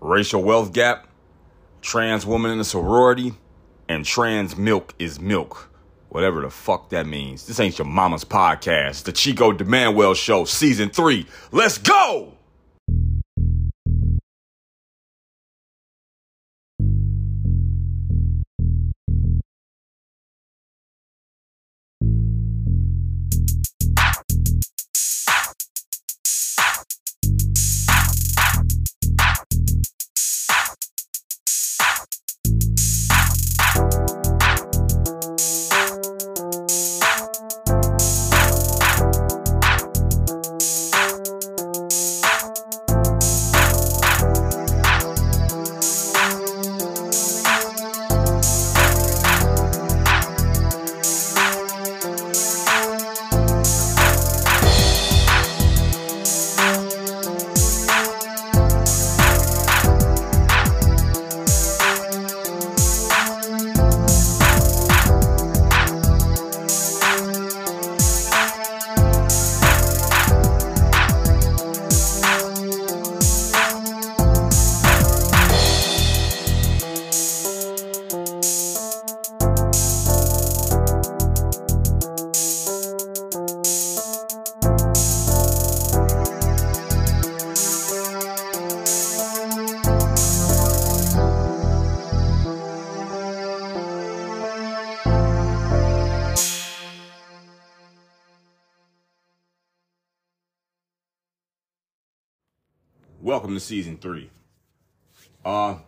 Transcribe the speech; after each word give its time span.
racial 0.00 0.42
wealth 0.42 0.72
gap, 0.72 1.08
trans 1.80 2.26
woman 2.26 2.50
in 2.50 2.60
a 2.60 2.64
sorority, 2.64 3.34
and 3.88 4.04
trans 4.04 4.56
milk 4.56 4.94
is 4.98 5.20
milk. 5.20 5.70
Whatever 6.08 6.40
the 6.42 6.50
fuck 6.50 6.90
that 6.90 7.06
means. 7.06 7.46
This 7.46 7.60
ain't 7.60 7.78
your 7.78 7.86
mama's 7.86 8.24
podcast. 8.24 9.04
The 9.04 9.12
Chico 9.12 9.52
de 9.52 9.64
Manuel 9.64 10.14
Show, 10.14 10.44
Season 10.44 10.88
3. 10.88 11.26
Let's 11.52 11.78
go! 11.78 12.35
Welcome 103.26 103.54
to 103.54 103.60
season 103.60 103.96
three. 103.96 104.30
Uh, 105.44 105.70
I'm 105.70 105.80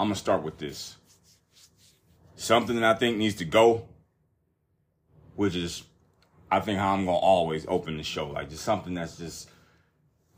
gonna 0.00 0.16
start 0.16 0.42
with 0.42 0.58
this. 0.58 0.96
Something 2.34 2.74
that 2.74 2.96
I 2.96 2.98
think 2.98 3.18
needs 3.18 3.36
to 3.36 3.44
go, 3.44 3.86
which 5.36 5.54
is, 5.54 5.84
I 6.50 6.58
think 6.58 6.80
how 6.80 6.94
I'm 6.94 7.04
gonna 7.04 7.16
always 7.16 7.66
open 7.68 7.96
the 7.96 8.02
show. 8.02 8.30
Like 8.30 8.50
just 8.50 8.64
something 8.64 8.94
that's 8.94 9.16
just 9.16 9.48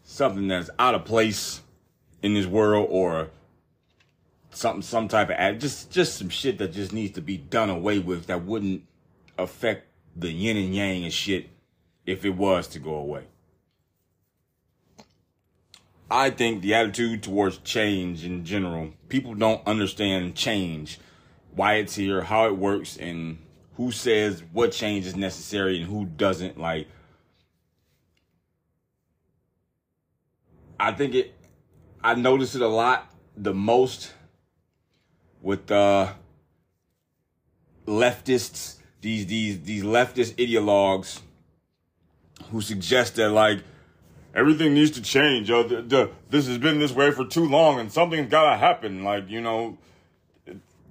something 0.05 0.49
that's 0.49 0.69
out 0.79 0.95
of 0.95 1.07
place 1.07 1.63
in 2.23 2.35
this 2.35 2.45
world, 2.45 2.89
or 2.91 3.31
something, 4.51 4.83
some 4.83 5.09
type 5.09 5.31
of 5.31 5.37
ad, 5.37 5.63
just 5.63 5.91
just 5.91 6.19
some 6.19 6.29
shit 6.29 6.59
that 6.59 6.75
just 6.75 6.93
needs 6.93 7.15
to 7.15 7.23
be 7.23 7.39
done 7.39 7.71
away 7.71 7.99
with 7.99 8.27
that 8.27 8.45
wouldn't 8.45 8.85
affect 9.39 9.87
the 10.15 10.31
yin 10.31 10.59
and 10.59 10.75
yang 10.75 11.05
and 11.05 11.13
shit 11.15 11.49
if 12.05 12.27
it 12.27 12.37
was 12.37 12.69
to 12.69 12.79
go 12.79 12.97
away. 12.97 13.30
I 16.11 16.31
think 16.31 16.63
the 16.63 16.75
attitude 16.75 17.23
towards 17.23 17.59
change 17.59 18.25
in 18.25 18.45
general, 18.45 18.93
people 19.09 19.35
don't 19.35 19.65
understand 19.67 20.35
change, 20.35 20.99
why 21.55 21.75
it's 21.75 21.95
here, 21.95 22.23
how 22.23 22.47
it 22.47 22.57
works, 22.57 22.97
and 22.97 23.39
who 23.77 23.93
says 23.93 24.43
what 24.53 24.73
change 24.73 25.07
is 25.07 25.15
necessary 25.15 25.81
and 25.81 25.89
who 25.89 26.07
doesn't. 26.07 26.59
Like, 26.59 26.89
I 30.81 30.93
think 30.93 31.15
it, 31.15 31.35
I 32.03 32.15
notice 32.15 32.57
it 32.57 32.63
a 32.63 32.69
lot, 32.69 33.09
the 33.37 33.55
most 33.55 34.13
with 35.41 35.71
uh, 35.71 36.13
leftists, 37.87 38.79
these 39.01 39.27
these 39.27 39.61
these 39.61 39.85
leftist 39.85 40.35
ideologues 40.35 41.21
who 42.51 42.61
suggest 42.61 43.15
that 43.17 43.31
like 43.31 43.63
everything 44.35 44.75
needs 44.75 44.93
to 44.93 45.03
change. 45.03 45.49
The, 45.49 45.85
the, 45.87 46.11
this 46.29 46.47
has 46.47 46.59
been 46.59 46.79
this 46.79 46.93
way 46.93 47.11
for 47.11 47.25
too 47.25 47.47
long 47.49 47.81
and 47.81 47.93
something's 47.93 48.31
got 48.31 48.51
to 48.51 48.57
happen. 48.57 49.05
Like, 49.05 49.29
you 49.29 49.41
know, 49.41 49.79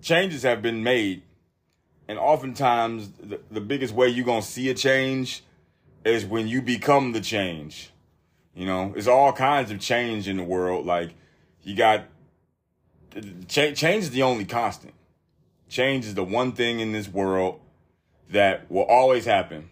changes 0.01 0.43
have 0.43 0.61
been 0.61 0.83
made. 0.83 1.23
And 2.07 2.17
oftentimes, 2.17 3.11
the, 3.21 3.39
the 3.51 3.61
biggest 3.61 3.93
way 3.93 4.07
you're 4.07 4.25
to 4.25 4.41
see 4.41 4.69
a 4.69 4.73
change 4.73 5.43
is 6.03 6.25
when 6.25 6.47
you 6.47 6.61
become 6.61 7.11
the 7.11 7.21
change. 7.21 7.91
You 8.55 8.65
know, 8.65 8.93
it's 8.95 9.07
all 9.07 9.31
kinds 9.31 9.69
of 9.69 9.79
change 9.79 10.27
in 10.27 10.37
the 10.37 10.43
world. 10.43 10.85
Like, 10.85 11.13
you 11.63 11.75
got 11.75 12.05
change, 13.47 13.77
change 13.77 14.05
is 14.05 14.09
the 14.09 14.23
only 14.23 14.45
constant. 14.45 14.93
Change 15.69 16.05
is 16.05 16.15
the 16.15 16.23
one 16.23 16.53
thing 16.53 16.79
in 16.79 16.93
this 16.93 17.07
world 17.07 17.59
that 18.31 18.69
will 18.71 18.83
always 18.83 19.25
happen 19.25 19.69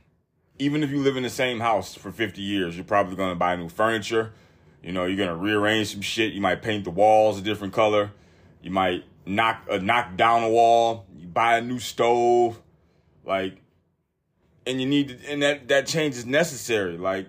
even 0.59 0.84
if 0.84 0.90
you 0.90 1.00
live 1.00 1.18
in 1.18 1.23
the 1.23 1.29
same 1.29 1.59
house 1.59 1.95
for 1.95 2.12
50 2.12 2.41
years, 2.41 2.75
you're 2.75 2.85
probably 2.85 3.16
going 3.16 3.29
to 3.29 3.35
buy 3.35 3.56
new 3.56 3.69
furniture. 3.69 4.34
You 4.81 4.91
know, 4.91 5.06
you're 5.06 5.18
going 5.18 5.29
to 5.29 5.35
rearrange 5.35 5.91
some 5.91 6.01
shit. 6.01 6.34
You 6.34 6.41
might 6.41 6.62
paint 6.62 6.84
the 6.84 6.91
walls 6.91 7.40
a 7.40 7.41
different 7.41 7.73
color. 7.73 8.12
You 8.62 8.72
might 8.72 9.03
knock 9.25 9.66
uh, 9.69 9.78
knock 9.78 10.16
down 10.16 10.44
a 10.44 10.50
wall. 10.50 11.06
You 11.16 11.28
buy 11.28 11.57
a 11.57 11.62
new 11.62 11.79
stove. 11.79 12.62
Like, 13.25 13.62
and 14.66 14.81
you 14.81 14.88
need 14.88 15.09
to, 15.09 15.31
and 15.31 15.41
that, 15.44 15.68
that 15.68 15.88
change 15.88 16.16
is 16.16 16.25
necessary. 16.25 16.97
Like, 16.97 17.28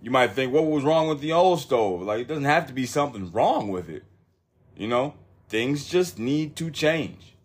you 0.00 0.10
might 0.10 0.32
think, 0.32 0.52
what 0.52 0.66
was 0.66 0.82
wrong 0.82 1.08
with 1.08 1.20
the 1.20 1.32
old 1.32 1.60
stove? 1.60 2.02
Like, 2.02 2.22
it 2.22 2.28
doesn't 2.28 2.44
have 2.44 2.66
to 2.66 2.72
be 2.72 2.86
something 2.86 3.30
wrong 3.30 3.68
with 3.68 3.88
it. 3.88 4.02
You 4.76 4.88
know, 4.88 5.14
things 5.48 5.88
just 5.88 6.18
need 6.18 6.56
to 6.56 6.70
change. 6.70 7.36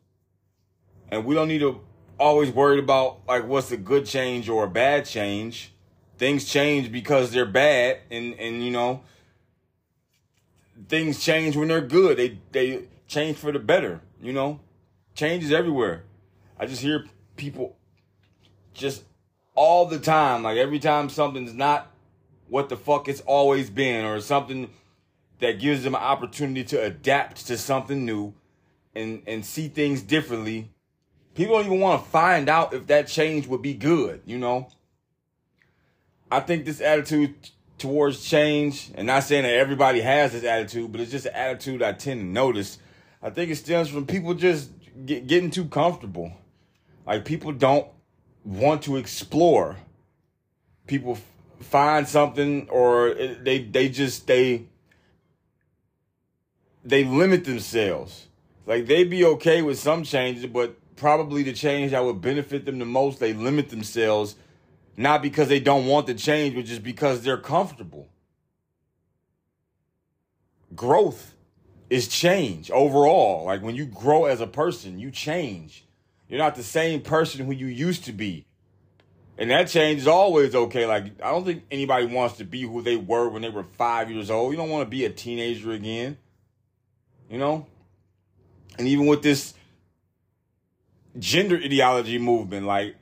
And 1.09 1.24
we 1.24 1.35
don't 1.35 1.47
need 1.47 1.59
to 1.59 1.81
always 2.19 2.51
worried 2.51 2.79
about 2.79 3.19
like 3.28 3.47
what's 3.47 3.72
a 3.72 3.78
good 3.78 4.05
change 4.05 4.50
or 4.50 4.66
a 4.66 4.69
bad 4.69 5.05
change. 5.05 5.73
Things 6.17 6.45
change 6.45 6.91
because 6.91 7.31
they're 7.31 7.45
bad, 7.45 8.00
and 8.09 8.33
and 8.39 8.63
you 8.63 8.72
know 8.72 9.01
things 10.88 11.23
change 11.23 11.56
when 11.56 11.67
they're 11.67 11.81
good. 11.81 12.17
They 12.17 12.39
they 12.51 12.85
change 13.07 13.38
for 13.38 13.51
the 13.51 13.59
better. 13.59 14.01
You 14.22 14.33
know, 14.33 14.59
change 15.16 15.44
is 15.44 15.51
everywhere. 15.51 16.03
I 16.59 16.66
just 16.66 16.81
hear 16.81 17.06
people 17.35 17.75
just 18.73 19.03
all 19.56 19.85
the 19.85 20.00
time, 20.00 20.44
like 20.44 20.57
every 20.57 20.79
time 20.79 21.09
something's 21.09 21.53
not 21.53 21.91
what 22.47 22.69
the 22.69 22.77
fuck 22.77 23.07
it's 23.07 23.22
always 23.22 23.69
been, 23.69 24.06
or 24.06 24.19
something 24.22 24.69
that 25.39 25.59
gives 25.59 25.83
them 25.83 25.94
an 25.94 26.01
opportunity 26.01 26.63
to 26.63 26.81
adapt 26.81 27.45
to 27.47 27.57
something 27.57 28.06
new 28.06 28.33
and 28.95 29.22
and 29.27 29.45
see 29.45 29.67
things 29.67 30.01
differently 30.01 30.72
People 31.38 31.58
don't 31.58 31.68
even 31.68 31.80
want 31.80 32.03
to 32.03 32.09
find 32.09 32.50
out 32.50 32.74
if 32.74 32.88
that 32.88 33.08
change 33.08 33.46
would 33.46 33.62
be 33.62 33.75
good, 33.75 34.24
you 34.25 34.40
know? 34.40 34.70
I 36.31 36.40
think 36.40 36.66
this 36.66 36.81
attitude 36.81 37.36
towards 37.78 38.28
change, 38.28 38.90
and 38.96 39.06
not 39.06 39.22
saying 39.22 39.44
that 39.44 39.53
everybody 39.53 40.02
has 40.02 40.31
this 40.31 40.44
attitude, 40.44 40.92
but 40.92 41.00
it's 41.00 41.12
just 41.12 41.28
an 41.28 41.36
attitude 41.36 41.84
I 41.84 41.94
tend 41.94 42.22
to 42.22 42.25
notice. 42.25 42.80
I 43.22 43.30
think 43.30 43.51
it 43.51 43.57
stems 43.57 43.88
from 43.88 44.07
people 44.07 44.34
just 44.34 44.72
get, 45.06 45.28
getting 45.28 45.51
too 45.51 45.66
comfortable. 45.66 46.34
Like 47.06 47.24
people 47.24 47.51
don't 47.51 47.88
want 48.44 48.81
to 48.83 48.95
explore. 48.98 49.75
People 50.88 51.19
find 51.60 52.07
something 52.07 52.68
or 52.69 53.13
they 53.13 53.60
they 53.60 53.90
just 53.90 54.25
they 54.25 54.66
they 56.83 57.04
limit 57.04 57.45
themselves. 57.45 58.25
Like 58.66 58.88
they 58.88 59.04
be 59.04 59.24
okay 59.24 59.62
with 59.62 59.78
some 59.78 60.04
changes, 60.04 60.48
but 60.48 60.75
probably 60.97 61.44
the 61.44 61.53
change 61.53 61.91
that 61.91 62.03
would 62.03 62.21
benefit 62.21 62.65
them 62.65 62.79
the 62.79 62.85
most, 62.85 63.19
they 63.19 63.33
limit 63.33 63.69
themselves, 63.69 64.35
not 64.97 65.21
because 65.21 65.47
they 65.47 65.59
don't 65.59 65.85
want 65.85 66.07
the 66.07 66.13
change, 66.13 66.55
but 66.55 66.65
just 66.65 66.83
because 66.83 67.21
they're 67.21 67.38
comfortable. 67.38 68.09
Growth 70.75 71.35
is 71.89 72.07
change 72.07 72.69
overall. 72.71 73.45
Like 73.45 73.61
when 73.61 73.75
you 73.75 73.85
grow 73.85 74.25
as 74.25 74.41
a 74.41 74.47
person, 74.47 74.99
you 74.99 75.11
change. 75.11 75.85
You're 76.27 76.39
not 76.39 76.55
the 76.55 76.63
same 76.63 77.01
person 77.01 77.45
who 77.45 77.53
you 77.53 77.67
used 77.67 78.03
to 78.05 78.11
be. 78.11 78.45
And 79.38 79.51
that 79.51 79.67
change 79.67 80.01
is 80.01 80.07
always 80.07 80.55
okay. 80.55 80.85
Like, 80.85 81.21
I 81.21 81.29
don't 81.29 81.45
think 81.45 81.63
anybody 81.69 82.07
wants 82.07 82.38
to 82.38 82.44
be 82.44 82.63
who 82.63 82.81
they 82.81 82.95
were 82.95 83.29
when 83.29 83.44
they 83.44 83.49
were 83.49 83.63
five 83.63 84.09
years 84.09 84.31
old. 84.31 84.51
You 84.51 84.57
don't 84.57 84.69
want 84.69 84.85
to 84.85 84.89
be 84.89 85.05
a 85.05 85.09
teenager 85.09 85.71
again. 85.71 86.17
You 87.29 87.38
know? 87.38 87.67
And 88.79 88.88
even 88.88 89.05
with 89.05 89.21
this 89.21 89.53
gender 91.19 91.58
ideology 91.58 92.18
movement, 92.18 92.66
like 92.66 92.96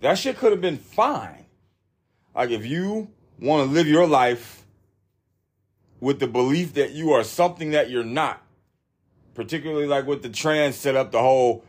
that 0.00 0.18
shit 0.18 0.36
could 0.36 0.52
have 0.52 0.60
been 0.60 0.78
fine. 0.78 1.46
Like 2.34 2.50
if 2.50 2.66
you 2.66 3.10
want 3.40 3.68
to 3.68 3.72
live 3.72 3.86
your 3.86 4.06
life 4.06 4.64
with 6.00 6.20
the 6.20 6.26
belief 6.26 6.74
that 6.74 6.92
you 6.92 7.12
are 7.12 7.24
something 7.24 7.70
that 7.70 7.90
you're 7.90 8.04
not, 8.04 8.42
particularly 9.34 9.86
like 9.86 10.06
with 10.06 10.22
the 10.22 10.28
trans 10.28 10.76
set 10.76 10.96
up 10.96 11.12
the 11.12 11.20
whole 11.20 11.64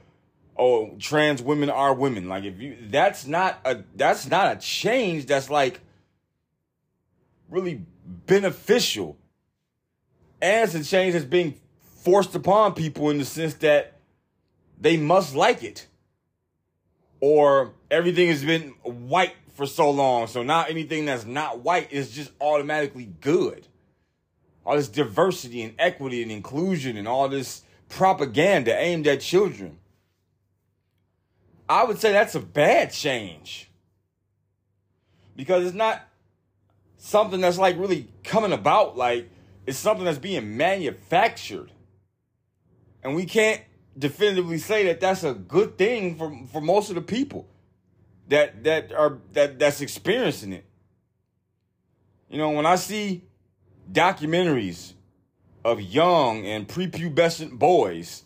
oh 0.58 0.96
trans 1.00 1.42
women 1.42 1.70
are 1.70 1.94
women 1.94 2.30
like 2.30 2.46
if 2.46 2.60
you 2.62 2.78
that's 2.90 3.28
not 3.28 3.60
a 3.66 3.84
that's 3.96 4.30
not 4.30 4.56
a 4.56 4.60
change 4.60 5.26
that's 5.26 5.50
like 5.50 5.82
really 7.50 7.82
beneficial 8.26 9.18
as 10.42 10.74
a 10.76 10.84
change 10.84 11.14
that's 11.14 11.26
being 11.26 11.56
forced 12.04 12.36
upon 12.36 12.74
people 12.74 13.10
in 13.10 13.18
the 13.18 13.26
sense 13.26 13.56
that 13.56 13.95
they 14.80 14.98
must 14.98 15.36
like 15.36 15.64
it 15.64 15.88
or 17.20 17.74
everything 17.90 18.28
has 18.28 18.44
been 18.44 18.70
white 18.84 19.34
for 19.54 19.66
so 19.66 19.90
long 19.90 20.28
so 20.28 20.44
now 20.44 20.66
anything 20.66 21.06
that's 21.06 21.26
not 21.26 21.60
white 21.60 21.92
is 21.92 22.12
just 22.12 22.32
automatically 22.42 23.10
good 23.22 23.68
all 24.66 24.76
this 24.76 24.88
diversity 24.88 25.62
and 25.62 25.76
equity 25.78 26.24
and 26.24 26.32
inclusion 26.32 26.98
and 26.98 27.08
all 27.08 27.30
this 27.30 27.62
propaganda 27.90 28.76
aimed 28.78 29.08
at 29.08 29.22
children. 29.22 29.78
I 31.70 31.84
would 31.84 32.00
say 32.00 32.12
that's 32.12 32.36
a 32.36 32.40
bad 32.40 32.92
change. 32.92 33.70
Because 35.36 35.66
it's 35.66 35.76
not 35.76 36.02
something 36.98 37.42
that's 37.42 37.58
like 37.58 37.78
really 37.78 38.08
coming 38.24 38.54
about, 38.54 38.98
like 38.98 39.30
it's 39.66 39.78
something 39.78 40.06
that's 40.06 40.18
being 40.18 40.58
manufactured. 40.58 41.72
And 43.04 43.16
we 43.16 43.26
can't 43.26 43.62
definitively 43.98 44.58
say 44.58 44.86
that 44.86 45.00
that's 45.00 45.24
a 45.24 45.34
good 45.34 45.78
thing 45.78 46.16
for, 46.16 46.38
for 46.52 46.62
most 46.62 46.90
of 46.90 46.96
the 46.96 47.02
people 47.02 47.48
that 48.28 48.64
that 48.64 48.92
are 48.92 49.20
that 49.34 49.60
that's 49.60 49.82
experiencing 49.82 50.54
it. 50.54 50.66
You 52.30 52.38
know, 52.38 52.52
when 52.52 52.66
I 52.66 52.76
see 52.76 53.24
documentaries 53.92 54.94
of 55.64 55.82
young 55.82 56.46
and 56.46 56.68
prepubescent 56.68 57.58
boys 57.58 58.24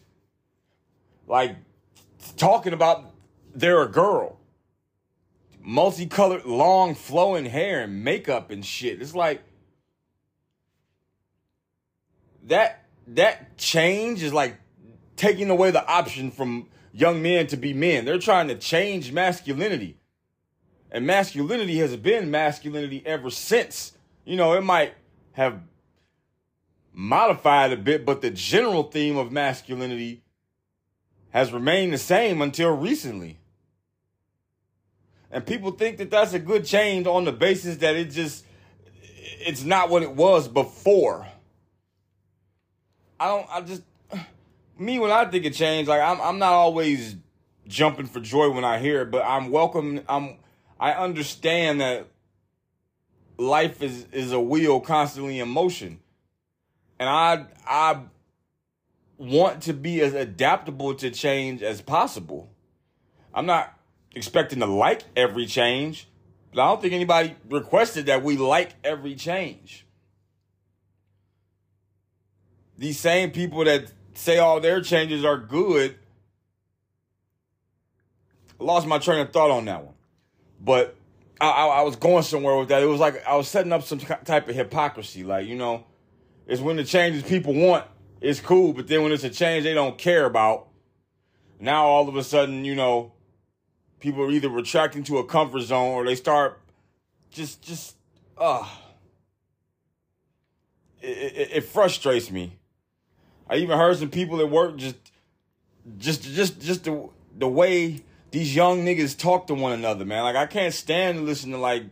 like 1.27 1.55
talking 2.35 2.73
about 2.73 3.13
they're 3.55 3.81
a 3.81 3.87
girl 3.87 4.37
multicolored 5.61 6.45
long 6.45 6.95
flowing 6.95 7.45
hair 7.45 7.81
and 7.81 8.03
makeup 8.03 8.51
and 8.51 8.65
shit 8.65 9.01
it's 9.01 9.15
like 9.15 9.41
that 12.43 12.85
that 13.07 13.57
change 13.57 14.21
is 14.23 14.33
like 14.33 14.57
taking 15.19 15.49
away 15.49 15.69
the 15.71 15.85
option 15.87 16.31
from 16.31 16.67
young 16.91 17.21
men 17.21 17.45
to 17.45 17.57
be 17.57 17.73
men 17.73 18.05
they're 18.05 18.17
trying 18.17 18.47
to 18.47 18.55
change 18.55 19.11
masculinity 19.11 19.97
and 20.91 21.05
masculinity 21.05 21.77
has 21.77 21.95
been 21.95 22.31
masculinity 22.31 23.03
ever 23.05 23.29
since 23.29 23.93
you 24.25 24.35
know 24.35 24.53
it 24.53 24.63
might 24.63 24.93
have 25.33 25.61
modified 26.99 27.71
a 27.71 27.77
bit, 27.77 28.05
but 28.05 28.21
the 28.21 28.29
general 28.29 28.83
theme 28.83 29.15
of 29.15 29.31
masculinity 29.31 30.21
has 31.29 31.53
remained 31.53 31.93
the 31.93 31.97
same 31.97 32.41
until 32.41 32.75
recently. 32.75 33.39
And 35.31 35.45
people 35.45 35.71
think 35.71 35.97
that 35.97 36.11
that's 36.11 36.33
a 36.33 36.39
good 36.39 36.65
change 36.65 37.07
on 37.07 37.23
the 37.23 37.31
basis 37.31 37.77
that 37.77 37.95
it 37.95 38.11
just 38.11 38.45
it's 39.41 39.63
not 39.63 39.89
what 39.89 40.03
it 40.03 40.11
was 40.11 40.49
before. 40.49 41.25
I 43.17 43.27
don't 43.27 43.47
I 43.49 43.61
just 43.61 43.83
me 44.79 44.99
when 44.99 45.11
I 45.11 45.25
think 45.25 45.45
of 45.45 45.53
change, 45.53 45.87
like 45.87 46.01
I'm 46.01 46.21
I'm 46.21 46.39
not 46.39 46.53
always 46.53 47.15
jumping 47.67 48.07
for 48.07 48.19
joy 48.19 48.49
when 48.49 48.63
I 48.63 48.79
hear 48.79 49.01
it, 49.01 49.11
but 49.11 49.23
I'm 49.23 49.51
welcome 49.51 50.01
I'm 50.07 50.37
I 50.79 50.93
understand 50.93 51.81
that 51.81 52.07
life 53.37 53.81
is 53.81 54.05
is 54.11 54.31
a 54.31 54.39
wheel 54.39 54.79
constantly 54.79 55.39
in 55.39 55.49
motion. 55.49 55.99
And 56.99 57.09
I 57.09 57.45
I 57.67 58.01
want 59.17 59.63
to 59.63 59.73
be 59.73 60.01
as 60.01 60.13
adaptable 60.13 60.95
to 60.95 61.11
change 61.11 61.61
as 61.61 61.81
possible. 61.81 62.49
I'm 63.33 63.45
not 63.45 63.77
expecting 64.15 64.59
to 64.59 64.65
like 64.65 65.03
every 65.15 65.45
change, 65.45 66.07
but 66.53 66.61
I 66.61 66.67
don't 66.67 66.81
think 66.81 66.93
anybody 66.93 67.35
requested 67.49 68.07
that 68.07 68.23
we 68.23 68.37
like 68.37 68.73
every 68.83 69.15
change. 69.15 69.85
These 72.77 72.97
same 72.97 73.31
people 73.31 73.65
that 73.65 73.91
say 74.19 74.37
all 74.37 74.59
their 74.59 74.81
changes 74.81 75.23
are 75.25 75.37
good 75.37 75.95
I 78.59 78.63
lost 78.63 78.87
my 78.87 78.99
train 78.99 79.19
of 79.19 79.31
thought 79.31 79.51
on 79.51 79.65
that 79.65 79.83
one. 79.83 79.93
But 80.59 80.95
I, 81.39 81.49
I, 81.49 81.67
I, 81.67 81.81
was 81.83 81.95
going 81.95 82.23
somewhere 82.23 82.57
with 82.57 82.69
that. 82.69 82.83
It 82.83 82.87
was 82.87 82.99
like 82.99 83.25
I 83.25 83.35
was 83.35 83.47
setting 83.47 83.71
up 83.71 83.83
some 83.83 83.99
type 83.99 84.49
of 84.49 84.55
hypocrisy. 84.55 85.23
Like, 85.23 85.47
you 85.47 85.55
know, 85.55 85.85
it's 86.45 86.61
when 86.61 86.75
the 86.75 86.83
changes 86.83 87.23
people 87.23 87.53
want, 87.53 87.85
it's 88.19 88.41
cool. 88.41 88.73
But 88.73 88.87
then 88.87 89.03
when 89.03 89.11
it's 89.11 89.23
a 89.23 89.29
change 89.29 89.63
they 89.63 89.73
don't 89.73 89.97
care 89.97 90.25
about, 90.25 90.67
now 91.59 91.85
all 91.85 92.09
of 92.09 92.15
a 92.17 92.23
sudden, 92.23 92.65
you 92.65 92.75
know, 92.75 93.13
people 93.99 94.23
are 94.23 94.31
either 94.31 94.49
retracting 94.49 95.03
to 95.05 95.19
a 95.19 95.25
comfort 95.25 95.61
zone 95.61 95.93
or 95.93 96.05
they 96.05 96.15
start 96.15 96.59
just, 97.31 97.61
just, 97.61 97.95
uh, 98.37 98.67
it, 101.01 101.07
it, 101.07 101.49
it 101.53 101.63
frustrates 101.63 102.29
me. 102.29 102.58
I 103.49 103.55
even 103.55 103.77
heard 103.77 103.97
some 103.97 104.09
people 104.09 104.39
at 104.39 104.49
work 104.49 104.77
just, 104.77 104.95
just, 105.97 106.23
just, 106.23 106.61
just 106.61 106.83
the, 106.83 107.09
the 107.37 107.47
way 107.47 108.03
these 108.31 108.55
young 108.55 108.85
niggas 108.85 109.17
talk 109.17 109.47
to 109.47 109.53
one 109.53 109.73
another, 109.73 110.05
man. 110.05 110.23
Like 110.23 110.35
I 110.35 110.45
can't 110.45 110.73
stand 110.73 111.17
to 111.17 111.23
listen 111.23 111.51
to 111.51 111.57
like 111.57 111.83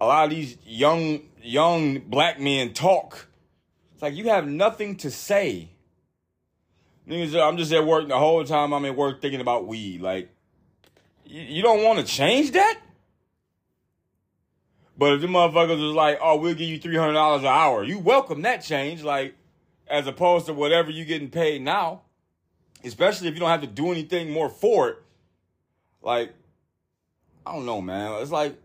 a 0.00 0.06
lot 0.06 0.24
of 0.24 0.30
these 0.30 0.56
young 0.66 1.20
young 1.42 2.00
black 2.00 2.40
men 2.40 2.72
talk. 2.72 3.28
It's 3.92 4.02
like 4.02 4.14
you 4.14 4.28
have 4.30 4.46
nothing 4.48 4.96
to 4.96 5.10
say. 5.10 5.68
Niggas, 7.08 7.40
I'm 7.40 7.56
just 7.56 7.72
at 7.72 7.84
work 7.84 8.08
the 8.08 8.18
whole 8.18 8.44
time 8.44 8.72
I'm 8.72 8.84
at 8.84 8.96
work 8.96 9.20
thinking 9.20 9.40
about 9.40 9.66
weed. 9.66 10.00
Like, 10.00 10.30
you, 11.26 11.42
you 11.42 11.62
don't 11.62 11.82
want 11.82 11.98
to 11.98 12.04
change 12.04 12.52
that? 12.52 12.78
But 14.96 15.14
if 15.14 15.20
the 15.20 15.26
motherfuckers 15.26 15.88
is 15.88 15.94
like, 15.94 16.18
oh, 16.22 16.36
we'll 16.36 16.54
give 16.54 16.68
you 16.68 16.78
three 16.78 16.96
hundred 16.96 17.14
dollars 17.14 17.42
an 17.42 17.48
hour, 17.48 17.82
you 17.82 17.98
welcome 17.98 18.42
that 18.42 18.58
change, 18.58 19.02
like, 19.02 19.34
as 19.92 20.06
opposed 20.06 20.46
to 20.46 20.54
whatever 20.54 20.90
you're 20.90 21.04
getting 21.04 21.30
paid 21.30 21.62
now. 21.62 22.02
Especially 22.82 23.28
if 23.28 23.34
you 23.34 23.40
don't 23.40 23.50
have 23.50 23.60
to 23.60 23.66
do 23.68 23.92
anything 23.92 24.32
more 24.32 24.48
for 24.48 24.88
it. 24.88 24.96
Like, 26.00 26.32
I 27.46 27.52
don't 27.52 27.66
know, 27.66 27.80
man. 27.80 28.20
It's 28.20 28.32
like, 28.32 28.56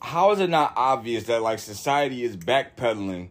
how 0.00 0.32
is 0.32 0.40
it 0.40 0.50
not 0.50 0.74
obvious 0.76 1.24
that 1.24 1.42
like 1.42 1.58
society 1.58 2.22
is 2.22 2.36
backpedaling 2.36 3.28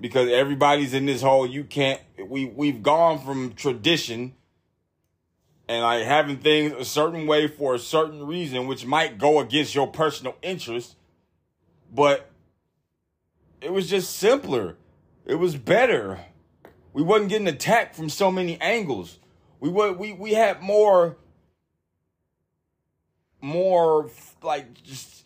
because 0.00 0.30
everybody's 0.30 0.94
in 0.94 1.06
this 1.06 1.22
whole 1.22 1.46
you 1.46 1.64
can't 1.64 2.00
we 2.24 2.44
we've 2.44 2.82
gone 2.82 3.18
from 3.18 3.52
tradition 3.54 4.34
and 5.66 5.82
like 5.82 6.04
having 6.04 6.36
things 6.38 6.72
a 6.72 6.84
certain 6.84 7.26
way 7.26 7.48
for 7.48 7.74
a 7.74 7.78
certain 7.78 8.24
reason 8.24 8.66
which 8.66 8.86
might 8.86 9.18
go 9.18 9.40
against 9.40 9.74
your 9.74 9.88
personal 9.88 10.36
interest 10.40 10.94
but 11.92 12.30
it 13.60 13.72
was 13.72 13.90
just 13.90 14.16
simpler 14.16 14.76
it 15.26 15.34
was 15.34 15.56
better 15.56 16.20
we 16.98 17.04
wasn't 17.04 17.28
getting 17.28 17.46
attacked 17.46 17.94
from 17.94 18.08
so 18.08 18.28
many 18.28 18.60
angles 18.60 19.18
we 19.60 19.68
were 19.68 19.92
we 19.92 20.12
we 20.12 20.32
had 20.34 20.60
more 20.60 21.16
more 23.40 24.10
like 24.42 24.82
just 24.82 25.24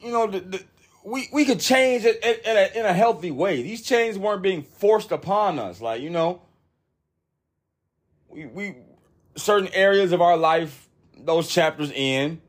you 0.00 0.12
know 0.12 0.26
the, 0.26 0.40
the, 0.40 0.64
we 1.04 1.28
we 1.32 1.44
could 1.44 1.60
change 1.60 2.04
it 2.04 2.22
in 2.22 2.56
a, 2.56 2.78
in 2.78 2.86
a 2.86 2.92
healthy 2.92 3.30
way. 3.30 3.62
These 3.62 3.82
changes 3.82 4.18
weren't 4.18 4.42
being 4.42 4.62
forced 4.62 5.12
upon 5.12 5.58
us. 5.58 5.80
Like 5.80 6.00
you 6.00 6.10
know, 6.10 6.42
we 8.28 8.46
we 8.46 8.76
certain 9.36 9.68
areas 9.72 10.12
of 10.12 10.20
our 10.20 10.36
life 10.36 10.88
those 11.18 11.48
chapters 11.48 11.90
in, 11.90 12.40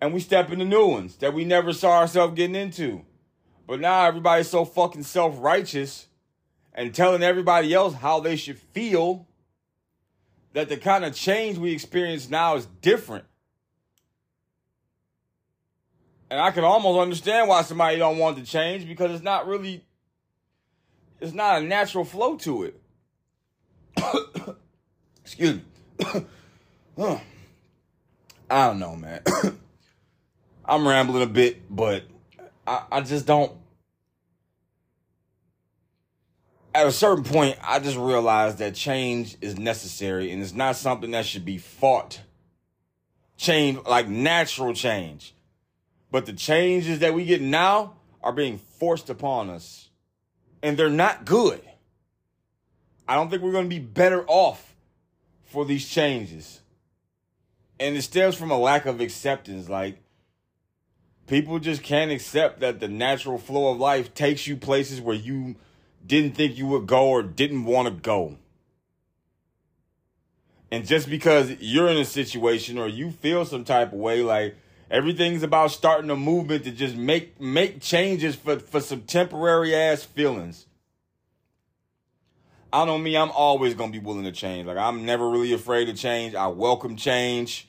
and 0.00 0.12
we 0.12 0.20
step 0.20 0.50
into 0.50 0.64
new 0.64 0.86
ones 0.86 1.16
that 1.16 1.34
we 1.34 1.44
never 1.44 1.72
saw 1.72 1.98
ourselves 1.98 2.34
getting 2.34 2.56
into. 2.56 3.04
But 3.66 3.80
now 3.80 4.04
everybody's 4.04 4.48
so 4.48 4.64
fucking 4.64 5.04
self 5.04 5.36
righteous 5.38 6.06
and 6.76 6.94
telling 6.94 7.22
everybody 7.22 7.72
else 7.72 7.94
how 7.94 8.20
they 8.20 8.36
should 8.36 8.58
feel 8.58 9.26
that 10.52 10.68
the 10.68 10.76
kind 10.76 11.04
of 11.04 11.14
change 11.14 11.58
we 11.58 11.72
experience 11.72 12.30
now 12.30 12.54
is 12.54 12.66
different. 12.82 13.24
And 16.30 16.38
I 16.40 16.50
can 16.50 16.64
almost 16.64 17.00
understand 17.00 17.48
why 17.48 17.62
somebody 17.62 17.96
don't 17.96 18.18
want 18.18 18.36
to 18.36 18.44
change 18.44 18.86
because 18.86 19.10
it's 19.12 19.24
not 19.24 19.46
really 19.46 19.84
it's 21.20 21.32
not 21.32 21.62
a 21.62 21.64
natural 21.64 22.04
flow 22.04 22.36
to 22.36 22.64
it. 22.64 22.80
Excuse 25.24 25.56
me. 25.56 26.24
I 28.48 28.66
don't 28.68 28.78
know, 28.78 28.96
man. 28.96 29.22
I'm 30.64 30.86
rambling 30.86 31.22
a 31.22 31.26
bit, 31.26 31.74
but 31.74 32.04
I, 32.66 32.82
I 32.92 33.00
just 33.00 33.26
don't 33.26 33.52
at 36.76 36.86
a 36.86 36.92
certain 36.92 37.24
point, 37.24 37.56
I 37.62 37.78
just 37.78 37.96
realized 37.96 38.58
that 38.58 38.74
change 38.74 39.38
is 39.40 39.58
necessary 39.58 40.30
and 40.30 40.42
it's 40.42 40.52
not 40.52 40.76
something 40.76 41.10
that 41.12 41.24
should 41.24 41.44
be 41.44 41.56
fought. 41.56 42.20
Change, 43.38 43.78
like 43.86 44.08
natural 44.08 44.74
change. 44.74 45.34
But 46.10 46.26
the 46.26 46.34
changes 46.34 46.98
that 46.98 47.14
we 47.14 47.24
get 47.24 47.40
now 47.40 47.94
are 48.22 48.32
being 48.32 48.58
forced 48.58 49.08
upon 49.08 49.48
us. 49.48 49.88
And 50.62 50.76
they're 50.76 50.90
not 50.90 51.24
good. 51.24 51.62
I 53.08 53.14
don't 53.14 53.30
think 53.30 53.42
we're 53.42 53.52
going 53.52 53.70
to 53.70 53.74
be 53.74 53.78
better 53.78 54.26
off 54.26 54.76
for 55.44 55.64
these 55.64 55.88
changes. 55.88 56.60
And 57.80 57.96
it 57.96 58.02
stems 58.02 58.34
from 58.34 58.50
a 58.50 58.58
lack 58.58 58.84
of 58.84 59.00
acceptance. 59.00 59.70
Like, 59.70 59.96
people 61.26 61.58
just 61.58 61.82
can't 61.82 62.10
accept 62.10 62.60
that 62.60 62.80
the 62.80 62.88
natural 62.88 63.38
flow 63.38 63.72
of 63.72 63.78
life 63.78 64.12
takes 64.12 64.46
you 64.46 64.58
places 64.58 65.00
where 65.00 65.16
you 65.16 65.56
didn't 66.06 66.34
think 66.34 66.56
you 66.56 66.66
would 66.68 66.86
go 66.86 67.08
or 67.08 67.22
didn't 67.22 67.64
want 67.64 67.88
to 67.88 67.94
go. 67.94 68.36
And 70.70 70.86
just 70.86 71.08
because 71.08 71.52
you're 71.60 71.88
in 71.88 71.96
a 71.96 72.04
situation 72.04 72.78
or 72.78 72.88
you 72.88 73.10
feel 73.10 73.44
some 73.44 73.64
type 73.64 73.92
of 73.92 73.98
way, 73.98 74.22
like 74.22 74.56
everything's 74.90 75.42
about 75.42 75.70
starting 75.70 76.10
a 76.10 76.16
movement 76.16 76.64
to 76.64 76.70
just 76.70 76.96
make 76.96 77.40
make 77.40 77.80
changes 77.80 78.34
for, 78.34 78.58
for 78.58 78.80
some 78.80 79.02
temporary 79.02 79.74
ass 79.74 80.02
feelings. 80.02 80.66
I 82.72 82.84
know 82.84 82.98
me, 82.98 83.16
I'm 83.16 83.30
always 83.30 83.74
gonna 83.74 83.92
be 83.92 84.00
willing 84.00 84.24
to 84.24 84.32
change. 84.32 84.66
Like 84.66 84.76
I'm 84.76 85.06
never 85.06 85.28
really 85.28 85.52
afraid 85.52 85.86
to 85.86 85.94
change. 85.94 86.34
I 86.34 86.48
welcome 86.48 86.96
change. 86.96 87.68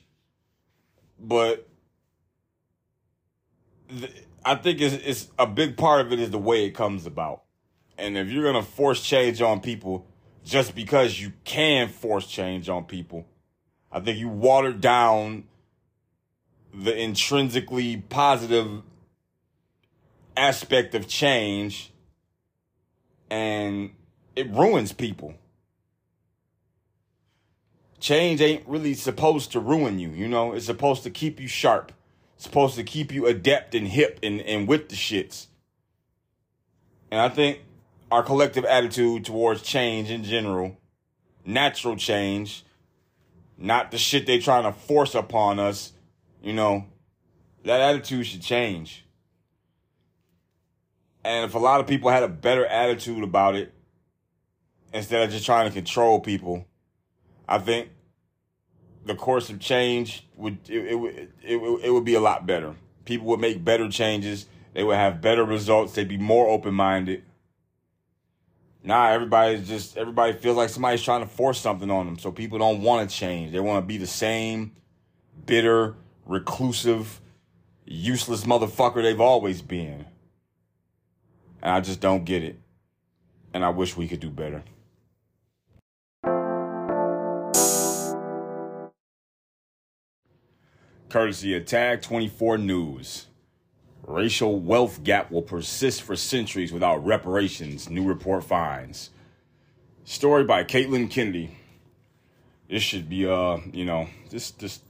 But 1.20 1.68
I 4.44 4.54
think 4.56 4.80
it's, 4.80 4.94
it's 4.94 5.28
a 5.38 5.46
big 5.46 5.76
part 5.76 6.04
of 6.04 6.12
it 6.12 6.20
is 6.20 6.30
the 6.30 6.38
way 6.38 6.64
it 6.64 6.70
comes 6.70 7.06
about. 7.06 7.42
And 7.98 8.16
if 8.16 8.28
you're 8.28 8.44
gonna 8.44 8.62
force 8.62 9.02
change 9.02 9.42
on 9.42 9.60
people 9.60 10.06
just 10.44 10.74
because 10.74 11.20
you 11.20 11.32
can 11.44 11.88
force 11.88 12.26
change 12.26 12.68
on 12.68 12.84
people, 12.84 13.26
I 13.90 14.00
think 14.00 14.18
you 14.18 14.28
water 14.28 14.72
down 14.72 15.44
the 16.72 16.96
intrinsically 16.96 17.96
positive 17.96 18.82
aspect 20.36 20.94
of 20.94 21.08
change 21.08 21.92
and 23.30 23.90
it 24.36 24.48
ruins 24.50 24.92
people. 24.92 25.34
Change 27.98 28.40
ain't 28.40 28.66
really 28.68 28.94
supposed 28.94 29.50
to 29.52 29.60
ruin 29.60 29.98
you, 29.98 30.10
you 30.10 30.28
know? 30.28 30.52
It's 30.52 30.66
supposed 30.66 31.02
to 31.02 31.10
keep 31.10 31.40
you 31.40 31.48
sharp. 31.48 31.92
Supposed 32.36 32.76
to 32.76 32.84
keep 32.84 33.10
you 33.10 33.26
adept 33.26 33.74
and 33.74 33.88
hip 33.88 34.20
and, 34.22 34.40
and 34.42 34.68
with 34.68 34.88
the 34.88 34.94
shits. 34.94 35.48
And 37.10 37.20
I 37.20 37.28
think 37.28 37.60
our 38.10 38.22
collective 38.22 38.64
attitude 38.64 39.24
towards 39.24 39.62
change 39.62 40.10
in 40.10 40.24
general, 40.24 40.76
natural 41.44 41.96
change, 41.96 42.64
not 43.56 43.90
the 43.90 43.98
shit 43.98 44.26
they're 44.26 44.40
trying 44.40 44.64
to 44.64 44.72
force 44.72 45.14
upon 45.14 45.58
us, 45.58 45.92
you 46.42 46.52
know, 46.52 46.86
that 47.64 47.80
attitude 47.80 48.26
should 48.26 48.42
change. 48.42 49.04
And 51.24 51.44
if 51.44 51.54
a 51.54 51.58
lot 51.58 51.80
of 51.80 51.86
people 51.86 52.10
had 52.10 52.22
a 52.22 52.28
better 52.28 52.64
attitude 52.64 53.22
about 53.22 53.54
it, 53.54 53.74
instead 54.92 55.22
of 55.22 55.30
just 55.30 55.44
trying 55.44 55.68
to 55.68 55.74
control 55.74 56.20
people, 56.20 56.66
I 57.46 57.58
think 57.58 57.90
the 59.04 59.14
course 59.14 59.50
of 59.50 59.58
change 59.58 60.26
would 60.36 60.58
it, 60.68 60.92
it, 60.92 61.30
it, 61.42 61.80
it, 61.84 61.90
would 61.92 62.04
be 62.04 62.14
a 62.14 62.20
lot 62.20 62.46
better. 62.46 62.74
People 63.04 63.26
would 63.28 63.40
make 63.40 63.64
better 63.64 63.88
changes. 63.88 64.46
They 64.74 64.84
would 64.84 64.96
have 64.96 65.20
better 65.20 65.44
results. 65.44 65.94
They'd 65.94 66.08
be 66.08 66.18
more 66.18 66.46
open 66.48 66.74
minded. 66.74 67.24
Nah, 68.88 69.10
everybody's 69.10 69.68
just 69.68 69.98
everybody 69.98 70.32
feels 70.32 70.56
like 70.56 70.70
somebody's 70.70 71.02
trying 71.02 71.20
to 71.20 71.26
force 71.26 71.60
something 71.60 71.90
on 71.90 72.06
them. 72.06 72.18
So 72.18 72.32
people 72.32 72.58
don't 72.58 72.80
want 72.80 73.08
to 73.08 73.14
change. 73.14 73.52
They 73.52 73.60
want 73.60 73.82
to 73.82 73.86
be 73.86 73.98
the 73.98 74.06
same 74.06 74.72
bitter, 75.44 75.94
reclusive, 76.24 77.20
useless 77.84 78.44
motherfucker 78.44 79.02
they've 79.02 79.20
always 79.20 79.60
been. 79.60 80.06
And 81.60 81.70
I 81.70 81.80
just 81.82 82.00
don't 82.00 82.24
get 82.24 82.42
it. 82.42 82.58
And 83.52 83.62
I 83.62 83.68
wish 83.68 83.94
we 83.94 84.08
could 84.08 84.20
do 84.20 84.30
better. 84.30 84.64
Courtesy 91.10 91.54
of 91.54 91.66
Tag 91.66 92.00
24 92.00 92.56
News. 92.56 93.27
Racial 94.08 94.58
wealth 94.58 95.04
gap 95.04 95.30
will 95.30 95.42
persist 95.42 96.00
for 96.00 96.16
centuries 96.16 96.72
without 96.72 97.04
reparations, 97.04 97.90
new 97.90 98.04
report 98.04 98.42
finds. 98.42 99.10
Story 100.04 100.44
by 100.44 100.64
Caitlin 100.64 101.10
Kennedy. 101.10 101.58
This 102.70 102.82
should 102.82 103.10
be, 103.10 103.26
uh, 103.26 103.58
you 103.70 103.84
know, 103.84 104.08
this, 104.30 104.50
this, 104.52 104.80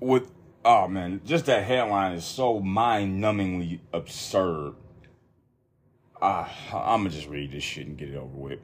with, 0.00 0.28
oh 0.64 0.88
man, 0.88 1.20
just 1.24 1.46
that 1.46 1.62
headline 1.62 2.14
is 2.14 2.24
so 2.24 2.58
mind 2.58 3.22
numbingly 3.22 3.78
absurd. 3.92 4.74
Ah, 6.20 6.52
I'm 6.74 7.04
gonna 7.04 7.10
just 7.10 7.28
read 7.28 7.52
this 7.52 7.62
shit 7.62 7.86
and 7.86 7.96
get 7.96 8.08
it 8.08 8.16
over 8.16 8.36
with. 8.36 8.58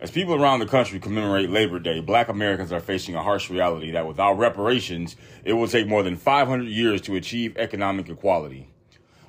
As 0.00 0.10
people 0.10 0.34
around 0.34 0.60
the 0.60 0.66
country 0.66 0.98
commemorate 0.98 1.50
Labor 1.50 1.78
Day, 1.78 2.00
black 2.00 2.30
Americans 2.30 2.72
are 2.72 2.80
facing 2.80 3.14
a 3.14 3.22
harsh 3.22 3.50
reality 3.50 3.90
that 3.90 4.06
without 4.06 4.38
reparations, 4.38 5.14
it 5.44 5.52
will 5.52 5.68
take 5.68 5.86
more 5.86 6.02
than 6.02 6.16
500 6.16 6.66
years 6.66 7.02
to 7.02 7.16
achieve 7.16 7.54
economic 7.58 8.08
equality. 8.08 8.66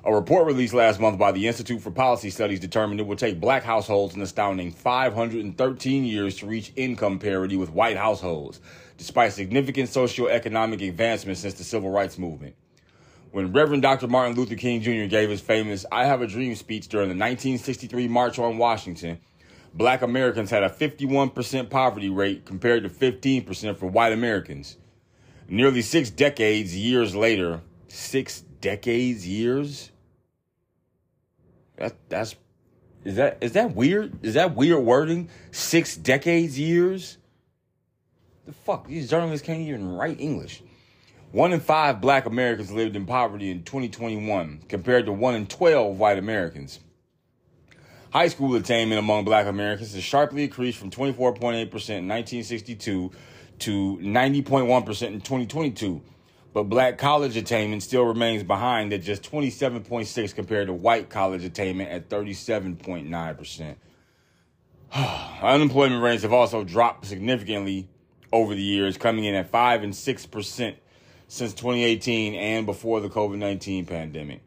A 0.02 0.14
report 0.14 0.46
released 0.46 0.72
last 0.72 0.98
month 0.98 1.18
by 1.18 1.30
the 1.30 1.46
Institute 1.46 1.82
for 1.82 1.90
Policy 1.90 2.30
Studies 2.30 2.58
determined 2.58 3.00
it 3.00 3.06
will 3.06 3.16
take 3.16 3.38
black 3.38 3.62
households 3.62 4.14
an 4.14 4.22
astounding 4.22 4.72
513 4.72 6.04
years 6.06 6.38
to 6.38 6.46
reach 6.46 6.72
income 6.74 7.18
parity 7.18 7.58
with 7.58 7.68
white 7.68 7.98
households, 7.98 8.58
despite 8.96 9.34
significant 9.34 9.90
socioeconomic 9.90 10.88
advancements 10.88 11.42
since 11.42 11.52
the 11.52 11.64
Civil 11.64 11.90
Rights 11.90 12.16
Movement. 12.16 12.54
When 13.30 13.52
Reverend 13.52 13.82
Dr. 13.82 14.08
Martin 14.08 14.36
Luther 14.36 14.56
King 14.56 14.80
Jr. 14.80 15.04
gave 15.04 15.28
his 15.28 15.42
famous 15.42 15.84
I 15.92 16.06
Have 16.06 16.22
a 16.22 16.26
Dream 16.26 16.54
speech 16.54 16.88
during 16.88 17.08
the 17.08 17.14
1963 17.14 18.08
March 18.08 18.38
on 18.38 18.56
Washington, 18.56 19.20
black 19.74 20.02
Americans 20.02 20.50
had 20.50 20.62
a 20.62 20.68
51% 20.68 21.70
poverty 21.70 22.08
rate 22.08 22.44
compared 22.44 22.82
to 22.82 22.88
15% 22.88 23.76
for 23.76 23.86
white 23.86 24.12
Americans. 24.12 24.76
Nearly 25.48 25.82
six 25.82 26.10
decades 26.10 26.76
years 26.76 27.14
later, 27.14 27.60
six 27.88 28.42
decades 28.60 29.26
years? 29.26 29.90
That 31.76 31.94
that's 32.08 32.36
is 33.04 33.16
that 33.16 33.38
is 33.40 33.52
that 33.52 33.74
weird? 33.74 34.24
Is 34.24 34.34
that 34.34 34.54
weird 34.54 34.84
wording? 34.84 35.28
Six 35.50 35.96
decades 35.96 36.58
years? 36.58 37.18
The 38.46 38.52
fuck? 38.52 38.86
These 38.86 39.10
journalists 39.10 39.44
can't 39.44 39.60
even 39.60 39.92
write 39.94 40.20
English. 40.20 40.62
One 41.32 41.52
in 41.52 41.60
five 41.60 42.00
black 42.00 42.26
Americans 42.26 42.70
lived 42.70 42.94
in 42.94 43.06
poverty 43.06 43.50
in 43.50 43.62
2021, 43.62 44.62
compared 44.68 45.06
to 45.06 45.12
one 45.12 45.34
in 45.34 45.46
12 45.46 45.98
white 45.98 46.18
Americans. 46.18 46.78
High 48.12 48.28
school 48.28 48.54
attainment 48.56 48.98
among 48.98 49.24
black 49.24 49.46
Americans 49.46 49.94
has 49.94 50.04
sharply 50.04 50.44
increased 50.44 50.76
from 50.76 50.90
24.8% 50.90 51.54
in 51.54 51.64
1962 51.64 53.10
to 53.60 53.98
90.1% 54.02 55.06
in 55.06 55.20
2022. 55.22 56.02
But 56.52 56.64
black 56.64 56.98
college 56.98 57.38
attainment 57.38 57.82
still 57.82 58.04
remains 58.04 58.42
behind 58.42 58.92
at 58.92 59.00
just 59.00 59.22
27.6 59.22 60.34
compared 60.34 60.66
to 60.66 60.74
white 60.74 61.08
college 61.08 61.42
attainment 61.42 61.88
at 61.88 62.10
37.9%. 62.10 63.76
Unemployment 65.42 66.02
rates 66.02 66.22
have 66.22 66.34
also 66.34 66.64
dropped 66.64 67.06
significantly 67.06 67.88
over 68.30 68.54
the 68.54 68.60
years, 68.60 68.98
coming 68.98 69.24
in 69.24 69.34
at 69.34 69.48
5 69.48 69.84
and 69.84 69.94
6% 69.94 70.74
since 71.28 71.54
2018 71.54 72.34
and 72.34 72.66
before 72.66 73.00
the 73.00 73.08
COVID 73.08 73.38
19 73.38 73.86
pandemic. 73.86 74.42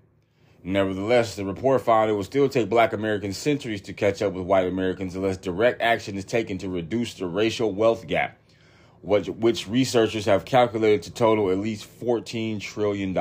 Nevertheless, 0.68 1.36
the 1.36 1.46
report 1.46 1.82
found 1.82 2.10
it 2.10 2.14
will 2.14 2.24
still 2.24 2.50
take 2.50 2.70
black 2.70 2.92
Americans 2.92 3.38
centuries 3.38 3.82
to 3.82 3.94
catch 3.94 4.24
up 4.24 4.34
with 4.34 4.48
white 4.48 4.66
Americans 4.66 5.16
unless 5.16 5.38
direct 5.38 5.80
action 5.80 6.18
is 6.18 6.26
taken 6.26 6.58
to 6.58 6.70
reduce 6.70 7.14
the 7.14 7.28
racial 7.28 7.72
wealth 7.72 8.08
gap, 8.08 8.40
which, 9.02 9.28
which 9.30 9.68
researchers 9.68 10.26
have 10.26 10.44
calculated 10.44 11.04
to 11.04 11.12
total 11.12 11.52
at 11.52 11.60
least 11.60 11.88
$14 12.00 12.60
trillion. 12.60 13.14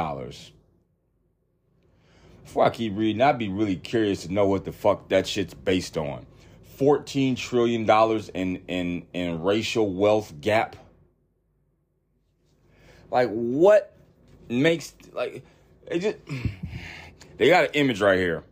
Before 2.42 2.64
I 2.64 2.70
keep 2.70 2.96
reading, 2.96 3.20
I'd 3.20 3.36
be 3.36 3.50
really 3.50 3.76
curious 3.76 4.22
to 4.22 4.32
know 4.32 4.46
what 4.46 4.64
the 4.64 4.72
fuck 4.72 5.10
that 5.10 5.26
shit's 5.26 5.52
based 5.52 5.98
on. 5.98 6.24
$14 6.78 7.36
trillion 7.36 7.82
in, 8.32 8.62
in, 8.68 9.06
in 9.12 9.42
racial 9.42 9.92
wealth 9.92 10.32
gap? 10.40 10.76
Like, 13.10 13.28
what 13.28 13.94
makes, 14.48 14.94
like, 15.12 15.44
it 15.88 15.98
just. 15.98 16.16
They 17.36 17.48
got 17.48 17.64
an 17.64 17.70
image 17.74 18.00
right 18.00 18.18
here. 18.18 18.44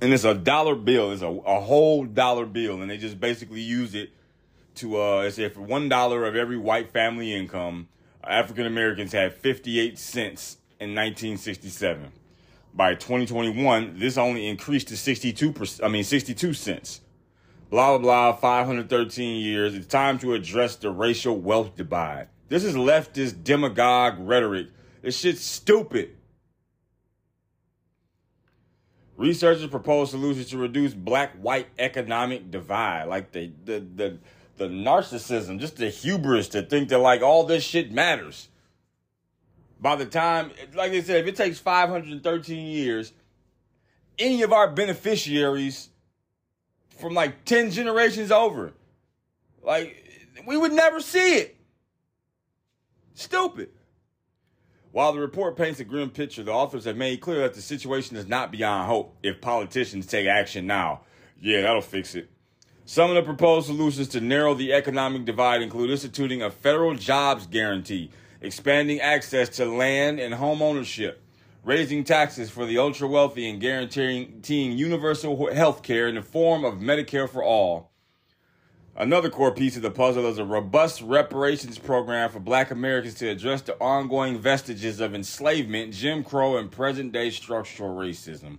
And 0.00 0.12
it's 0.12 0.24
a 0.24 0.34
dollar 0.34 0.74
bill. 0.74 1.12
It's 1.12 1.22
a, 1.22 1.28
a 1.28 1.60
whole 1.60 2.04
dollar 2.04 2.46
bill. 2.46 2.82
And 2.82 2.90
they 2.90 2.98
just 2.98 3.20
basically 3.20 3.60
use 3.60 3.94
it 3.94 4.10
to, 4.76 4.96
uh, 4.96 5.30
for 5.30 5.60
one 5.60 5.88
dollar 5.88 6.24
of 6.26 6.34
every 6.34 6.58
white 6.58 6.90
family 6.90 7.32
income, 7.32 7.88
African 8.22 8.66
Americans 8.66 9.12
had 9.12 9.34
58 9.34 9.98
cents 9.98 10.58
in 10.80 10.90
1967. 10.90 12.10
By 12.74 12.94
2021, 12.94 13.98
this 13.98 14.18
only 14.18 14.48
increased 14.48 14.88
to 14.88 14.94
62%, 14.94 15.84
I 15.84 15.88
mean 15.88 16.02
62 16.02 16.54
cents 16.54 17.00
blah, 17.74 17.98
blah, 17.98 18.30
blah, 18.30 18.32
513 18.36 19.42
years. 19.42 19.74
It's 19.74 19.88
time 19.88 20.18
to 20.20 20.34
address 20.34 20.76
the 20.76 20.90
racial 20.90 21.36
wealth 21.36 21.74
divide. 21.74 22.28
This 22.48 22.62
is 22.62 22.76
leftist 22.76 23.42
demagogue 23.42 24.14
rhetoric. 24.20 24.68
This 25.02 25.18
shit's 25.18 25.42
stupid. 25.42 26.16
Researchers 29.16 29.66
propose 29.68 30.10
solutions 30.10 30.50
to 30.50 30.58
reduce 30.58 30.92
black-white 30.92 31.68
economic 31.78 32.50
divide. 32.50 33.04
Like 33.04 33.32
the, 33.32 33.52
the, 33.64 33.80
the, 33.80 34.18
the 34.56 34.66
narcissism, 34.66 35.60
just 35.60 35.76
the 35.76 35.88
hubris 35.88 36.48
to 36.48 36.62
think 36.62 36.88
that 36.88 36.98
like 36.98 37.22
all 37.22 37.44
this 37.44 37.62
shit 37.62 37.92
matters. 37.92 38.48
By 39.80 39.96
the 39.96 40.06
time, 40.06 40.50
like 40.74 40.92
they 40.92 41.02
said, 41.02 41.20
if 41.20 41.26
it 41.26 41.36
takes 41.36 41.58
513 41.58 42.66
years, 42.66 43.12
any 44.18 44.42
of 44.42 44.52
our 44.52 44.70
beneficiaries 44.70 45.90
from 46.98 47.14
like 47.14 47.44
10 47.44 47.70
generations 47.70 48.30
over. 48.30 48.72
Like, 49.62 50.02
we 50.46 50.56
would 50.56 50.72
never 50.72 51.00
see 51.00 51.36
it. 51.36 51.56
Stupid. 53.14 53.70
While 54.94 55.12
the 55.12 55.18
report 55.18 55.56
paints 55.56 55.80
a 55.80 55.84
grim 55.84 56.10
picture, 56.10 56.44
the 56.44 56.52
authors 56.52 56.84
have 56.84 56.96
made 56.96 57.20
clear 57.20 57.40
that 57.40 57.54
the 57.54 57.60
situation 57.60 58.16
is 58.16 58.28
not 58.28 58.52
beyond 58.52 58.86
hope 58.86 59.16
if 59.24 59.40
politicians 59.40 60.06
take 60.06 60.28
action 60.28 60.68
now. 60.68 61.00
Yeah, 61.40 61.62
that'll 61.62 61.82
fix 61.82 62.14
it. 62.14 62.30
Some 62.84 63.10
of 63.10 63.16
the 63.16 63.24
proposed 63.24 63.66
solutions 63.66 64.06
to 64.10 64.20
narrow 64.20 64.54
the 64.54 64.72
economic 64.72 65.24
divide 65.24 65.62
include 65.62 65.90
instituting 65.90 66.42
a 66.42 66.50
federal 66.52 66.94
jobs 66.94 67.48
guarantee, 67.48 68.12
expanding 68.40 69.00
access 69.00 69.48
to 69.56 69.64
land 69.64 70.20
and 70.20 70.32
home 70.32 70.62
ownership, 70.62 71.24
raising 71.64 72.04
taxes 72.04 72.48
for 72.48 72.64
the 72.64 72.78
ultra 72.78 73.08
wealthy 73.08 73.50
and 73.50 73.60
guaranteeing 73.60 74.78
universal 74.78 75.52
health 75.52 75.82
care 75.82 76.06
in 76.06 76.14
the 76.14 76.22
form 76.22 76.64
of 76.64 76.74
Medicare 76.74 77.28
for 77.28 77.42
all. 77.42 77.90
Another 78.96 79.28
core 79.28 79.50
piece 79.50 79.74
of 79.74 79.82
the 79.82 79.90
puzzle 79.90 80.26
is 80.26 80.38
a 80.38 80.44
robust 80.44 81.02
reparations 81.02 81.80
program 81.80 82.30
for 82.30 82.38
black 82.38 82.70
Americans 82.70 83.14
to 83.14 83.28
address 83.28 83.60
the 83.62 83.76
ongoing 83.80 84.38
vestiges 84.38 85.00
of 85.00 85.16
enslavement, 85.16 85.92
Jim 85.92 86.22
Crow, 86.22 86.58
and 86.58 86.70
present 86.70 87.10
day 87.10 87.30
structural 87.30 87.96
racism. 87.96 88.58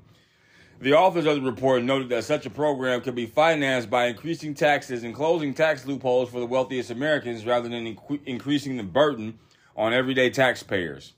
The 0.82 0.94
authors 0.94 1.26
of 1.26 1.36
the 1.36 1.42
report 1.50 1.84
noted 1.84 2.10
that 2.10 2.26
such 2.26 2.46
a 2.46 2.50
program 2.50 3.00
could 3.00 3.16
be 3.16 3.28
financed 3.28 3.90
by 3.90 4.08
increasing 4.08 4.54
taxes 4.54 5.06
and 5.06 5.16
closing 5.16 5.54
tax 5.54 5.86
loopholes 5.86 6.30
for 6.30 6.42
the 6.42 6.46
wealthiest 6.46 6.92
Americans 6.92 7.46
rather 7.46 7.70
than 7.70 7.98
increasing 8.26 8.76
the 8.76 8.84
burden 8.84 9.40
on 9.78 9.94
everyday 9.94 10.30
taxpayers. 10.30 11.14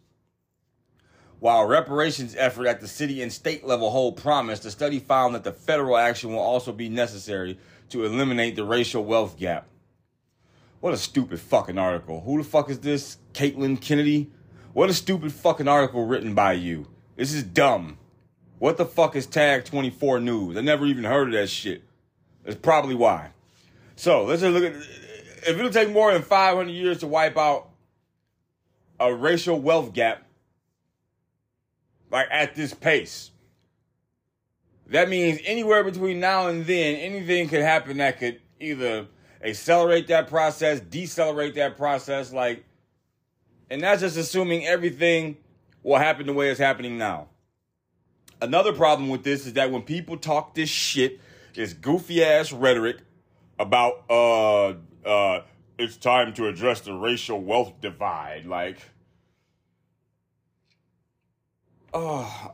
While 1.40 1.66
reparations 1.66 2.36
effort 2.38 2.68
at 2.68 2.82
the 2.82 2.88
city 2.88 3.24
and 3.24 3.34
state 3.34 3.66
level 3.66 3.90
hold 3.90 4.18
promise, 4.18 4.60
the 4.60 4.72
study 4.72 5.00
found 5.00 5.34
that 5.34 5.44
the 5.44 5.52
federal 5.52 5.98
action 5.98 6.32
will 6.32 6.40
also 6.40 6.72
be 6.72 6.90
necessary 6.90 7.58
to 7.90 8.06
eliminate 8.06 8.56
the 8.56 8.66
racial 8.66 9.04
wealth 9.04 9.38
gap. 9.38 9.68
What 10.80 10.94
a 10.94 10.98
stupid 10.98 11.40
fucking 11.40 11.78
article. 11.78 12.22
Who 12.22 12.38
the 12.38 12.44
fuck 12.44 12.70
is 12.70 12.80
this? 12.80 13.18
Caitlin 13.34 13.82
Kennedy? 13.82 14.30
What 14.74 14.90
a 14.90 14.94
stupid 14.94 15.32
fucking 15.32 15.68
article 15.68 16.06
written 16.06 16.36
by 16.36 16.54
you. 16.54 16.88
This 17.16 17.34
is 17.34 17.44
dumb. 17.44 17.98
What 18.60 18.78
the 18.78 18.86
fuck 18.86 19.16
is 19.16 19.26
Tag 19.26 19.66
24 19.66 20.20
News? 20.20 20.58
I 20.58 20.62
never 20.62 20.86
even 20.86 21.04
heard 21.04 21.30
of 21.30 21.34
that 21.34 21.50
shit. 21.50 21.84
That's 22.44 22.58
probably 22.58 22.96
why. 22.96 23.32
So 23.96 24.26
let's 24.26 24.42
just 24.42 24.54
look 24.54 24.64
at 24.64 24.76
if 25.48 25.58
it'll 25.58 25.72
take 25.72 25.90
more 25.90 26.14
than 26.14 26.22
500 26.22 26.72
years 26.72 27.00
to 27.00 27.08
wipe 27.08 27.38
out 27.38 27.70
a 29.00 29.14
racial 29.14 29.60
wealth 29.60 29.94
gap, 29.94 30.24
like 32.12 32.28
at 32.32 32.56
this 32.56 32.74
pace. 32.74 33.32
That 34.90 35.10
means 35.10 35.40
anywhere 35.44 35.84
between 35.84 36.20
now 36.20 36.48
and 36.48 36.66
then, 36.66 36.96
anything 36.96 37.50
could 37.50 37.62
happen 37.62 37.98
that 37.98 38.20
could 38.20 38.40
either 38.60 39.08
accelerate 39.44 40.08
that 40.08 40.28
process, 40.28 40.80
decelerate 40.80 41.56
that 41.56 41.78
process, 41.78 42.32
like, 42.32 42.64
and 43.70 43.82
that's 43.82 44.02
just 44.02 44.18
assuming 44.18 44.66
everything 44.66 45.38
will 45.84 45.98
happen 45.98 46.26
the 46.26 46.34
way 46.34 46.50
it's 46.50 46.60
happening 46.60 46.98
now. 46.98 47.28
Another 48.42 48.72
problem 48.72 49.10
with 49.10 49.24
this 49.24 49.46
is 49.46 49.54
that 49.54 49.72
when 49.72 49.82
people 49.82 50.18
talk 50.18 50.54
this 50.54 50.70
shit, 50.70 51.20
this 51.54 51.74
goofy 51.74 52.24
ass 52.24 52.52
rhetoric 52.52 52.98
about 53.60 54.04
uh 54.10 54.76
uh 55.06 55.42
it's 55.80 55.98
time 55.98 56.34
to 56.34 56.48
address 56.48 56.82
the 56.82 56.94
racial 56.94 57.42
wealth 57.42 57.74
divide, 57.82 58.46
like 58.46 58.78
Oh, 61.94 62.54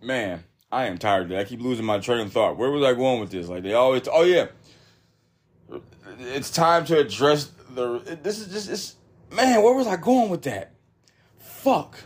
man, 0.00 0.44
I 0.70 0.86
am 0.86 0.98
tired. 0.98 1.32
I 1.32 1.44
keep 1.44 1.60
losing 1.60 1.86
my 1.86 1.98
train 1.98 2.20
of 2.20 2.32
thought. 2.32 2.58
Where 2.58 2.70
was 2.70 2.84
I 2.84 2.92
going 2.92 3.20
with 3.20 3.30
this? 3.30 3.48
Like 3.48 3.62
they 3.62 3.72
always, 3.72 4.02
oh 4.10 4.22
yeah, 4.22 4.46
it's 6.18 6.50
time 6.50 6.84
to 6.86 6.98
address 6.98 7.50
the. 7.74 8.18
This 8.22 8.38
is 8.38 8.52
just, 8.52 8.70
it's 8.70 8.96
man. 9.34 9.62
Where 9.62 9.74
was 9.74 9.86
I 9.86 9.96
going 9.96 10.28
with 10.28 10.42
that? 10.42 10.72
Fuck. 11.38 11.98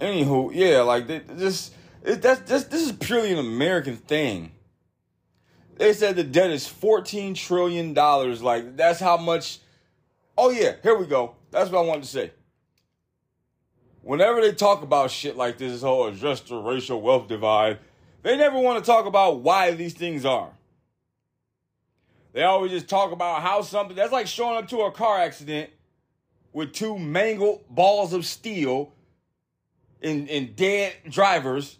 Anywho, 0.00 0.50
yeah, 0.52 0.80
like 0.80 1.06
this, 1.06 1.70
it, 2.02 2.22
that's 2.22 2.40
this. 2.40 2.64
This 2.64 2.86
is 2.86 2.92
purely 2.92 3.32
an 3.32 3.38
American 3.38 3.96
thing. 3.96 4.50
They 5.76 5.92
said 5.92 6.16
the 6.16 6.24
debt 6.24 6.50
is 6.50 6.66
fourteen 6.66 7.34
trillion 7.34 7.94
dollars. 7.94 8.42
Like 8.42 8.76
that's 8.76 8.98
how 8.98 9.16
much. 9.16 9.60
Oh 10.36 10.50
yeah, 10.50 10.72
here 10.82 10.96
we 10.96 11.06
go. 11.06 11.36
That's 11.52 11.70
what 11.70 11.84
I 11.84 11.86
wanted 11.86 12.02
to 12.02 12.08
say 12.08 12.32
whenever 14.02 14.40
they 14.40 14.52
talk 14.52 14.82
about 14.82 15.10
shit 15.10 15.36
like 15.36 15.58
this, 15.58 15.72
this 15.72 15.82
whole 15.82 16.06
address 16.06 16.40
the 16.40 16.56
racial 16.56 17.00
wealth 17.00 17.28
divide, 17.28 17.78
they 18.22 18.36
never 18.36 18.58
want 18.58 18.84
to 18.84 18.88
talk 18.88 19.06
about 19.06 19.40
why 19.40 19.72
these 19.72 19.94
things 19.94 20.24
are. 20.24 20.50
They 22.32 22.42
always 22.42 22.70
just 22.70 22.88
talk 22.88 23.12
about 23.12 23.42
how 23.42 23.62
something 23.62 23.96
that's 23.96 24.12
like 24.12 24.26
showing 24.26 24.56
up 24.56 24.68
to 24.68 24.82
a 24.82 24.92
car 24.92 25.18
accident 25.18 25.70
with 26.52 26.72
two 26.72 26.98
mangled 26.98 27.64
balls 27.68 28.12
of 28.12 28.24
steel 28.24 28.92
and, 30.02 30.28
and 30.28 30.54
dead 30.56 30.94
drivers. 31.08 31.78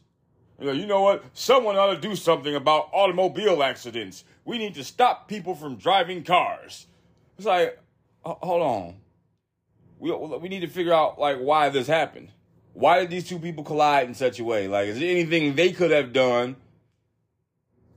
You 0.58 0.66
know, 0.66 0.72
you 0.72 0.86
know 0.86 1.00
what? 1.00 1.24
Someone 1.32 1.76
ought 1.76 1.94
to 1.94 2.00
do 2.00 2.14
something 2.14 2.54
about 2.54 2.90
automobile 2.92 3.62
accidents. 3.62 4.24
We 4.44 4.58
need 4.58 4.74
to 4.74 4.84
stop 4.84 5.26
people 5.26 5.54
from 5.54 5.76
driving 5.76 6.22
cars. 6.22 6.86
It's 7.36 7.46
like, 7.46 7.78
hold 8.24 8.62
on 8.62 8.94
we 10.02 10.10
we 10.10 10.48
need 10.48 10.60
to 10.60 10.66
figure 10.66 10.92
out 10.92 11.20
like 11.20 11.38
why 11.38 11.68
this 11.68 11.86
happened. 11.86 12.32
Why 12.72 12.98
did 12.98 13.10
these 13.10 13.28
two 13.28 13.38
people 13.38 13.62
collide 13.62 14.08
in 14.08 14.14
such 14.14 14.40
a 14.40 14.44
way? 14.44 14.66
Like, 14.66 14.88
is 14.88 14.98
there 14.98 15.08
anything 15.08 15.54
they 15.54 15.70
could 15.70 15.92
have 15.92 16.12
done 16.12 16.56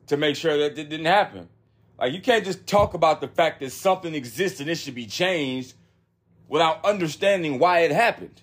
to 0.08 0.18
make 0.18 0.36
sure 0.36 0.56
that 0.56 0.78
it 0.78 0.89
didn't 0.89 1.08
happen? 1.08 1.50
Like, 1.98 2.13
you 2.13 2.22
can't 2.22 2.46
just 2.46 2.68
talk 2.68 2.94
about 2.94 3.22
the 3.22 3.28
fact 3.28 3.62
that 3.62 3.72
something 3.72 4.13
exists 4.13 4.60
and 4.60 4.70
it 4.70 4.76
should 4.76 4.94
be 4.94 5.08
changed 5.08 5.74
without 6.48 6.86
understanding 6.86 7.58
why 7.58 7.80
it 7.80 7.91
happened. 7.91 8.41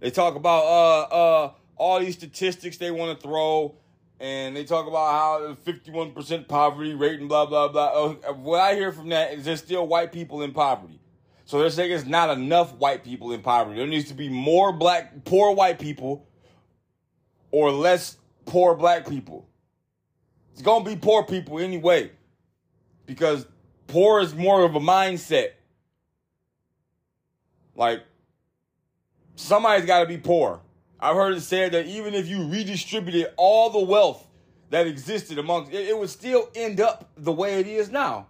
They 0.00 0.10
talk 0.10 0.34
about 0.34 0.64
uh 0.64 1.00
uh 1.02 1.50
all 1.76 2.00
these 2.00 2.14
statistics 2.14 2.76
they 2.78 2.90
want 2.90 3.20
to 3.20 3.22
throw, 3.22 3.76
and 4.18 4.56
they 4.56 4.64
talk 4.64 4.88
about 4.88 5.12
how 5.12 5.54
51% 5.64 6.48
poverty 6.48 6.94
rate 6.94 7.20
and 7.20 7.28
blah 7.28 7.46
blah 7.46 7.68
blah. 7.68 7.86
Uh, 7.86 8.32
what 8.32 8.58
I 8.58 8.74
hear 8.74 8.90
from 8.90 9.10
that 9.10 9.34
is 9.34 9.44
there's 9.44 9.62
still 9.62 9.86
white 9.86 10.10
people 10.10 10.42
in 10.42 10.50
poverty. 10.50 10.98
So 11.46 11.60
they're 11.60 11.70
saying 11.70 11.92
it's 11.92 12.04
not 12.04 12.36
enough 12.36 12.74
white 12.74 13.04
people 13.04 13.30
in 13.30 13.40
poverty. 13.40 13.78
There 13.78 13.86
needs 13.86 14.08
to 14.08 14.14
be 14.14 14.28
more 14.28 14.72
black, 14.72 15.24
poor 15.24 15.54
white 15.54 15.78
people 15.78 16.28
or 17.52 17.70
less 17.70 18.16
poor 18.46 18.74
black 18.74 19.08
people. 19.08 19.48
It's 20.52 20.60
going 20.60 20.84
to 20.84 20.90
be 20.90 20.96
poor 20.96 21.22
people 21.22 21.60
anyway 21.60 22.10
because 23.06 23.46
poor 23.86 24.20
is 24.20 24.34
more 24.34 24.64
of 24.64 24.74
a 24.74 24.80
mindset. 24.80 25.50
Like, 27.76 28.02
somebody's 29.36 29.86
got 29.86 30.00
to 30.00 30.06
be 30.06 30.18
poor. 30.18 30.60
I've 30.98 31.14
heard 31.14 31.34
it 31.34 31.42
said 31.42 31.72
that 31.72 31.86
even 31.86 32.12
if 32.14 32.26
you 32.26 32.48
redistributed 32.48 33.28
all 33.36 33.70
the 33.70 33.84
wealth 33.84 34.26
that 34.70 34.88
existed 34.88 35.38
amongst 35.38 35.72
it, 35.72 35.86
it 35.86 35.96
would 35.96 36.10
still 36.10 36.48
end 36.56 36.80
up 36.80 37.08
the 37.16 37.30
way 37.30 37.60
it 37.60 37.68
is 37.68 37.88
now 37.88 38.26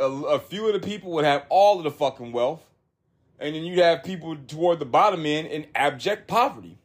a, 0.00 0.04
a 0.04 0.38
few 0.38 0.66
of 0.66 0.72
the 0.72 0.80
people 0.80 1.12
would 1.12 1.24
have 1.24 1.44
all 1.48 1.78
of 1.78 1.84
the 1.84 1.90
fucking 1.90 2.32
wealth, 2.32 2.62
and 3.38 3.54
then 3.54 3.64
you'd 3.64 3.78
have 3.78 4.02
people 4.02 4.36
toward 4.48 4.78
the 4.78 4.84
bottom 4.84 5.24
end 5.26 5.48
in 5.48 5.66
abject 5.74 6.26
poverty. 6.26 6.78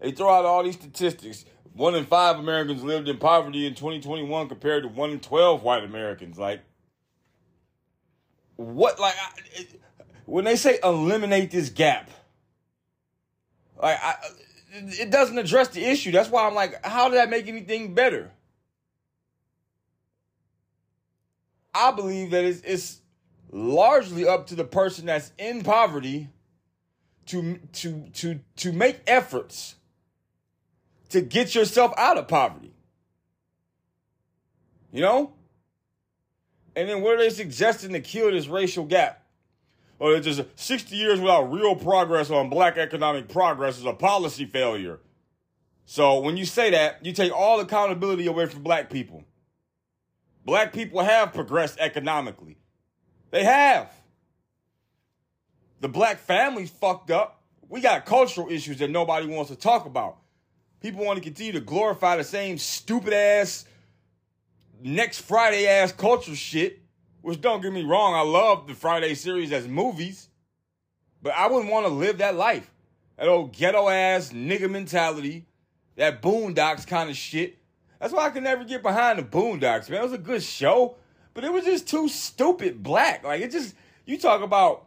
They 0.00 0.10
throw 0.10 0.34
out 0.34 0.44
all 0.44 0.64
these 0.64 0.74
statistics. 0.74 1.44
One 1.74 1.94
in 1.94 2.04
five 2.04 2.38
Americans 2.38 2.82
lived 2.82 3.08
in 3.08 3.18
poverty 3.18 3.66
in 3.66 3.74
2021 3.74 4.48
compared 4.48 4.82
to 4.82 4.88
one 4.88 5.10
in 5.10 5.20
12 5.20 5.62
white 5.62 5.84
Americans. 5.84 6.38
Like, 6.38 6.60
what, 8.56 8.98
like, 9.00 9.14
I, 9.18 9.66
when 10.26 10.44
they 10.44 10.56
say 10.56 10.78
eliminate 10.82 11.50
this 11.50 11.70
gap, 11.70 12.10
like, 13.80 13.98
I, 14.02 14.16
it 14.72 15.10
doesn't 15.10 15.38
address 15.38 15.68
the 15.68 15.84
issue. 15.84 16.10
That's 16.10 16.28
why 16.28 16.46
I'm 16.46 16.54
like, 16.54 16.84
how 16.84 17.08
did 17.08 17.16
that 17.16 17.30
make 17.30 17.48
anything 17.48 17.94
better? 17.94 18.30
I 21.74 21.90
believe 21.92 22.30
that 22.30 22.44
it's, 22.44 22.60
it's 22.62 23.00
largely 23.50 24.26
up 24.26 24.46
to 24.48 24.54
the 24.54 24.64
person 24.64 25.06
that's 25.06 25.32
in 25.38 25.62
poverty 25.62 26.28
to 27.26 27.58
to 27.72 28.08
to 28.14 28.40
to 28.56 28.72
make 28.72 29.00
efforts 29.06 29.76
to 31.10 31.20
get 31.20 31.54
yourself 31.54 31.92
out 31.96 32.18
of 32.18 32.26
poverty. 32.26 32.72
You 34.92 35.02
know? 35.02 35.32
And 36.74 36.88
then 36.88 37.02
what 37.02 37.14
are 37.14 37.18
they 37.18 37.30
suggesting 37.30 37.92
to 37.92 38.00
kill 38.00 38.30
this 38.30 38.46
racial 38.46 38.84
gap? 38.84 39.24
Or 39.98 40.14
it's 40.14 40.26
just 40.26 40.42
60 40.56 40.96
years 40.96 41.20
without 41.20 41.52
real 41.52 41.76
progress 41.76 42.30
on 42.30 42.48
black 42.48 42.76
economic 42.76 43.28
progress 43.28 43.78
is 43.78 43.84
a 43.84 43.92
policy 43.92 44.46
failure. 44.46 45.00
So 45.84 46.18
when 46.20 46.36
you 46.36 46.46
say 46.46 46.70
that, 46.70 47.04
you 47.04 47.12
take 47.12 47.32
all 47.32 47.60
accountability 47.60 48.26
away 48.26 48.46
from 48.46 48.62
black 48.62 48.90
people. 48.90 49.22
Black 50.44 50.72
people 50.72 51.02
have 51.02 51.32
progressed 51.32 51.78
economically. 51.78 52.58
They 53.30 53.44
have. 53.44 53.92
The 55.80 55.88
black 55.88 56.18
family's 56.18 56.70
fucked 56.70 57.10
up. 57.10 57.42
We 57.68 57.80
got 57.80 58.04
cultural 58.04 58.50
issues 58.50 58.78
that 58.78 58.90
nobody 58.90 59.26
wants 59.26 59.50
to 59.50 59.56
talk 59.56 59.86
about. 59.86 60.18
People 60.80 61.04
want 61.04 61.16
to 61.16 61.22
continue 61.22 61.52
to 61.52 61.60
glorify 61.60 62.16
the 62.16 62.24
same 62.24 62.58
stupid 62.58 63.12
ass, 63.12 63.64
next 64.82 65.20
Friday 65.20 65.66
ass 65.66 65.92
culture 65.92 66.34
shit. 66.34 66.80
Which 67.22 67.40
don't 67.40 67.62
get 67.62 67.72
me 67.72 67.84
wrong, 67.84 68.14
I 68.14 68.22
love 68.22 68.66
the 68.66 68.74
Friday 68.74 69.14
series 69.14 69.52
as 69.52 69.68
movies. 69.68 70.28
But 71.22 71.34
I 71.34 71.46
wouldn't 71.46 71.70
want 71.70 71.86
to 71.86 71.92
live 71.92 72.18
that 72.18 72.34
life. 72.34 72.68
That 73.16 73.28
old 73.28 73.52
ghetto 73.52 73.88
ass 73.88 74.32
nigga 74.32 74.68
mentality. 74.68 75.46
That 75.94 76.20
boondocks 76.20 76.84
kind 76.84 77.08
of 77.08 77.16
shit. 77.16 77.61
That's 78.02 78.12
why 78.12 78.26
I 78.26 78.30
could 78.30 78.42
never 78.42 78.64
get 78.64 78.82
behind 78.82 79.20
the 79.20 79.22
boondocks, 79.22 79.88
man. 79.88 80.00
It 80.00 80.02
was 80.02 80.12
a 80.12 80.18
good 80.18 80.42
show. 80.42 80.96
But 81.34 81.44
it 81.44 81.52
was 81.52 81.64
just 81.64 81.88
too 81.88 82.08
stupid 82.08 82.82
black. 82.82 83.22
Like 83.22 83.40
it 83.40 83.52
just 83.52 83.76
you 84.04 84.18
talk 84.18 84.42
about 84.42 84.86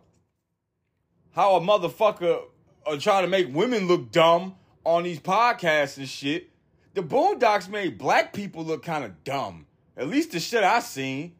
how 1.31 1.55
a 1.55 1.61
motherfucker 1.61 2.41
are 2.85 2.97
trying 2.97 3.23
to 3.23 3.29
make 3.29 3.55
women 3.55 3.87
look 3.87 4.11
dumb 4.11 4.55
on 4.83 5.03
these 5.03 5.21
podcasts 5.21 5.97
and 5.97 6.09
shit. 6.09 6.49
The 6.93 7.03
Boondocks 7.03 7.69
made 7.69 7.97
black 7.97 8.33
people 8.33 8.65
look 8.65 8.83
kind 8.83 9.05
of 9.05 9.23
dumb. 9.23 9.65
At 9.95 10.09
least 10.09 10.33
the 10.33 10.41
shit 10.41 10.65
I 10.65 10.81
seen. 10.81 11.35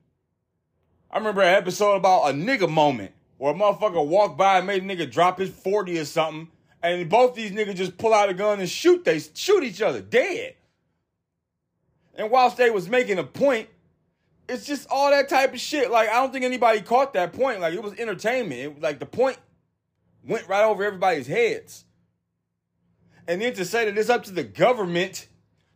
I 1.11 1.17
remember 1.17 1.41
an 1.41 1.55
episode 1.55 1.95
about 1.95 2.29
a 2.29 2.33
nigga 2.33 2.69
moment 2.69 3.11
where 3.37 3.53
a 3.53 3.57
motherfucker 3.57 4.05
walked 4.05 4.37
by 4.37 4.59
and 4.59 4.67
made 4.67 4.81
a 4.81 4.85
nigga 4.85 5.11
drop 5.11 5.39
his 5.39 5.49
40 5.49 5.99
or 5.99 6.05
something. 6.05 6.47
And 6.81 7.09
both 7.09 7.35
these 7.35 7.51
niggas 7.51 7.75
just 7.75 7.97
pull 7.97 8.13
out 8.13 8.29
a 8.29 8.33
gun 8.33 8.61
and 8.61 8.69
shoot. 8.69 9.03
They 9.03 9.19
shoot 9.19 9.63
each 9.63 9.81
other 9.81 10.01
dead. 10.01 10.55
And 12.15 12.31
whilst 12.31 12.57
they 12.57 12.69
was 12.69 12.87
making 12.89 13.17
a 13.17 13.23
point, 13.23 13.69
it's 14.47 14.65
just 14.65 14.87
all 14.89 15.09
that 15.09 15.27
type 15.27 15.53
of 15.53 15.59
shit. 15.59 15.91
Like, 15.91 16.09
I 16.09 16.13
don't 16.13 16.31
think 16.31 16.45
anybody 16.45 16.81
caught 16.81 17.13
that 17.13 17.33
point. 17.33 17.59
Like, 17.59 17.73
it 17.73 17.83
was 17.83 17.93
entertainment. 17.93 18.59
It, 18.59 18.81
like, 18.81 18.99
the 18.99 19.05
point 19.05 19.37
went 20.23 20.47
right 20.47 20.63
over 20.63 20.83
everybody's 20.83 21.27
heads. 21.27 21.85
And 23.27 23.41
then 23.41 23.53
to 23.55 23.65
say 23.65 23.85
that 23.85 23.97
it's 23.97 24.09
up 24.09 24.23
to 24.25 24.31
the 24.31 24.43
government 24.43 25.27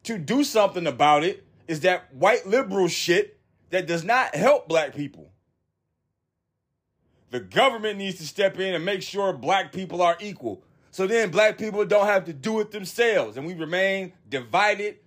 to 0.04 0.18
do 0.18 0.44
something 0.44 0.88
about 0.88 1.24
it 1.24 1.46
is 1.68 1.82
that 1.82 2.14
white 2.14 2.48
liberal 2.48 2.88
shit 2.88 3.40
that 3.72 3.88
does 3.88 4.04
not 4.04 4.36
help 4.36 4.68
black 4.68 4.96
people. 4.96 5.32
The 7.32 7.40
government 7.40 7.98
needs 7.98 8.18
to 8.18 8.24
step 8.24 8.60
in 8.60 8.74
and 8.74 8.84
make 8.84 9.04
sure 9.04 9.34
black 9.34 9.72
people 9.72 10.02
are 10.02 10.18
equal. 10.20 10.64
So 10.92 11.06
then 11.06 11.30
black 11.30 11.58
people 11.58 11.86
don't 11.86 12.08
have 12.08 12.26
to 12.26 12.34
do 12.34 12.60
it 12.60 12.72
themselves 12.72 13.38
and 13.38 13.46
we 13.46 13.54
remain 13.54 14.14
divided 14.28 14.98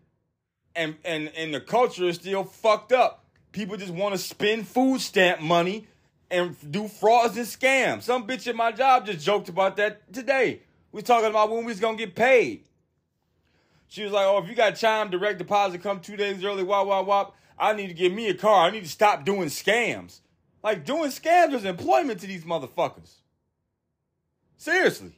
and 0.74 0.96
and 1.04 1.30
and 1.36 1.54
the 1.54 1.60
culture 1.60 2.04
is 2.04 2.16
still 2.16 2.44
fucked 2.44 2.92
up. 2.92 3.24
People 3.52 3.76
just 3.76 3.92
want 3.92 4.14
to 4.14 4.18
spend 4.18 4.66
food 4.66 5.00
stamp 5.00 5.40
money 5.40 5.86
and 6.30 6.56
do 6.70 6.88
frauds 6.88 7.36
and 7.36 7.46
scams. 7.46 8.02
Some 8.02 8.26
bitch 8.26 8.46
at 8.46 8.56
my 8.56 8.72
job 8.72 9.06
just 9.06 9.24
joked 9.24 9.48
about 9.48 9.76
that 9.76 10.12
today. 10.12 10.60
We 10.90 11.02
talking 11.02 11.28
about 11.28 11.50
when 11.50 11.60
we 11.60 11.66
was 11.66 11.80
gonna 11.80 11.96
get 11.96 12.14
paid. 12.14 12.64
She 13.88 14.02
was 14.02 14.12
like, 14.12 14.26
"Oh, 14.26 14.38
if 14.38 14.48
you 14.48 14.54
got 14.54 14.76
Chime 14.76 15.10
direct 15.10 15.38
deposit 15.38 15.82
come 15.82 16.00
two 16.00 16.16
days 16.16 16.42
early, 16.44 16.62
wop 16.62 16.86
wop 16.86 17.06
wop. 17.06 17.36
I 17.58 17.74
need 17.74 17.88
to 17.88 17.94
get 17.94 18.12
me 18.12 18.28
a 18.28 18.34
car. 18.34 18.66
I 18.66 18.70
need 18.70 18.84
to 18.84 18.90
stop 18.90 19.24
doing 19.24 19.48
scams. 19.48 20.20
Like 20.62 20.84
doing 20.84 21.10
scams 21.10 21.54
is 21.54 21.64
employment 21.64 22.20
to 22.20 22.26
these 22.26 22.44
motherfuckers. 22.44 23.16
Seriously. 24.56 25.12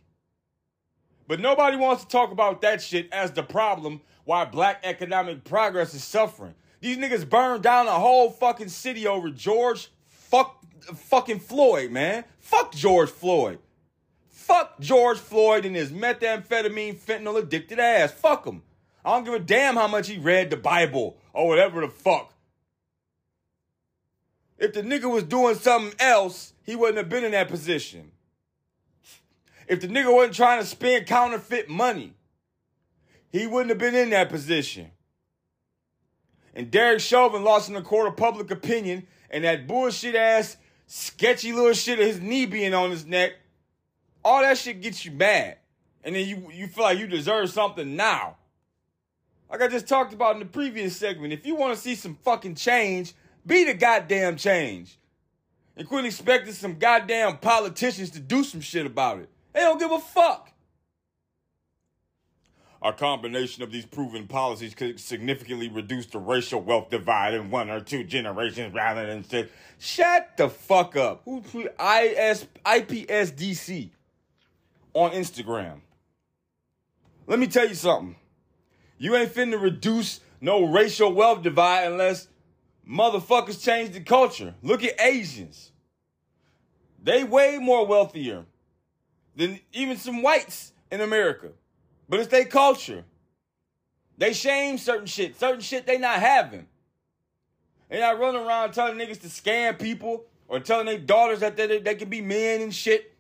But 1.26 1.40
nobody 1.40 1.76
wants 1.76 2.04
to 2.04 2.08
talk 2.08 2.32
about 2.32 2.60
that 2.60 2.82
shit 2.82 3.12
as 3.12 3.32
the 3.32 3.42
problem 3.42 4.00
why 4.24 4.44
black 4.44 4.80
economic 4.84 5.44
progress 5.44 5.94
is 5.94 6.04
suffering. 6.04 6.54
These 6.80 6.98
niggas 6.98 7.28
burned 7.28 7.62
down 7.62 7.87
a 7.87 7.92
whole 7.92 8.30
fucking 8.30 8.68
city 8.68 9.06
over 9.06 9.30
George 9.30 9.90
fuck 10.06 10.62
fucking 10.94 11.40
Floyd, 11.40 11.90
man. 11.90 12.24
Fuck 12.38 12.74
George 12.74 13.10
Floyd. 13.10 13.58
Fuck 14.28 14.78
George 14.80 15.18
Floyd 15.18 15.64
and 15.64 15.74
his 15.74 15.90
methamphetamine 15.90 16.98
fentanyl 16.98 17.38
addicted 17.38 17.78
ass. 17.78 18.12
Fuck 18.12 18.44
him. 18.44 18.62
I 19.04 19.12
don't 19.12 19.24
give 19.24 19.34
a 19.34 19.38
damn 19.38 19.76
how 19.76 19.88
much 19.88 20.08
he 20.08 20.18
read 20.18 20.50
the 20.50 20.56
Bible 20.56 21.16
or 21.32 21.48
whatever 21.48 21.80
the 21.80 21.88
fuck. 21.88 22.34
If 24.58 24.72
the 24.72 24.82
nigga 24.82 25.10
was 25.10 25.24
doing 25.24 25.56
something 25.56 25.98
else, 25.98 26.52
he 26.62 26.76
wouldn't 26.76 26.98
have 26.98 27.08
been 27.08 27.24
in 27.24 27.32
that 27.32 27.48
position. 27.48 28.12
If 29.66 29.81
the 29.81 29.88
nigga 29.88 30.14
wasn't 30.14 30.35
trying 30.35 30.61
to 30.61 30.66
spend 30.66 31.07
counterfeit 31.07 31.68
money, 31.68 32.14
he 33.31 33.46
wouldn't 33.46 33.70
have 33.70 33.79
been 33.79 33.94
in 33.94 34.11
that 34.11 34.29
position. 34.29 34.90
And 36.55 36.70
Derek 36.70 37.00
Chauvin 37.00 37.42
lost 37.42 37.68
in 37.68 37.74
the 37.74 37.83
court 37.83 38.07
of 38.07 38.16
public 38.16 38.50
opinion, 38.50 39.07
and 39.31 39.44
that 39.44 39.66
bullshit 39.66 40.14
ass 40.14 40.57
sketchy 40.87 41.53
little 41.53 41.72
shit 41.72 41.98
of 41.98 42.07
his 42.07 42.20
knee 42.20 42.46
being 42.46 42.74
on 42.74 42.90
his 42.90 43.07
neck, 43.07 43.33
all 44.24 44.40
that 44.40 44.59
shit 44.59 44.81
gets 44.81 45.05
you 45.05 45.11
mad. 45.11 45.59
And 46.05 46.14
then 46.14 46.29
you, 46.29 46.50
you 46.53 46.68
feel 46.68 46.85
like 46.85 46.98
you 46.98 47.07
deserve 47.07 47.50
something 47.50 47.96
now. 47.96 48.37
Like 49.50 49.62
I 49.62 49.68
just 49.68 49.88
talked 49.88 50.12
about 50.12 50.35
in 50.35 50.40
the 50.40 50.46
previous 50.46 50.96
segment, 50.96 51.33
if 51.33 51.46
you 51.46 51.55
want 51.55 51.74
to 51.74 51.81
see 51.81 51.94
some 51.94 52.16
fucking 52.22 52.55
change, 52.55 53.14
be 53.46 53.64
the 53.64 53.74
goddamn 53.74 54.37
change. 54.37 54.98
And 55.77 55.88
quit 55.88 56.05
expecting 56.05 56.53
some 56.53 56.79
goddamn 56.79 57.38
politicians 57.38 58.11
to 58.11 58.20
do 58.20 58.44
some 58.44 58.61
shit 58.61 58.87
about 58.87 59.18
it. 59.18 59.29
They 59.55 59.61
don't 59.61 59.79
give 59.79 59.93
a 59.93 60.01
fuck. 60.01 60.51
A 62.83 62.93
combination 62.93 63.62
of 63.62 63.73
these 63.73 63.87
proven 63.87 64.27
policies 64.27 64.75
could 64.75 65.01
significantly 65.01 65.71
reduce 65.71 66.05
the 66.05 66.19
racial 66.19 66.61
wealth 66.61 66.90
divide 66.90 67.33
in 67.33 67.51
one 67.51 67.71
or 67.71 67.81
two 67.81 68.05
generations 68.05 68.75
rather 68.75 69.07
than 69.07 69.25
six. 69.25 69.51
Shut 69.79 70.37
the 70.37 70.51
fuck 70.51 70.95
up. 70.95 71.23
Who 71.25 71.38
IS, 71.38 72.47
IPSDC 72.67 73.90
on 74.93 75.12
Instagram? 75.12 75.81
Let 77.27 77.38
me 77.38 77.47
tell 77.47 77.67
you 77.67 77.75
something. 77.75 78.17
You 78.99 79.17
ain't 79.17 79.33
finna 79.33 79.61
reduce 79.61 80.21
no 80.43 80.67
racial 80.67 81.12
wealth 81.12 81.43
divide 81.43 81.90
unless 81.90 82.29
motherfuckers 82.87 83.64
change 83.64 83.93
the 83.95 84.01
culture. 84.01 84.55
Look 84.62 84.85
at 84.85 85.01
Asians. 85.01 85.73
They 87.03 87.25
way 87.25 87.59
more 87.59 87.87
wealthier 87.87 88.45
than 89.37 89.61
even 89.73 89.97
some 89.97 90.23
whites 90.23 90.73
in 90.90 91.01
America. 91.01 91.49
But 92.09 92.20
it's 92.20 92.29
their 92.29 92.44
culture. 92.44 93.05
They 94.18 94.33
shame 94.33 94.79
certain 94.79 95.07
shit. 95.07 95.38
Certain 95.38 95.61
shit 95.61 95.87
they 95.87 95.99
not 95.99 96.20
having. 96.20 96.66
They 97.88 98.01
not 98.01 98.18
running 98.18 98.47
around 98.47 98.73
telling 98.73 98.97
niggas 98.97 99.20
to 99.23 99.29
scam 99.29 99.79
people 99.79 100.25
or 100.49 100.61
telling 100.61 100.87
their 100.87 100.99
daughters 100.99 101.40
that 101.40 101.57
they, 101.57 101.79
they 101.79 101.94
can 101.94 102.09
be 102.09 102.20
men 102.20 102.61
and 102.61 102.75
shit. 102.75 103.12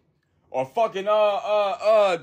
Or 0.50 0.64
fucking 0.66 1.08
uh 1.08 1.10
uh 1.10 1.78
uh 1.82 2.18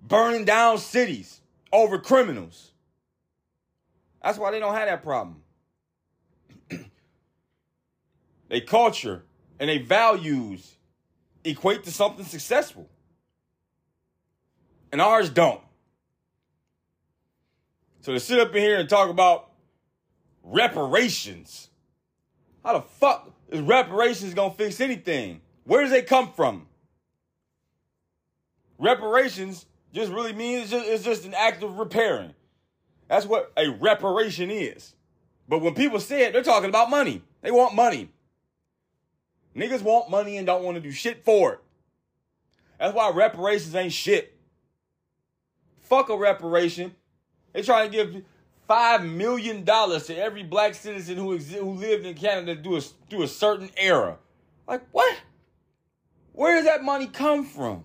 burning 0.00 0.44
down 0.44 0.78
cities 0.78 1.40
over 1.72 1.98
criminals. 1.98 2.72
That's 4.22 4.38
why 4.38 4.52
they 4.52 4.60
don't 4.60 4.74
have 4.74 4.86
that 4.86 5.02
problem. 5.02 5.42
they 8.48 8.60
culture 8.60 9.24
and 9.58 9.68
they 9.68 9.78
values 9.78 10.73
equate 11.44 11.84
to 11.84 11.92
something 11.92 12.24
successful 12.24 12.88
and 14.94 15.00
ours 15.00 15.28
don't. 15.28 15.60
So 18.02 18.12
to 18.12 18.20
sit 18.20 18.38
up 18.38 18.54
in 18.54 18.62
here 18.62 18.78
and 18.78 18.88
talk 18.88 19.10
about 19.10 19.50
reparations, 20.44 21.68
how 22.64 22.74
the 22.74 22.82
fuck 22.82 23.32
is 23.48 23.60
reparations 23.60 24.34
gonna 24.34 24.54
fix 24.54 24.80
anything? 24.80 25.40
Where 25.64 25.82
does 25.82 25.90
they 25.90 26.02
come 26.02 26.30
from? 26.32 26.68
Reparations 28.78 29.66
just 29.92 30.12
really 30.12 30.32
means 30.32 30.62
it's 30.62 30.70
just, 30.70 30.86
it's 30.86 31.04
just 31.04 31.24
an 31.24 31.34
act 31.34 31.64
of 31.64 31.78
repairing. 31.78 32.34
That's 33.08 33.26
what 33.26 33.52
a 33.56 33.70
reparation 33.70 34.50
is. 34.50 34.94
But 35.48 35.60
when 35.60 35.74
people 35.74 35.98
say 35.98 36.24
it, 36.24 36.32
they're 36.32 36.42
talking 36.44 36.68
about 36.68 36.88
money. 36.88 37.22
They 37.42 37.50
want 37.50 37.74
money. 37.74 38.10
Niggas 39.56 39.82
want 39.82 40.10
money 40.10 40.36
and 40.36 40.46
don't 40.46 40.64
want 40.64 40.76
to 40.76 40.80
do 40.80 40.90
shit 40.90 41.24
for 41.24 41.54
it. 41.54 41.60
That's 42.78 42.94
why 42.94 43.10
reparations 43.10 43.74
ain't 43.74 43.92
shit. 43.92 44.36
Fuck 45.82 46.08
a 46.08 46.16
reparation. 46.16 46.94
They 47.52 47.62
trying 47.62 47.90
to 47.90 47.96
give 47.96 48.22
five 48.66 49.04
million 49.04 49.64
dollars 49.64 50.06
to 50.06 50.16
every 50.16 50.42
black 50.42 50.74
citizen 50.74 51.16
who 51.16 51.38
exi- 51.38 51.60
who 51.60 51.72
lived 51.72 52.04
in 52.06 52.14
Canada 52.14 52.60
through 52.60 52.76
a, 52.76 52.80
through 52.80 53.22
a 53.22 53.28
certain 53.28 53.70
era. 53.76 54.18
Like 54.66 54.82
what? 54.92 55.16
Where 56.32 56.56
does 56.56 56.64
that 56.64 56.82
money 56.82 57.06
come 57.06 57.44
from? 57.44 57.84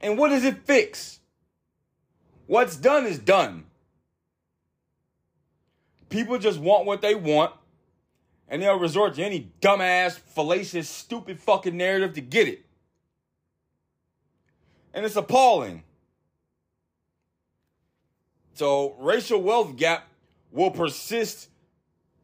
And 0.00 0.18
what 0.18 0.28
does 0.28 0.44
it 0.44 0.66
fix? 0.66 1.20
What's 2.46 2.76
done 2.76 3.06
is 3.06 3.18
done. 3.18 3.64
people 6.10 6.38
just 6.38 6.60
want 6.60 6.86
what 6.86 7.02
they 7.02 7.14
want, 7.14 7.52
and 8.54 8.62
they'll 8.62 8.78
resort 8.78 9.16
to 9.16 9.24
any 9.24 9.50
dumbass, 9.60 10.16
fallacious, 10.16 10.88
stupid 10.88 11.40
fucking 11.40 11.76
narrative 11.76 12.14
to 12.14 12.20
get 12.20 12.46
it. 12.46 12.64
And 14.92 15.04
it's 15.04 15.16
appalling. 15.16 15.82
So, 18.52 18.94
racial 19.00 19.42
wealth 19.42 19.76
gap 19.76 20.06
will 20.52 20.70
persist 20.70 21.48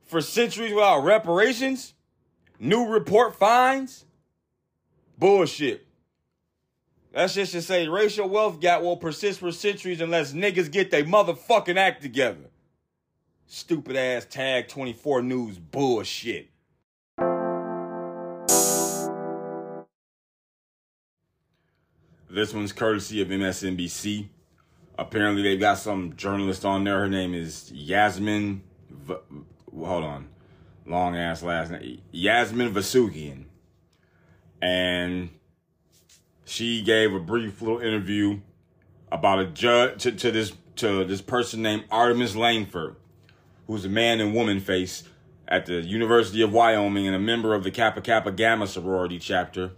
for 0.05 0.21
centuries 0.21 0.73
without 0.73 1.01
reparations? 1.01 1.95
New 2.61 2.87
report 2.87 3.35
finds? 3.35 4.05
Bullshit. 5.19 5.85
That's 7.13 7.35
just 7.35 7.51
to 7.51 7.63
say 7.63 7.89
racial 7.89 8.29
wealth 8.29 8.61
gap 8.61 8.83
will 8.83 8.99
persist 8.99 9.41
for 9.41 9.51
centuries 9.51 10.01
unless 10.01 10.33
niggas 10.33 10.71
get 10.71 10.93
their 10.93 11.03
motherfucking 11.03 11.77
act 11.77 12.03
together. 12.03 12.50
Stupid 13.53 13.97
ass 13.97 14.27
tag 14.27 14.69
24 14.69 15.23
news 15.23 15.59
bullshit. 15.59 16.51
This 22.31 22.55
one's 22.55 22.71
courtesy 22.73 23.21
of 23.21 23.27
MSNBC. 23.27 24.29
Apparently, 24.97 25.43
they've 25.43 25.59
got 25.59 25.79
some 25.79 26.15
journalist 26.15 26.65
on 26.65 26.85
there. 26.85 27.01
Her 27.01 27.09
name 27.09 27.35
is 27.35 27.73
Yasmin. 27.73 28.63
V- 28.89 29.17
hold 29.77 30.05
on, 30.05 30.29
long 30.87 31.17
ass 31.17 31.43
last 31.43 31.73
name. 31.73 32.03
Yasmin 32.13 32.73
Vossoughian, 32.73 33.47
and 34.63 35.29
she 36.45 36.83
gave 36.83 37.13
a 37.13 37.19
brief 37.19 37.61
little 37.61 37.81
interview 37.81 38.43
about 39.11 39.41
a 39.41 39.47
judge 39.47 40.05
to, 40.05 40.13
to 40.13 40.31
this 40.31 40.53
to 40.77 41.05
this 41.05 41.21
person 41.21 41.63
named 41.63 41.83
Artemis 41.91 42.37
Langford, 42.37 42.95
who's 43.71 43.85
a 43.85 43.89
man 43.89 44.21
and 44.21 44.35
woman 44.35 44.59
face 44.59 45.05
at 45.47 45.65
the 45.67 45.81
University 45.81 46.43
of 46.43 46.53
Wyoming 46.53 47.07
and 47.07 47.15
a 47.15 47.21
member 47.21 47.55
of 47.55 47.63
the 47.63 47.71
Kappa 47.71 48.01
Kappa 48.01 48.33
Gamma 48.33 48.67
sorority 48.67 49.21
chapter 49.21 49.71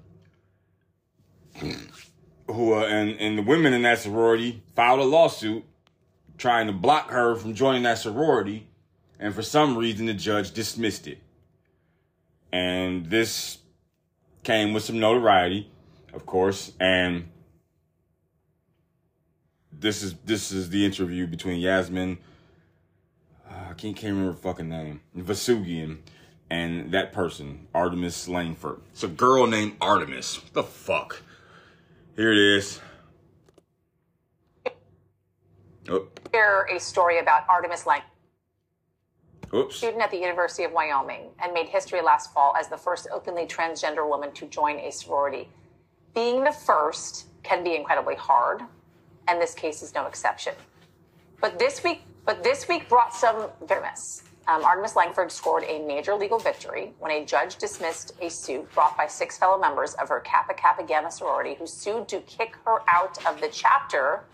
who 2.46 2.72
uh, 2.72 2.86
and 2.86 3.20
and 3.20 3.36
the 3.36 3.42
women 3.42 3.74
in 3.74 3.82
that 3.82 3.98
sorority 3.98 4.62
filed 4.74 5.00
a 5.00 5.04
lawsuit 5.04 5.62
trying 6.38 6.68
to 6.68 6.72
block 6.72 7.10
her 7.10 7.34
from 7.34 7.52
joining 7.52 7.82
that 7.82 7.98
sorority, 7.98 8.66
and 9.20 9.34
for 9.34 9.42
some 9.42 9.76
reason 9.76 10.06
the 10.06 10.14
judge 10.14 10.52
dismissed 10.52 11.06
it. 11.06 11.18
And 12.50 13.10
this 13.10 13.58
came 14.42 14.72
with 14.72 14.84
some 14.84 15.00
notoriety, 15.00 15.70
of 16.14 16.24
course, 16.24 16.72
and 16.80 17.28
this 19.70 20.02
is 20.02 20.14
this 20.24 20.50
is 20.50 20.70
the 20.70 20.86
interview 20.86 21.26
between 21.26 21.60
Yasmin. 21.60 22.16
I 23.72 23.74
can't, 23.74 23.96
can't 23.96 24.12
remember 24.12 24.32
her 24.32 24.38
fucking 24.38 24.68
name. 24.68 25.00
Vossoughian 25.16 26.00
and 26.50 26.92
that 26.92 27.10
person, 27.10 27.68
Artemis 27.74 28.28
Langford. 28.28 28.82
It's 28.90 29.02
a 29.02 29.08
girl 29.08 29.46
named 29.46 29.76
Artemis. 29.80 30.42
What 30.42 30.52
the 30.52 30.62
fuck? 30.62 31.22
Here 32.14 32.30
it 32.32 32.38
is. 32.38 32.80
Oh. 35.88 36.06
Here 36.32 36.68
a 36.70 36.78
story 36.78 37.18
about 37.18 37.48
Artemis 37.48 37.86
Lang. 37.86 38.02
Oops. 39.54 39.74
Student 39.74 40.02
at 40.02 40.10
the 40.10 40.18
University 40.18 40.64
of 40.64 40.72
Wyoming 40.72 41.30
and 41.42 41.54
made 41.54 41.68
history 41.68 42.02
last 42.02 42.34
fall 42.34 42.54
as 42.54 42.68
the 42.68 42.76
first 42.76 43.08
openly 43.10 43.46
transgender 43.46 44.06
woman 44.06 44.32
to 44.32 44.44
join 44.48 44.78
a 44.80 44.92
sorority. 44.92 45.48
Being 46.14 46.44
the 46.44 46.52
first 46.52 47.28
can 47.42 47.64
be 47.64 47.74
incredibly 47.74 48.16
hard, 48.16 48.60
and 49.28 49.40
this 49.40 49.54
case 49.54 49.80
is 49.80 49.94
no 49.94 50.04
exception. 50.04 50.52
But 51.40 51.58
this 51.58 51.82
week, 51.82 52.02
but 52.24 52.42
this 52.42 52.68
week 52.68 52.88
brought 52.88 53.14
some 53.14 53.50
grimace 53.66 54.22
um, 54.48 54.64
Artemis 54.64 54.96
Langford 54.96 55.30
scored 55.30 55.64
a 55.68 55.78
major 55.86 56.14
legal 56.14 56.38
victory 56.38 56.92
when 56.98 57.12
a 57.12 57.24
judge 57.24 57.56
dismissed 57.56 58.14
a 58.20 58.28
suit 58.28 58.70
brought 58.74 58.96
by 58.96 59.06
six 59.06 59.38
fellow 59.38 59.58
members 59.58 59.94
of 59.94 60.08
her 60.08 60.20
Kappa 60.20 60.54
Kappa 60.54 60.82
Gamma 60.82 61.12
sorority 61.12 61.54
who 61.54 61.66
sued 61.66 62.08
to 62.08 62.20
kick 62.22 62.56
her 62.64 62.78
out 62.88 63.24
of 63.24 63.40
the 63.40 63.48
chapter 63.48 64.24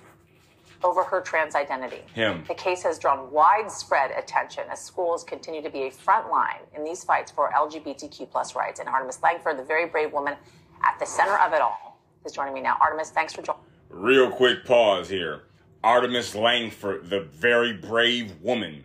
over 0.83 1.03
her 1.05 1.21
trans 1.21 1.55
identity. 1.55 2.03
Him. 2.15 2.45
The 2.49 2.55
case 2.55 2.83
has 2.85 2.99
drawn 2.99 3.31
widespread 3.31 4.13
attention 4.13 4.65
as 4.71 4.81
schools 4.81 5.25
continue 5.25 5.61
to 5.61 5.71
be 5.71 5.83
a 5.83 5.91
front 5.91 6.31
line 6.31 6.61
in 6.75 6.85
these 6.85 7.05
fights 7.05 7.31
for 7.31 7.51
LGBTQ 7.51 8.31
plus 8.31 8.55
rights. 8.55 8.81
And 8.81 8.89
Artemis 8.89 9.21
Langford, 9.23 9.59
the 9.59 9.65
very 9.65 9.87
brave 9.87 10.13
woman 10.13 10.37
at 10.85 10.99
the 11.01 11.07
center 11.07 11.37
of 11.39 11.53
it 11.53 11.61
all, 11.61 12.01
is 12.25 12.33
joining 12.33 12.55
me 12.55 12.61
now. 12.61 12.77
Artemis, 12.81 13.11
thanks 13.11 13.35
for 13.35 13.43
joining. 13.43 13.63
Real 13.91 14.31
quick 14.31 14.65
pause 14.65 15.09
here. 15.09 15.43
Artemis 15.83 16.35
Langford, 16.35 17.09
the 17.09 17.21
very 17.21 17.73
brave 17.73 18.41
woman 18.41 18.85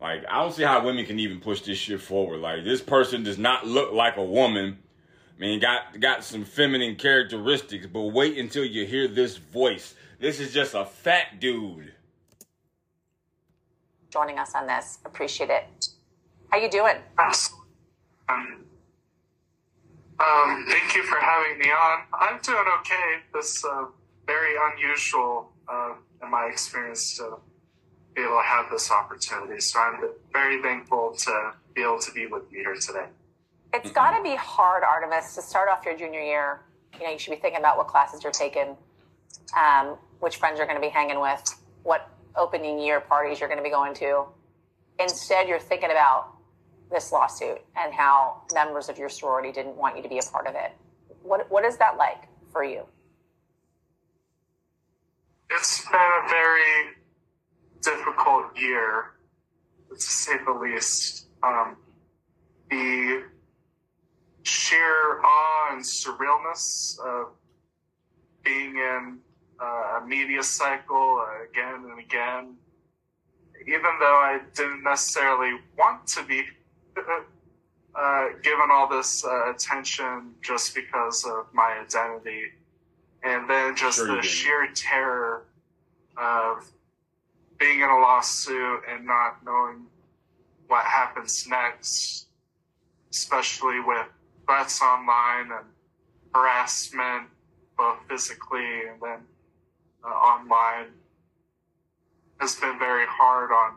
like, 0.00 0.24
I 0.30 0.42
don't 0.42 0.52
see 0.52 0.62
how 0.62 0.84
women 0.84 1.06
can 1.06 1.18
even 1.18 1.40
push 1.40 1.62
this 1.62 1.78
shit 1.78 2.00
forward. 2.00 2.40
Like, 2.40 2.64
this 2.64 2.82
person 2.82 3.22
does 3.22 3.38
not 3.38 3.66
look 3.66 3.92
like 3.92 4.16
a 4.16 4.24
woman. 4.24 4.78
I 5.36 5.40
mean, 5.40 5.60
got 5.60 5.98
got 6.00 6.24
some 6.24 6.44
feminine 6.44 6.96
characteristics, 6.96 7.86
but 7.86 8.02
wait 8.02 8.38
until 8.38 8.64
you 8.64 8.86
hear 8.86 9.06
this 9.08 9.36
voice. 9.36 9.94
This 10.18 10.40
is 10.40 10.52
just 10.52 10.74
a 10.74 10.84
fat 10.84 11.40
dude. 11.40 11.92
Joining 14.10 14.38
us 14.38 14.54
on 14.54 14.66
this, 14.66 14.98
appreciate 15.04 15.50
it. 15.50 15.88
How 16.50 16.58
you 16.58 16.70
doing? 16.70 16.96
Um, 18.28 18.64
um, 20.18 20.66
thank 20.68 20.94
you 20.94 21.02
for 21.02 21.18
having 21.18 21.58
me 21.58 21.66
on. 21.66 22.04
I'm 22.14 22.40
doing 22.40 22.64
okay. 22.80 23.16
This 23.34 23.62
uh, 23.64 23.86
very 24.26 24.54
unusual 24.72 25.52
uh, 25.68 25.94
in 26.22 26.30
my 26.30 26.48
experience 26.50 27.16
to 27.16 27.38
be 28.14 28.22
able 28.22 28.38
to 28.38 28.42
have 28.42 28.70
this 28.70 28.90
opportunity. 28.90 29.60
So 29.60 29.78
I'm 29.78 30.00
very 30.32 30.62
thankful 30.62 31.14
to 31.18 31.52
be 31.74 31.82
able 31.82 32.00
to 32.00 32.12
be 32.12 32.26
with 32.26 32.44
you 32.50 32.60
here 32.60 32.74
today. 32.74 33.06
It's 33.74 33.90
got 33.90 34.16
to 34.16 34.22
be 34.22 34.34
hard, 34.34 34.82
Artemis, 34.84 35.34
to 35.34 35.42
start 35.42 35.68
off 35.68 35.84
your 35.84 35.96
junior 35.96 36.20
year. 36.20 36.60
You 36.98 37.04
know, 37.04 37.12
you 37.12 37.18
should 37.18 37.32
be 37.32 37.36
thinking 37.36 37.60
about 37.60 37.76
what 37.76 37.88
classes 37.88 38.22
you're 38.22 38.32
taking, 38.32 38.76
um, 39.56 39.96
which 40.20 40.36
friends 40.36 40.56
you're 40.56 40.66
going 40.66 40.80
to 40.80 40.86
be 40.86 40.92
hanging 40.92 41.20
with, 41.20 41.42
what 41.82 42.08
opening 42.36 42.78
year 42.78 43.00
parties 43.00 43.38
you're 43.38 43.48
going 43.48 43.58
to 43.58 43.64
be 43.64 43.70
going 43.70 43.92
to. 43.94 44.24
Instead, 44.98 45.46
you're 45.46 45.58
thinking 45.58 45.90
about 45.90 46.36
this 46.90 47.12
lawsuit 47.12 47.60
and 47.76 47.92
how 47.92 48.42
members 48.54 48.88
of 48.88 48.96
your 48.96 49.08
sorority 49.08 49.52
didn't 49.52 49.76
want 49.76 49.96
you 49.96 50.02
to 50.02 50.08
be 50.08 50.18
a 50.18 50.22
part 50.22 50.46
of 50.46 50.54
it. 50.54 50.72
What 51.22 51.50
what 51.50 51.64
is 51.64 51.76
that 51.78 51.96
like 51.96 52.28
for 52.52 52.64
you? 52.64 52.84
It's 55.50 55.84
been 55.84 55.94
a 55.94 56.28
very 56.28 56.96
difficult 57.82 58.56
year, 58.56 59.12
to 59.90 60.00
say 60.00 60.32
the 60.44 60.52
least. 60.52 61.26
Um, 61.42 61.76
the 62.70 63.24
sheer 64.42 65.20
awe 65.24 65.68
and 65.72 65.82
surrealness 65.82 66.98
of 66.98 67.28
being 68.44 68.76
in 68.76 69.18
uh, 69.60 70.00
a 70.00 70.06
media 70.06 70.42
cycle 70.42 71.24
again 71.48 71.84
and 71.90 71.98
again, 72.00 72.56
even 73.66 73.90
though 74.00 74.16
I 74.16 74.40
didn't 74.54 74.82
necessarily 74.82 75.52
want 75.78 76.06
to 76.08 76.24
be 76.24 76.42
uh, 77.94 78.26
given 78.42 78.68
all 78.70 78.88
this 78.88 79.24
uh, 79.24 79.50
attention 79.50 80.34
just 80.42 80.74
because 80.74 81.24
of 81.24 81.46
my 81.52 81.82
identity. 81.82 82.42
And 83.26 83.50
then 83.50 83.74
just 83.74 83.98
sure 83.98 84.16
the 84.16 84.22
sheer 84.22 84.68
terror 84.72 85.46
of 86.16 86.70
being 87.58 87.80
in 87.80 87.90
a 87.90 87.98
lawsuit 87.98 88.82
and 88.88 89.04
not 89.04 89.44
knowing 89.44 89.86
what 90.68 90.84
happens 90.84 91.44
next, 91.48 92.26
especially 93.10 93.80
with 93.80 94.06
threats 94.46 94.80
online 94.80 95.50
and 95.50 95.66
harassment, 96.32 97.26
both 97.76 97.98
physically 98.08 98.86
and 98.88 99.00
then 99.02 99.18
uh, 100.04 100.08
online, 100.08 100.86
has 102.38 102.54
been 102.54 102.78
very 102.78 103.06
hard 103.08 103.50
on 103.50 103.74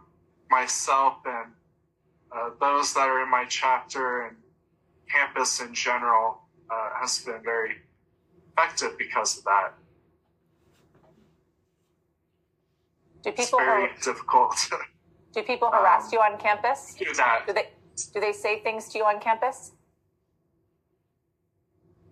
myself 0.51 1.17
and 1.25 1.51
uh, 2.31 2.51
those 2.59 2.93
that 2.93 3.07
are 3.09 3.23
in 3.23 3.31
my 3.31 3.45
chapter 3.45 4.27
and 4.27 4.35
campus 5.11 5.59
in 5.59 5.73
general 5.73 6.41
uh, 6.69 6.89
has 6.99 7.23
been 7.23 7.41
very 7.43 7.77
effective 8.59 8.97
because 8.97 9.37
of 9.37 9.43
that. 9.45 9.73
Do 13.23 13.31
people 13.31 13.43
it's 13.43 13.51
very 13.51 13.87
har- 13.87 13.95
difficult? 14.01 14.69
do 15.33 15.43
people 15.43 15.69
harass 15.73 16.05
um, 16.05 16.09
you 16.13 16.19
on 16.19 16.39
campus? 16.39 16.95
Do 16.97 17.13
that. 17.15 17.43
Do 17.47 17.53
they 17.53 17.69
do 18.13 18.19
they 18.19 18.31
say 18.31 18.61
things 18.61 18.89
to 18.89 18.97
you 18.97 19.05
on 19.05 19.19
campus? 19.19 19.71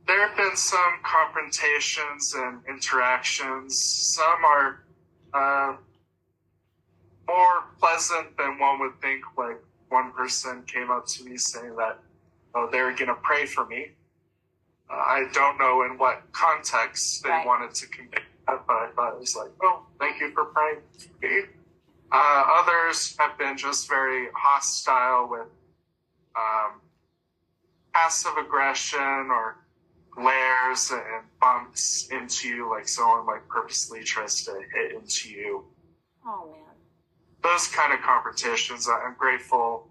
There 0.05 0.27
have 0.27 0.37
been 0.37 0.55
some 0.55 0.99
confrontations 1.03 2.33
and 2.33 2.61
interactions. 2.67 3.81
Some 4.15 4.45
are 4.45 4.83
uh, 5.33 5.75
more 7.27 7.63
pleasant 7.77 8.37
than 8.37 8.57
one 8.57 8.79
would 8.79 8.99
think. 9.01 9.23
Like 9.37 9.61
one 9.89 10.11
person 10.11 10.63
came 10.65 10.91
up 10.91 11.07
to 11.07 11.23
me 11.23 11.37
saying 11.37 11.75
that 11.77 11.99
oh, 12.55 12.69
they 12.71 12.81
were 12.81 12.93
going 12.93 13.07
to 13.07 13.15
pray 13.15 13.45
for 13.45 13.65
me. 13.65 13.91
I 14.89 15.25
don't 15.33 15.57
know 15.57 15.83
in 15.83 15.97
what 15.97 16.23
context 16.31 17.23
they 17.23 17.29
right. 17.29 17.45
wanted 17.45 17.73
to 17.75 17.87
convey 17.87 18.19
that, 18.47 18.65
but 18.65 18.73
I 18.73 18.89
thought 18.95 19.13
it 19.13 19.19
was 19.19 19.35
like, 19.35 19.51
oh, 19.61 19.85
thank 19.99 20.19
you 20.19 20.31
for 20.31 20.45
praying. 20.45 20.79
Uh, 22.11 22.43
others 22.61 23.15
have 23.19 23.37
been 23.37 23.57
just 23.57 23.89
very 23.89 24.27
hostile 24.33 25.27
with 25.29 25.47
um, 26.35 26.79
passive 27.93 28.31
aggression 28.37 28.99
or 29.29 29.57
glares 30.09 30.91
and 30.91 31.25
bumps 31.41 32.07
into 32.11 32.47
you, 32.47 32.69
like 32.69 32.87
someone 32.87 33.25
like 33.25 33.47
purposely 33.49 34.03
tries 34.03 34.43
to 34.45 34.51
hit 34.73 34.93
into 34.93 35.29
you. 35.29 35.65
Oh 36.25 36.49
man. 36.51 36.61
Those 37.43 37.67
kind 37.67 37.93
of 37.93 38.01
confrontations, 38.01 38.87
I'm 38.89 39.15
grateful 39.17 39.89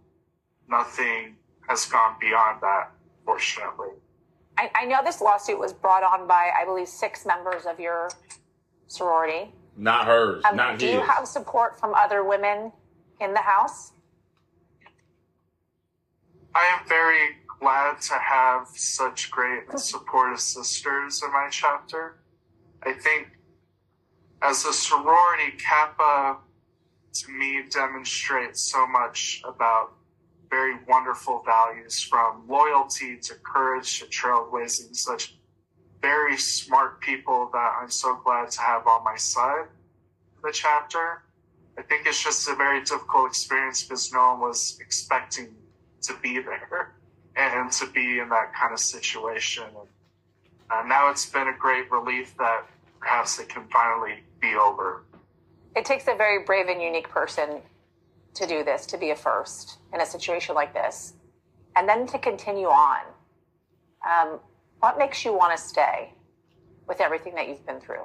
nothing 0.68 1.36
has 1.68 1.84
gone 1.86 2.16
beyond 2.20 2.60
that, 2.60 2.90
fortunately. 3.24 3.90
I, 4.58 4.70
I 4.74 4.84
know 4.86 5.00
this 5.04 5.20
lawsuit 5.20 5.58
was 5.58 5.72
brought 5.72 6.02
on 6.02 6.26
by, 6.26 6.50
I 6.60 6.64
believe, 6.64 6.88
six 6.88 7.26
members 7.26 7.66
of 7.66 7.78
your 7.78 8.08
sorority. 8.86 9.52
Not 9.76 10.06
hers, 10.06 10.42
Um, 10.48 10.56
not 10.56 10.78
do 10.78 10.86
his. 10.86 10.94
you 10.94 11.00
have 11.00 11.26
support 11.28 11.78
from 11.78 11.94
other 11.94 12.24
women 12.24 12.72
in 13.20 13.34
the 13.34 13.40
house? 13.40 13.92
I 16.54 16.64
am 16.78 16.88
very 16.88 17.36
glad 17.60 18.00
to 18.02 18.14
have 18.14 18.68
such 18.68 19.30
great 19.30 19.64
and 19.68 19.80
supportive 19.80 20.40
sisters 20.40 21.22
in 21.22 21.30
my 21.32 21.48
chapter. 21.50 22.18
I 22.82 22.92
think 22.94 23.28
as 24.42 24.64
a 24.64 24.72
sorority, 24.72 25.52
Kappa 25.58 26.38
to 27.12 27.30
me 27.30 27.62
demonstrates 27.70 28.60
so 28.62 28.86
much 28.86 29.42
about 29.44 29.92
very 30.50 30.76
wonderful 30.88 31.42
values 31.44 32.00
from 32.00 32.46
loyalty 32.48 33.16
to 33.18 33.34
courage 33.34 34.00
to 34.00 34.06
trailblazing, 34.06 34.94
such 34.94 35.36
very 36.02 36.36
smart 36.36 37.00
people 37.00 37.50
that 37.52 37.72
I'm 37.80 37.90
so 37.90 38.20
glad 38.24 38.50
to 38.50 38.60
have 38.60 38.86
on 38.86 39.02
my 39.04 39.16
side 39.16 39.66
the 40.42 40.52
chapter. 40.52 41.22
I 41.78 41.82
think 41.82 42.06
it's 42.06 42.22
just 42.22 42.48
a 42.48 42.54
very 42.54 42.80
difficult 42.80 43.28
experience 43.28 43.82
because 43.82 44.12
no 44.12 44.32
one 44.32 44.40
was 44.40 44.78
expecting 44.80 45.54
to 46.02 46.14
be 46.22 46.40
there 46.40 46.94
and 47.36 47.70
to 47.72 47.86
be 47.90 48.20
in 48.20 48.28
that 48.30 48.54
kind 48.54 48.72
of 48.72 48.78
situation. 48.78 49.64
And 49.64 49.88
uh, 50.70 50.82
now 50.86 51.10
it's 51.10 51.26
been 51.26 51.48
a 51.48 51.56
great 51.56 51.90
relief 51.90 52.34
that 52.38 52.66
perhaps 53.00 53.38
it 53.38 53.48
can 53.48 53.66
finally 53.68 54.20
be 54.40 54.54
over. 54.54 55.02
It 55.74 55.84
takes 55.84 56.08
a 56.08 56.14
very 56.14 56.44
brave 56.44 56.68
and 56.68 56.80
unique 56.80 57.10
person 57.10 57.60
to 58.36 58.46
do 58.46 58.62
this, 58.64 58.86
to 58.86 58.98
be 58.98 59.10
a 59.10 59.16
first 59.16 59.78
in 59.92 60.00
a 60.00 60.06
situation 60.06 60.54
like 60.54 60.72
this, 60.72 61.14
and 61.74 61.88
then 61.88 62.06
to 62.06 62.18
continue 62.18 62.68
on. 62.68 63.00
Um, 64.08 64.40
what 64.80 64.98
makes 64.98 65.24
you 65.24 65.32
want 65.32 65.56
to 65.56 65.62
stay 65.62 66.12
with 66.86 67.00
everything 67.00 67.34
that 67.34 67.48
you've 67.48 67.66
been 67.66 67.80
through? 67.80 68.04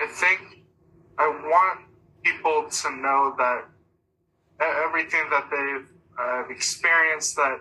I 0.00 0.06
think 0.06 0.62
I 1.18 1.28
want 1.28 1.80
people 2.22 2.66
to 2.68 2.90
know 2.96 3.34
that 3.38 3.64
everything 4.60 5.24
that 5.30 5.48
they've 5.50 5.86
uh, 6.18 6.44
experienced 6.50 7.36
that 7.36 7.60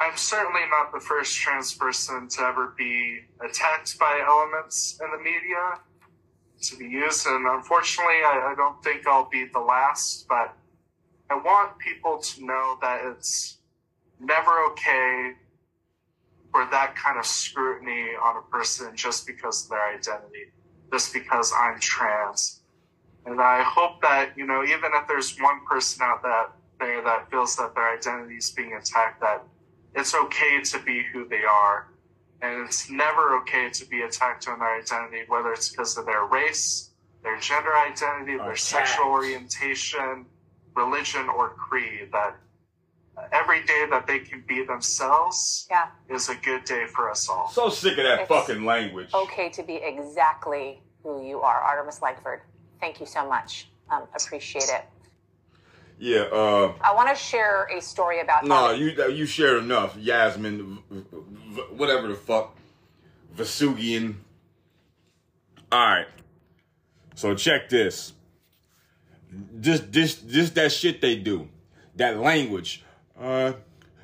I'm 0.00 0.16
certainly 0.16 0.60
not 0.70 0.92
the 0.92 1.00
first 1.00 1.36
trans 1.36 1.74
person 1.74 2.28
to 2.28 2.42
ever 2.42 2.74
be 2.78 3.20
attacked 3.44 3.98
by 3.98 4.22
elements 4.24 5.00
in 5.02 5.10
the 5.10 5.18
media 5.18 5.80
to 6.62 6.76
be 6.76 6.86
used. 6.86 7.26
And 7.26 7.46
unfortunately, 7.46 8.22
I, 8.24 8.52
I 8.52 8.54
don't 8.56 8.82
think 8.82 9.06
I'll 9.06 9.28
be 9.28 9.46
the 9.52 9.60
last, 9.60 10.26
but 10.28 10.54
I 11.30 11.34
want 11.34 11.78
people 11.78 12.18
to 12.18 12.44
know 12.44 12.78
that 12.80 13.00
it's 13.04 13.58
never 14.20 14.50
okay 14.70 15.32
for 16.50 16.66
that 16.70 16.96
kind 16.96 17.18
of 17.18 17.26
scrutiny 17.26 18.08
on 18.22 18.36
a 18.36 18.42
person 18.50 18.96
just 18.96 19.26
because 19.26 19.64
of 19.64 19.70
their 19.70 19.94
identity, 19.94 20.52
just 20.92 21.12
because 21.12 21.52
I'm 21.58 21.78
trans. 21.78 22.60
And 23.26 23.40
I 23.40 23.62
hope 23.62 24.00
that, 24.02 24.30
you 24.36 24.46
know, 24.46 24.64
even 24.64 24.90
if 24.94 25.06
there's 25.06 25.36
one 25.38 25.60
person 25.66 26.02
out 26.02 26.22
that 26.22 26.52
there 26.80 27.02
that 27.02 27.30
feels 27.30 27.56
that 27.56 27.74
their 27.74 27.92
identity 27.94 28.36
is 28.36 28.50
being 28.50 28.74
attacked, 28.74 29.20
that 29.20 29.42
it's 29.94 30.14
okay 30.14 30.62
to 30.62 30.78
be 30.80 31.02
who 31.12 31.28
they 31.28 31.42
are. 31.42 31.88
And 32.40 32.64
it's 32.66 32.88
never 32.88 33.36
okay 33.38 33.68
to 33.70 33.86
be 33.86 34.02
attacked 34.02 34.46
on 34.48 34.58
their 34.60 34.76
identity, 34.78 35.22
whether 35.28 35.52
it's 35.52 35.68
because 35.70 35.96
of 35.98 36.06
their 36.06 36.24
race, 36.24 36.90
their 37.22 37.38
gender 37.40 37.74
identity, 37.76 38.36
their 38.36 38.52
Attacked. 38.52 38.60
sexual 38.60 39.06
orientation, 39.06 40.24
religion, 40.76 41.28
or 41.28 41.50
creed. 41.50 42.10
That 42.12 42.36
every 43.32 43.64
day 43.64 43.86
that 43.90 44.06
they 44.06 44.20
can 44.20 44.44
be 44.46 44.64
themselves 44.64 45.66
Yeah, 45.68 45.88
is 46.08 46.28
a 46.28 46.36
good 46.36 46.62
day 46.64 46.86
for 46.86 47.10
us 47.10 47.28
all. 47.28 47.48
So 47.48 47.68
sick 47.70 47.98
of 47.98 48.04
that 48.04 48.20
It's 48.20 48.28
fucking 48.28 48.64
language. 48.64 49.10
okay 49.12 49.48
to 49.50 49.62
be 49.64 49.74
exactly 49.76 50.80
who 51.02 51.26
you 51.26 51.40
are. 51.40 51.60
Artemis 51.60 52.00
Langford, 52.02 52.42
thank 52.80 53.00
you 53.00 53.06
so 53.06 53.28
much. 53.28 53.68
Um, 53.90 54.04
appreciate 54.14 54.64
it. 54.68 54.84
Yeah, 56.00 56.20
uh, 56.30 56.74
I 56.80 56.94
want 56.94 57.08
to 57.08 57.16
share 57.16 57.64
a 57.76 57.80
story 57.82 58.20
about 58.20 58.44
no, 58.44 58.54
how 58.54 58.70
you 58.70 58.90
you 59.08 59.26
shared 59.26 59.64
enough, 59.64 59.96
Yasmin, 59.96 60.78
v- 60.88 61.00
v- 61.00 61.04
whatever 61.76 62.08
the 62.08 62.14
fuck, 62.14 62.56
Vossoughian. 63.36 64.16
All 65.70 65.78
right, 65.78 66.06
so 67.14 67.34
check 67.34 67.68
this. 67.68 68.12
This 69.30 69.80
this 69.80 70.14
this 70.16 70.50
that 70.50 70.72
shit 70.72 71.00
they 71.00 71.16
do, 71.16 71.48
that 71.96 72.18
language. 72.18 72.84
Uh, 73.18 73.52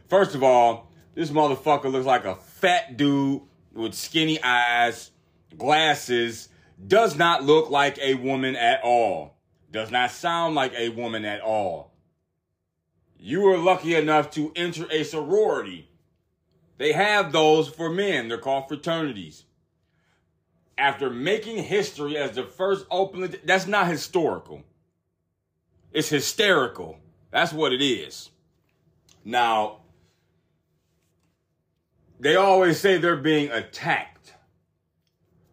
first 0.09 0.35
of 0.35 0.43
all, 0.43 0.91
this 1.15 1.31
motherfucker 1.31 1.91
looks 1.91 2.07
like 2.07 2.25
a 2.25 2.35
fat 2.35 2.97
dude 2.97 3.41
with 3.73 3.95
skinny 3.95 4.43
eyes, 4.43 5.11
glasses. 5.57 6.49
Does 6.87 7.17
not 7.17 7.45
look 7.45 7.71
like 7.71 7.99
a 7.99 8.15
woman 8.15 8.57
at 8.57 8.83
all. 8.83 9.37
Does 9.71 9.91
not 9.91 10.11
sound 10.11 10.55
like 10.55 10.73
a 10.75 10.89
woman 10.91 11.25
at 11.25 11.41
all. 11.41 11.93
You 13.19 13.41
were 13.43 13.57
lucky 13.57 13.95
enough 13.95 14.31
to 14.33 14.53
enter 14.55 14.87
a 14.91 15.05
sorority. 15.05 15.89
They 16.79 16.93
have 16.93 17.33
those 17.33 17.69
for 17.69 17.91
men. 17.91 18.29
They're 18.29 18.39
called 18.39 18.69
fraternities. 18.69 19.45
After 20.77 21.09
making 21.09 21.63
history 21.63 22.17
as 22.17 22.33
the 22.33 22.43
first 22.43 22.87
openly, 22.91 23.39
that's 23.45 23.67
not 23.67 23.87
historical. 23.87 24.63
It's 25.93 26.09
hysterical. 26.09 26.99
That's 27.31 27.53
what 27.53 27.73
it 27.73 27.83
is. 27.83 28.31
Now, 29.25 29.79
they 32.19 32.37
always 32.37 32.81
say 32.81 32.99
they're 32.99 33.17
being 33.17 33.51
attacked. 33.51 34.35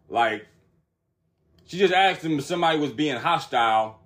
Like, 0.08 0.46
she 1.66 1.78
just 1.78 1.94
asked 1.94 2.24
him 2.24 2.38
if 2.38 2.44
somebody 2.44 2.78
was 2.78 2.92
being 2.92 3.16
hostile. 3.16 4.00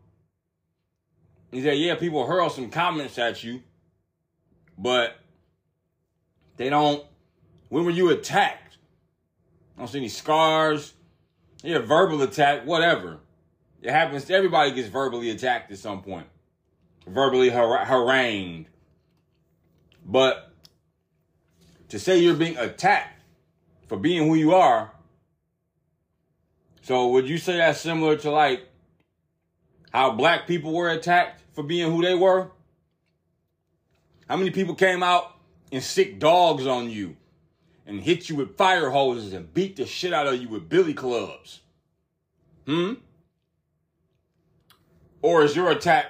He 1.50 1.62
said, 1.62 1.78
yeah, 1.78 1.94
people 1.94 2.26
hurl 2.26 2.50
some 2.50 2.70
comments 2.70 3.18
at 3.18 3.42
you, 3.42 3.62
but 4.76 5.16
they 6.56 6.68
don't. 6.68 7.04
When 7.68 7.84
were 7.84 7.90
you 7.90 8.10
attacked? 8.10 8.78
I 9.76 9.80
don't 9.80 9.88
see 9.88 9.98
any 9.98 10.08
scars. 10.08 10.94
Yeah, 11.62 11.78
verbal 11.78 12.22
attack, 12.22 12.66
whatever. 12.66 13.18
It 13.82 13.90
happens. 13.90 14.30
Everybody 14.30 14.72
gets 14.72 14.88
verbally 14.88 15.30
attacked 15.30 15.70
at 15.70 15.78
some 15.78 16.02
point, 16.02 16.26
verbally 17.06 17.50
har- 17.50 17.84
harangued. 17.84 18.68
But 20.04 20.52
to 21.88 21.98
say 21.98 22.18
you're 22.18 22.34
being 22.34 22.56
attacked 22.56 23.22
for 23.86 23.96
being 23.96 24.28
who 24.28 24.34
you 24.34 24.54
are, 24.54 24.92
so 26.82 27.08
would 27.08 27.28
you 27.28 27.38
say 27.38 27.56
that's 27.56 27.80
similar 27.80 28.16
to 28.18 28.30
like 28.30 28.68
how 29.92 30.12
black 30.12 30.46
people 30.46 30.72
were 30.72 30.88
attacked 30.88 31.42
for 31.52 31.62
being 31.62 31.90
who 31.90 32.02
they 32.02 32.14
were? 32.14 32.50
How 34.28 34.36
many 34.36 34.50
people 34.50 34.74
came 34.74 35.02
out 35.02 35.35
and 35.72 35.82
sick 35.82 36.18
dogs 36.18 36.66
on 36.66 36.90
you 36.90 37.16
and 37.86 38.00
hit 38.00 38.28
you 38.28 38.36
with 38.36 38.56
fire 38.56 38.90
hoses 38.90 39.32
and 39.32 39.52
beat 39.52 39.76
the 39.76 39.86
shit 39.86 40.12
out 40.12 40.26
of 40.26 40.40
you 40.40 40.48
with 40.48 40.68
billy 40.68 40.94
clubs? 40.94 41.60
Hmm? 42.66 42.94
Or 45.22 45.42
is 45.44 45.56
your 45.56 45.70
attack 45.70 46.06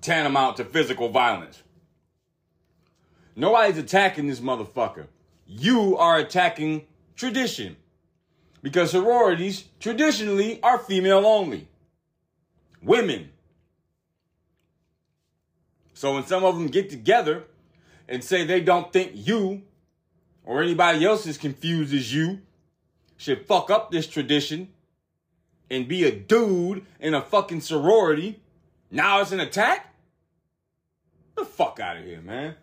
tantamount 0.00 0.56
to 0.56 0.64
physical 0.64 1.08
violence? 1.08 1.62
Nobody's 3.36 3.78
attacking 3.78 4.26
this 4.26 4.40
motherfucker. 4.40 5.06
You 5.46 5.96
are 5.96 6.18
attacking 6.18 6.86
tradition. 7.14 7.76
Because 8.62 8.90
sororities 8.90 9.64
traditionally 9.78 10.60
are 10.62 10.78
female 10.78 11.24
only. 11.24 11.68
Women. 12.82 13.30
So 15.94 16.14
when 16.14 16.26
some 16.26 16.44
of 16.44 16.56
them 16.56 16.66
get 16.66 16.90
together 16.90 17.44
and 18.08 18.24
say 18.24 18.44
they 18.44 18.60
don't 18.60 18.92
think 18.92 19.12
you 19.14 19.62
or 20.44 20.62
anybody 20.62 21.04
else 21.04 21.26
as 21.26 21.36
confused 21.36 21.92
as 21.94 22.14
you 22.14 22.40
should 23.16 23.46
fuck 23.46 23.70
up 23.70 23.90
this 23.90 24.06
tradition 24.06 24.68
and 25.70 25.86
be 25.86 26.04
a 26.04 26.12
dude 26.12 26.84
in 26.98 27.14
a 27.14 27.20
fucking 27.20 27.60
sorority, 27.60 28.40
now 28.90 29.20
it's 29.20 29.32
an 29.32 29.40
attack? 29.40 29.88
the 31.38 31.44
fuck 31.44 31.80
out 31.80 31.96
of 31.96 32.04
here, 32.04 32.20
man. 32.20 32.54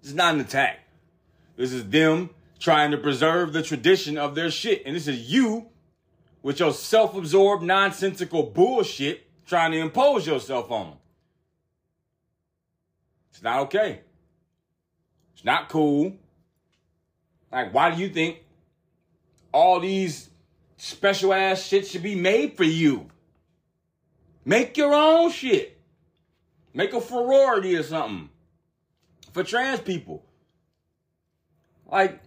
This 0.00 0.10
is 0.10 0.16
not 0.16 0.34
an 0.34 0.40
attack. 0.40 0.80
This 1.56 1.72
is 1.72 1.88
them 1.88 2.30
trying 2.58 2.90
to 2.90 2.98
preserve 2.98 3.52
the 3.52 3.62
tradition 3.62 4.18
of 4.18 4.34
their 4.34 4.50
shit. 4.50 4.82
And 4.84 4.96
this 4.96 5.08
is 5.08 5.30
you 5.30 5.66
with 6.42 6.60
your 6.60 6.72
self-absorbed, 6.72 7.62
nonsensical 7.62 8.42
bullshit 8.44 9.26
trying 9.46 9.72
to 9.72 9.78
impose 9.78 10.26
yourself 10.26 10.70
on 10.70 10.90
them. 10.90 10.98
It's 13.30 13.42
not 13.42 13.60
okay. 13.60 14.00
It's 15.34 15.44
not 15.44 15.68
cool. 15.68 16.14
Like, 17.50 17.72
why 17.74 17.94
do 17.94 18.00
you 18.00 18.08
think 18.08 18.44
all 19.52 19.80
these 19.80 20.30
special 20.76 21.32
ass 21.34 21.62
shit 21.62 21.86
should 21.86 22.02
be 22.02 22.14
made 22.14 22.56
for 22.56 22.64
you? 22.64 23.08
Make 24.44 24.76
your 24.76 24.94
own 24.94 25.30
shit. 25.30 25.78
Make 26.74 26.94
a 26.94 27.00
sorority 27.00 27.76
or 27.76 27.82
something 27.82 28.30
for 29.32 29.44
trans 29.44 29.80
people. 29.80 30.24
Like, 31.86 32.20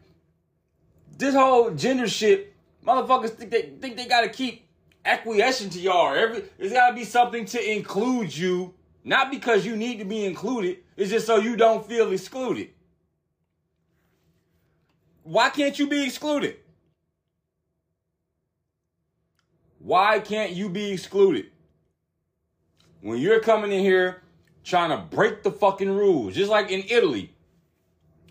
this 1.17 1.33
whole 1.33 1.71
gender 1.71 2.07
shit, 2.07 2.53
motherfuckers 2.85 3.31
think 3.31 3.49
they 3.51 3.73
think 3.81 3.97
they 3.97 4.05
gotta 4.05 4.29
keep 4.29 4.67
acquiescing 5.03 5.69
to 5.71 5.79
y'all. 5.79 6.13
Every 6.13 6.43
there's 6.57 6.73
gotta 6.73 6.95
be 6.95 7.03
something 7.03 7.45
to 7.45 7.71
include 7.71 8.35
you, 8.35 8.75
not 9.03 9.31
because 9.31 9.65
you 9.65 9.75
need 9.75 9.97
to 9.99 10.05
be 10.05 10.25
included. 10.25 10.79
It's 10.95 11.09
just 11.09 11.25
so 11.25 11.37
you 11.37 11.55
don't 11.55 11.85
feel 11.85 12.11
excluded. 12.11 12.69
Why 15.25 15.49
can't 15.49 15.79
you 15.79 15.87
be 15.87 16.03
excluded? 16.03 16.57
Why 19.79 20.19
can't 20.19 20.51
you 20.51 20.69
be 20.69 20.91
excluded? 20.91 21.47
When 23.01 23.17
you're 23.17 23.39
coming 23.39 23.71
in 23.71 23.79
here 23.79 24.21
trying 24.63 24.91
to 24.91 24.97
break 24.97 25.41
the 25.41 25.51
fucking 25.51 25.89
rules, 25.89 26.35
just 26.35 26.51
like 26.51 26.69
in 26.69 26.83
Italy 26.89 27.33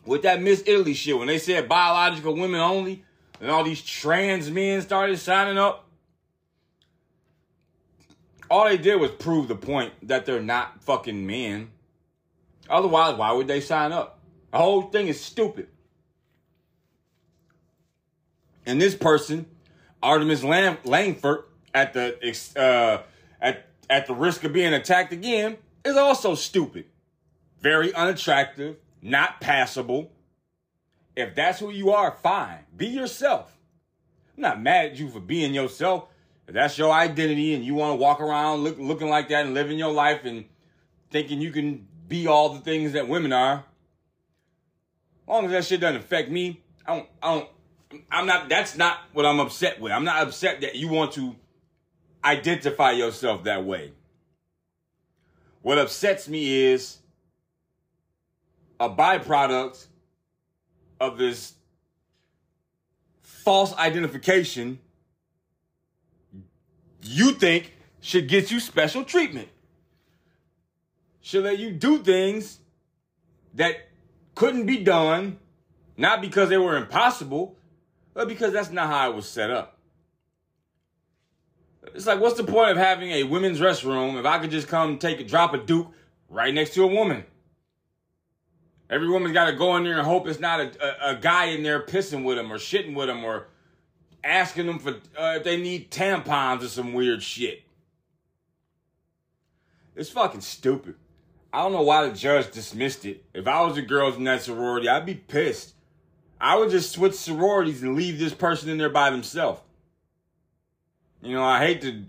with 0.07 0.23
that 0.23 0.41
Miss 0.41 0.63
Italy 0.67 0.95
shit, 0.95 1.19
when 1.19 1.27
they 1.27 1.39
said 1.39 1.69
biological 1.69 2.37
women 2.37 2.61
only, 2.61 3.05
and 3.41 3.51
all 3.51 3.65
these 3.65 3.83
trans 3.83 4.49
men 4.49 4.81
started 4.81 5.19
signing 5.19 5.59
up, 5.59 5.89
all 8.49 8.67
they 8.67 8.79
did 8.79 9.01
was 9.01 9.11
prove 9.11 9.49
the 9.49 9.57
point 9.57 9.93
that 10.07 10.27
they're 10.27 10.41
not 10.41 10.81
fucking 10.85 11.27
men. 11.27 11.73
Otherwise, 12.71 13.17
why 13.17 13.33
would 13.33 13.49
they 13.49 13.61
sign 13.61 13.91
up? 13.91 14.21
The 14.53 14.59
whole 14.59 14.83
thing 14.83 15.09
is 15.09 15.21
stupid. 15.21 15.67
And 18.67 18.81
this 18.81 18.95
person, 18.95 19.47
Artemis 20.03 20.43
Lam- 20.43 20.79
Langford, 20.85 21.45
at 21.75 21.93
the 21.93 22.17
uh, 22.57 23.03
at 23.41 23.67
at 23.91 24.07
the 24.07 24.15
risk 24.15 24.45
of 24.45 24.53
being 24.53 24.73
attacked 24.73 25.13
again, 25.13 25.57
is 25.85 25.97
also 25.97 26.35
stupid. 26.35 26.87
Very 27.61 27.93
unattractive, 27.95 28.77
not 29.03 29.41
passable. 29.41 30.13
If 31.17 31.35
that's 31.35 31.61
who 31.61 31.71
you 31.71 31.91
are, 31.91 32.11
fine. 32.11 32.61
Be 32.77 32.87
yourself. 32.87 33.57
I'm 34.37 34.43
not 34.43 34.61
mad 34.61 34.87
at 34.87 34.97
you 34.97 35.09
for 35.09 35.21
being 35.21 35.55
yourself. 35.55 36.09
If 36.47 36.55
that's 36.55 36.77
your 36.77 36.93
identity 36.93 37.55
and 37.55 37.65
you 37.65 37.75
want 37.75 37.93
to 37.93 38.03
walk 38.03 38.21
around 38.21 38.65
look, 38.65 38.79
looking 38.79 39.09
like 39.09 39.29
that 39.29 39.47
and 39.47 39.55
living 39.55 39.79
your 39.79 39.93
life 39.93 40.25
and 40.25 40.45
thinking 41.11 41.41
you 41.41 41.53
can 41.53 41.87
be 42.09 42.27
all 42.27 42.51
the 42.51 42.61
things 42.61 42.93
that 42.93 43.09
women 43.09 43.33
are, 43.33 43.65
as 45.23 45.29
long 45.29 45.47
as 45.47 45.53
that 45.53 45.65
shit 45.65 45.81
doesn't 45.81 45.97
affect 46.01 46.31
me, 46.31 46.63
I 46.87 46.97
don't, 46.97 47.09
I 47.23 47.35
don't, 47.35 47.49
I'm 48.11 48.27
not, 48.27 48.49
that's 48.49 48.77
not 48.77 48.99
what 49.13 49.27
I'm 49.27 49.41
upset 49.41 49.81
with. 49.81 49.93
I'm 49.93 50.05
not 50.05 50.23
upset 50.23 50.61
that 50.63 50.77
you 50.77 50.89
want 50.89 51.13
to 51.13 51.35
identify 52.25 52.93
yourself 52.93 53.45
that 53.45 53.65
way. 53.65 53.93
What 55.63 55.79
upsets 55.79 56.29
me 56.29 56.65
is 56.65 56.99
a 58.81 58.89
byproduct 58.89 59.87
of 61.01 61.19
this 61.19 61.55
false 63.23 63.75
identification 63.77 64.79
you 67.03 67.33
think 67.33 67.75
should 68.01 68.29
get 68.29 68.51
you 68.51 68.61
special 68.61 69.05
treatment. 69.05 69.49
Should 71.21 71.45
let 71.45 71.59
you 71.59 71.71
do 71.71 71.99
things 71.99 72.59
that 73.55 73.89
couldn't 74.35 74.67
be 74.67 74.79
done, 74.79 75.39
not 75.97 76.21
because 76.21 76.49
they 76.49 76.59
were 76.59 76.77
impossible, 76.77 77.57
but 78.15 78.29
because 78.29 78.53
that's 78.53 78.71
not 78.71 78.89
how 78.89 79.11
it 79.11 79.17
was 79.17 79.29
set 79.29 79.51
up. 79.51 79.79
It's 81.95 82.07
like, 82.07 82.21
what's 82.21 82.37
the 82.37 82.45
point 82.45 82.71
of 82.71 82.77
having 82.77 83.11
a 83.11 83.25
women's 83.25 83.61
restroom 83.61 84.19
if 84.19 84.25
I 84.25 84.39
could 84.39 84.51
just 84.51 84.69
come 84.69 84.99
take 84.99 85.21
a 85.21 85.25
drop 85.25 85.53
of 85.53 85.67
Duke 85.67 85.93
right 86.31 86.55
next 86.55 86.75
to 86.75 86.85
a 86.85 86.87
woman? 86.87 87.25
Every 88.89 89.09
woman's 89.09 89.35
got 89.35 89.47
to 89.47 89.57
go 89.57 89.77
in 89.77 89.85
there 89.85 89.99
and 89.99 90.07
hope 90.07 90.27
it's 90.29 90.41
not 90.41 90.61
a, 90.61 91.09
a, 91.09 91.13
a, 91.13 91.17
guy 91.17 91.47
in 91.47 91.63
there 91.63 91.85
pissing 91.85 92.23
with 92.23 92.37
them 92.37 92.53
or 92.53 92.57
shitting 92.57 92.95
with 92.95 93.09
them 93.09 93.25
or 93.25 93.49
asking 94.23 94.67
them 94.67 94.79
for 94.79 94.91
uh, 95.19 95.37
if 95.37 95.45
they 95.45 95.57
need 95.57 95.91
tampons 95.91 96.63
or 96.63 96.69
some 96.69 96.93
weird 96.93 97.23
shit. 97.23 97.63
It's 99.97 100.11
fucking 100.11 100.43
stupid. 100.43 100.97
I 101.53 101.63
don't 101.63 101.73
know 101.73 101.83
why 101.83 102.07
the 102.07 102.15
judge 102.15 102.51
dismissed 102.51 103.05
it. 103.05 103.25
If 103.33 103.47
I 103.47 103.63
was 103.63 103.77
a 103.77 103.83
girls 103.83 104.17
in 104.17 104.25
that 104.25 104.43
sorority, 104.43 104.89
I'd 104.89 105.07
be 105.07 105.15
pissed. 105.15 105.75
I 106.45 106.57
would 106.57 106.69
just 106.69 106.93
switch 106.93 107.15
sororities 107.15 107.83
and 107.83 107.97
leave 107.97 108.19
this 108.19 108.35
person 108.35 108.69
in 108.69 108.77
there 108.77 108.91
by 108.91 109.09
themselves. 109.09 109.63
You 111.23 111.33
know, 111.33 111.43
I 111.43 111.59
hate 111.59 111.81
to 111.81 112.05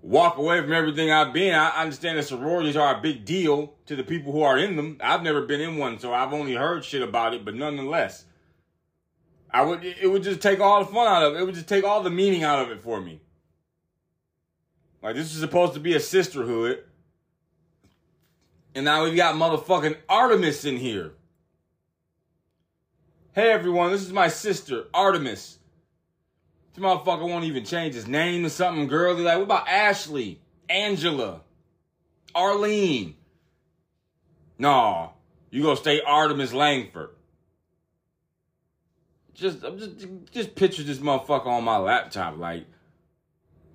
walk 0.00 0.38
away 0.38 0.58
from 0.62 0.72
everything 0.72 1.10
I've 1.10 1.34
been. 1.34 1.54
I 1.54 1.82
understand 1.82 2.16
that 2.16 2.22
sororities 2.22 2.78
are 2.78 2.96
a 2.96 3.02
big 3.02 3.26
deal 3.26 3.74
to 3.84 3.94
the 3.94 4.02
people 4.02 4.32
who 4.32 4.40
are 4.40 4.56
in 4.56 4.76
them. 4.76 4.96
I've 5.02 5.22
never 5.22 5.42
been 5.42 5.60
in 5.60 5.76
one, 5.76 5.98
so 5.98 6.14
I've 6.14 6.32
only 6.32 6.54
heard 6.54 6.82
shit 6.82 7.02
about 7.02 7.34
it, 7.34 7.44
but 7.44 7.54
nonetheless, 7.54 8.24
I 9.50 9.60
would 9.60 9.84
it 9.84 10.10
would 10.10 10.22
just 10.22 10.40
take 10.40 10.60
all 10.60 10.82
the 10.82 10.90
fun 10.90 11.06
out 11.06 11.24
of 11.24 11.34
it. 11.34 11.40
It 11.40 11.44
would 11.44 11.54
just 11.54 11.68
take 11.68 11.84
all 11.84 12.02
the 12.02 12.08
meaning 12.08 12.44
out 12.44 12.60
of 12.60 12.70
it 12.70 12.80
for 12.80 13.02
me. 13.02 13.20
Like 15.02 15.14
this 15.14 15.34
is 15.34 15.40
supposed 15.40 15.74
to 15.74 15.80
be 15.80 15.94
a 15.94 16.00
sisterhood. 16.00 16.84
And 18.74 18.86
now 18.86 19.04
we've 19.04 19.14
got 19.14 19.34
motherfucking 19.34 19.98
Artemis 20.08 20.64
in 20.64 20.78
here. 20.78 21.12
Hey 23.38 23.52
everyone, 23.52 23.92
this 23.92 24.02
is 24.02 24.12
my 24.12 24.26
sister, 24.26 24.86
Artemis. 24.92 25.60
This 26.74 26.82
motherfucker 26.82 27.28
won't 27.28 27.44
even 27.44 27.64
change 27.64 27.94
his 27.94 28.08
name 28.08 28.42
to 28.42 28.50
something 28.50 28.88
girly. 28.88 29.22
Like, 29.22 29.36
what 29.36 29.44
about 29.44 29.68
Ashley, 29.68 30.40
Angela, 30.68 31.42
Arlene? 32.34 33.14
No, 34.58 35.12
you 35.50 35.62
gonna 35.62 35.76
stay 35.76 36.00
Artemis 36.00 36.52
Langford. 36.52 37.10
Just, 39.34 39.60
just, 39.60 40.06
just 40.32 40.54
picture 40.56 40.82
this 40.82 40.98
motherfucker 40.98 41.46
on 41.46 41.62
my 41.62 41.76
laptop, 41.76 42.38
like, 42.38 42.66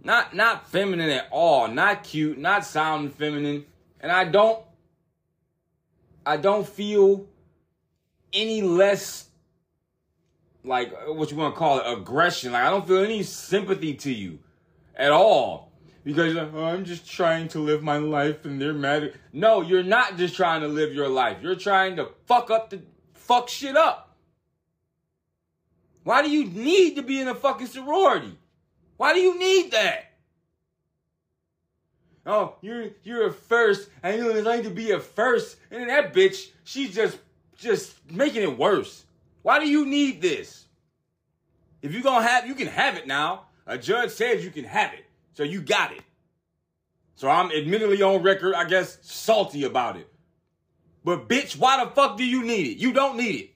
not, 0.03 0.36
not 0.36 0.68
feminine 0.68 1.09
at 1.09 1.30
all, 1.32 1.70
not 1.70 2.03
cute, 2.03 2.38
not 2.38 2.66
sounding 2.66 3.11
feminine, 3.11 3.64
and 4.01 4.11
I 4.11 4.26
don't, 4.26 4.61
I 6.26 6.36
don't 6.36 6.68
feel 6.68 7.28
any 8.34 8.61
less 8.61 9.30
like 10.64 10.93
what 11.07 11.32
you 11.32 11.38
want 11.38 11.53
to 11.55 11.59
call 11.59 11.80
it 11.80 11.99
aggression. 11.99 12.53
Like 12.53 12.64
I 12.64 12.70
don't 12.70 12.88
feel 12.88 13.03
any 13.03 13.24
sympathy 13.24 13.93
to 13.95 14.14
you 14.14 14.39
at 14.95 15.11
all 15.11 15.72
because 16.03 16.34
like, 16.34 16.53
oh, 16.53 16.66
I'm 16.66 16.86
just 16.86 17.09
trying 17.09 17.47
to 17.49 17.59
live 17.59 17.84
my 17.84 17.97
life 17.97 18.45
and 18.45 18.61
they're 18.61 18.74
mad. 18.74 19.03
At-. 19.03 19.14
No, 19.32 19.61
you're 19.61 19.84
not 19.84 20.18
just 20.18 20.36
trying 20.36 20.61
to 20.61 20.68
live 20.68 20.93
your 20.93 21.09
life. 21.09 21.38
You're 21.41 21.55
trying 21.55 21.95
to 21.97 22.09
fuck 22.26 22.49
up 22.49 22.70
the 22.70 22.82
fuck 23.14 23.49
shit 23.49 23.76
up. 23.76 24.16
Why 26.03 26.22
do 26.22 26.30
you 26.30 26.45
need 26.45 26.95
to 26.95 27.01
be 27.01 27.20
in 27.20 27.28
a 27.28 27.36
fucking 27.36 27.68
sorority? 27.68 28.38
Why 28.97 29.14
do 29.14 29.20
you 29.20 29.39
need 29.39 29.72
that? 29.72 30.11
Oh, 32.26 32.55
you're 32.61 32.89
you're 33.03 33.28
a 33.28 33.34
first, 33.34 33.89
and 34.01 34.18
you 34.18 34.41
like 34.41 34.64
to 34.64 34.70
be 34.70 34.91
a 34.91 34.99
first, 34.99 35.57
and 35.72 35.82
then 35.82 35.88
that 35.89 36.14
bitch, 36.14 36.51
she's 36.64 36.95
just 36.95 37.18
just 37.57 37.95
making 38.09 38.43
it 38.43 38.57
worse. 38.57 39.03
Why 39.44 39.60
do 39.60 39.70
you 39.70 39.86
need 39.86 40.22
this? 40.22 40.66
If 41.82 41.94
you're 41.94 42.02
gonna 42.02 42.26
have, 42.26 42.48
you 42.48 42.56
can 42.56 42.68
have 42.68 42.96
it 42.98 43.06
now. 43.06 43.46
A 43.68 43.78
judge 43.78 44.10
says 44.10 44.44
you 44.44 44.52
can 44.52 44.64
have 44.64 44.94
it, 44.94 45.06
so 45.34 45.44
you 45.44 45.62
got 45.62 45.91
it. 45.91 46.02
So 47.16 47.30
I'm 47.30 47.52
admittedly 47.52 48.02
on 48.02 48.24
record, 48.24 48.56
I 48.56 48.66
guess, 48.66 48.98
salty 49.02 49.66
about 49.66 49.98
it. 49.98 50.10
But 51.04 51.30
bitch, 51.30 51.58
why 51.58 51.84
the 51.84 51.91
fuck 51.91 52.18
do 52.18 52.26
you 52.26 52.44
need 52.44 52.68
it? 52.68 52.78
You 52.78 52.94
don't 52.94 53.18
need 53.18 53.36
it. 53.36 53.50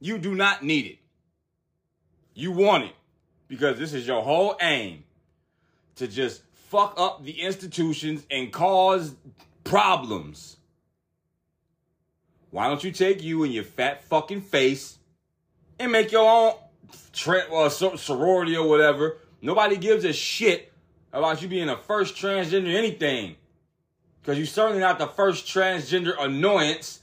You 0.00 0.18
do 0.18 0.34
not 0.34 0.62
need 0.62 0.86
it. 0.86 0.98
You 2.34 2.52
want 2.52 2.84
it 2.84 2.94
because 3.46 3.78
this 3.78 3.92
is 3.92 4.06
your 4.06 4.22
whole 4.22 4.56
aim 4.60 5.04
to 5.96 6.08
just 6.08 6.42
fuck 6.52 6.94
up 6.96 7.24
the 7.24 7.40
institutions 7.40 8.26
and 8.30 8.52
cause 8.52 9.14
problems. 9.62 10.56
Why 12.54 12.68
don't 12.68 12.84
you 12.84 12.92
take 12.92 13.20
you 13.20 13.42
and 13.42 13.52
your 13.52 13.64
fat 13.64 14.04
fucking 14.04 14.42
face 14.42 14.96
and 15.80 15.90
make 15.90 16.12
your 16.12 16.24
own 16.24 16.54
tra- 17.12 17.52
uh, 17.52 17.68
sorority 17.68 18.56
or 18.56 18.68
whatever? 18.68 19.16
Nobody 19.42 19.76
gives 19.76 20.04
a 20.04 20.12
shit 20.12 20.72
about 21.12 21.42
you 21.42 21.48
being 21.48 21.66
the 21.66 21.76
first 21.76 22.14
transgender 22.14 22.72
anything. 22.72 23.34
Because 24.22 24.38
you're 24.38 24.46
certainly 24.46 24.78
not 24.78 25.00
the 25.00 25.08
first 25.08 25.46
transgender 25.46 26.14
annoyance 26.16 27.00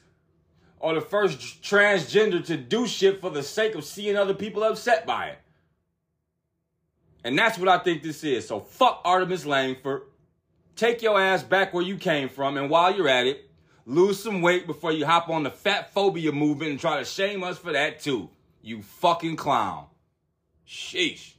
or 0.79 0.93
the 0.93 1.01
first 1.01 1.61
transgender 1.61 2.41
to 2.45 2.55
do 2.55 2.87
shit 2.87 3.19
for 3.19 3.29
the 3.29 3.43
sake 3.43 3.75
of 3.75 3.83
seeing 3.83 4.15
other 4.15 4.33
people 4.33 4.63
upset 4.63 5.05
by 5.05 5.31
it. 5.31 5.39
And 7.25 7.37
that's 7.37 7.57
what 7.57 7.67
I 7.67 7.79
think 7.79 8.03
this 8.03 8.23
is. 8.23 8.47
So 8.47 8.61
fuck 8.61 9.01
Artemis 9.03 9.45
Langford. 9.45 10.03
Take 10.77 11.01
your 11.01 11.19
ass 11.19 11.43
back 11.43 11.73
where 11.73 11.83
you 11.83 11.97
came 11.97 12.29
from. 12.29 12.55
And 12.55 12.69
while 12.69 12.95
you're 12.95 13.09
at 13.09 13.27
it, 13.27 13.50
lose 13.85 14.21
some 14.21 14.41
weight 14.41 14.67
before 14.67 14.91
you 14.91 15.05
hop 15.05 15.29
on 15.29 15.43
the 15.43 15.49
fat 15.49 15.93
phobia 15.93 16.31
movement 16.31 16.71
and 16.71 16.79
try 16.79 16.99
to 16.99 17.05
shame 17.05 17.43
us 17.43 17.57
for 17.57 17.73
that 17.73 17.99
too. 17.99 18.29
You 18.61 18.81
fucking 18.81 19.35
clown. 19.35 19.85
Sheesh. 20.67 21.33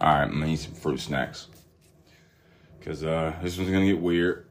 All 0.00 0.08
right, 0.08 0.22
I'm 0.22 0.32
gonna 0.32 0.46
eat 0.46 0.56
some 0.56 0.74
fruit 0.74 0.98
snacks. 0.98 1.48
Cause 2.80 3.04
uh, 3.04 3.32
this 3.42 3.56
one's 3.56 3.70
gonna 3.70 3.86
get 3.86 4.00
weird. 4.00 4.48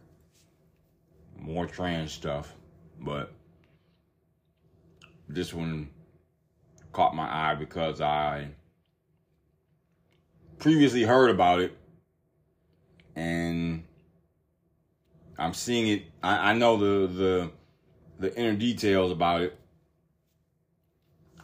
More 1.38 1.66
trans 1.66 2.14
stuff, 2.14 2.54
but 3.00 3.34
this 5.28 5.54
one 5.54 5.90
caught 6.94 7.16
my 7.16 7.24
eye 7.24 7.56
because 7.56 8.00
I 8.00 8.50
previously 10.60 11.04
heard 11.04 11.30
about 11.30 11.60
it 11.60 11.78
and 13.16 13.84
I'm 15.38 15.54
seeing 15.54 15.88
it 15.88 16.04
I, 16.22 16.52
I 16.52 16.54
know 16.54 16.78
the 16.78 17.08
the 17.14 17.52
the 18.20 18.38
inner 18.38 18.54
details 18.54 19.12
about 19.12 19.42
it 19.42 19.60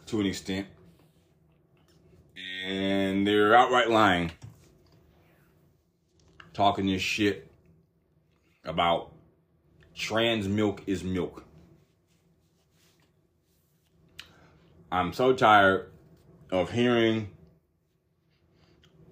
to 0.07 0.21
an 0.21 0.25
extent. 0.25 0.67
And 2.65 3.25
they're 3.25 3.55
outright 3.55 3.89
lying. 3.89 4.31
Talking 6.53 6.87
this 6.87 7.01
shit 7.01 7.49
about 8.65 9.11
trans 9.95 10.47
milk 10.47 10.81
is 10.87 11.03
milk. 11.03 11.43
I'm 14.91 15.13
so 15.13 15.33
tired 15.33 15.91
of 16.51 16.71
hearing 16.71 17.29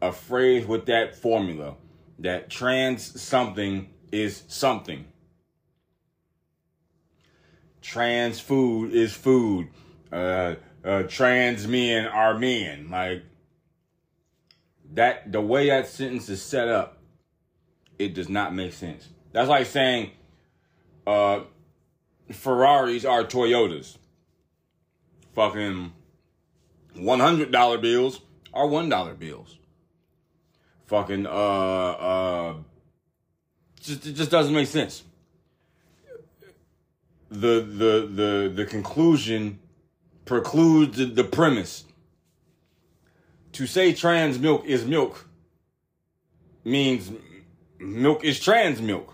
a 0.02 0.12
phrase 0.12 0.66
with 0.66 0.86
that 0.86 1.16
formula 1.16 1.76
that 2.20 2.50
trans 2.50 3.22
something 3.22 3.90
is 4.12 4.44
something. 4.48 5.06
Trans 7.82 8.40
food 8.40 8.94
is 8.94 9.14
food. 9.14 9.68
Uh, 10.12 10.56
uh, 10.84 11.04
trans 11.04 11.68
men 11.68 12.06
are 12.08 12.38
men. 12.38 12.90
Like 12.90 13.24
that, 14.94 15.32
the 15.32 15.42
way 15.42 15.68
that 15.68 15.88
sentence 15.88 16.30
is 16.30 16.42
set 16.42 16.68
up, 16.68 16.98
it 18.00 18.14
does 18.14 18.30
not 18.30 18.54
make 18.54 18.74
sense. 18.74 19.10
That's 19.32 19.50
like 19.50 19.66
saying 19.66 20.12
uh, 21.06 21.42
Ferraris 22.32 23.06
are 23.06 23.24
Toyotas. 23.24 23.98
Fucking 25.34 25.92
$100 26.96 27.82
bills 27.82 28.22
are 28.54 28.66
$1 28.66 29.20
bills. 29.20 29.58
Fucking, 30.88 31.26
uh, 31.26 31.30
uh, 31.30 32.54
just, 33.82 34.06
it 34.06 34.14
just 34.14 34.32
doesn't 34.32 34.54
make 34.54 34.68
sense. 34.68 35.04
The, 37.30 37.62
the, 37.62 38.10
the, 38.12 38.54
the 38.54 38.66
conclusion 38.66 39.60
precludes 40.26 40.98
the, 40.98 41.24
premise. 41.24 41.86
To 43.54 43.66
say 43.66 43.94
trans 43.94 44.38
milk 44.38 44.66
is 44.66 44.86
milk 44.86 45.28
means 46.64 47.12
milk 47.80 48.24
is 48.24 48.40
trans 48.40 48.82
milk. 48.82 49.14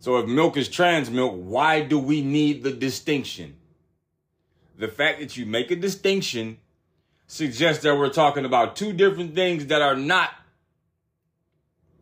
So 0.00 0.18
if 0.18 0.26
milk 0.26 0.56
is 0.56 0.68
trans 0.68 1.10
milk, 1.10 1.34
why 1.34 1.80
do 1.80 1.98
we 1.98 2.22
need 2.22 2.62
the 2.62 2.72
distinction? 2.72 3.56
The 4.78 4.88
fact 4.88 5.20
that 5.20 5.36
you 5.36 5.46
make 5.46 5.70
a 5.70 5.76
distinction 5.76 6.58
suggests 7.26 7.82
that 7.82 7.96
we're 7.96 8.10
talking 8.10 8.44
about 8.44 8.76
two 8.76 8.92
different 8.92 9.34
things 9.34 9.66
that 9.66 9.82
are 9.82 9.96
not 9.96 10.30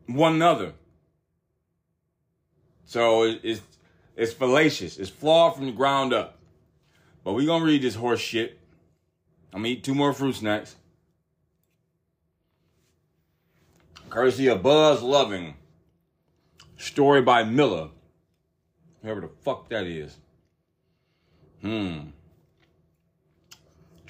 one 0.06 0.34
another. 0.34 0.72
So 2.84 3.22
it's 3.24 3.60
it's 4.16 4.32
fallacious. 4.32 4.98
It's 4.98 5.10
flawed 5.10 5.56
from 5.56 5.66
the 5.66 5.72
ground 5.72 6.12
up. 6.12 6.38
But 7.24 7.32
we 7.32 7.46
gonna 7.46 7.64
read 7.64 7.82
this 7.82 7.94
horse 7.94 8.20
shit. 8.20 8.58
I'm 9.52 9.62
gonna 9.62 9.68
eat 9.68 9.84
two 9.84 9.94
more 9.94 10.12
fruit 10.12 10.36
snacks. 10.36 10.76
Courtesy 14.10 14.48
of 14.48 14.62
Buzz 14.62 15.02
Loving. 15.02 15.54
Story 16.76 17.22
by 17.22 17.44
Miller. 17.44 17.88
Whoever 19.02 19.22
the 19.22 19.28
fuck 19.42 19.68
that 19.70 19.86
is. 19.86 20.16
Hmm. 21.62 22.10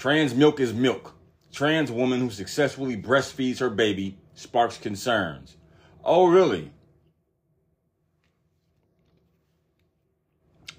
Trans 0.05 0.35
milk 0.35 0.61
is 0.61 0.75
milk. 0.75 1.15
Trans 1.51 1.91
woman 1.91 2.21
who 2.21 2.29
successfully 2.29 2.95
breastfeeds 2.95 3.61
her 3.61 3.71
baby 3.71 4.19
sparks 4.35 4.77
concerns. 4.77 5.57
Oh, 6.05 6.27
really? 6.27 6.71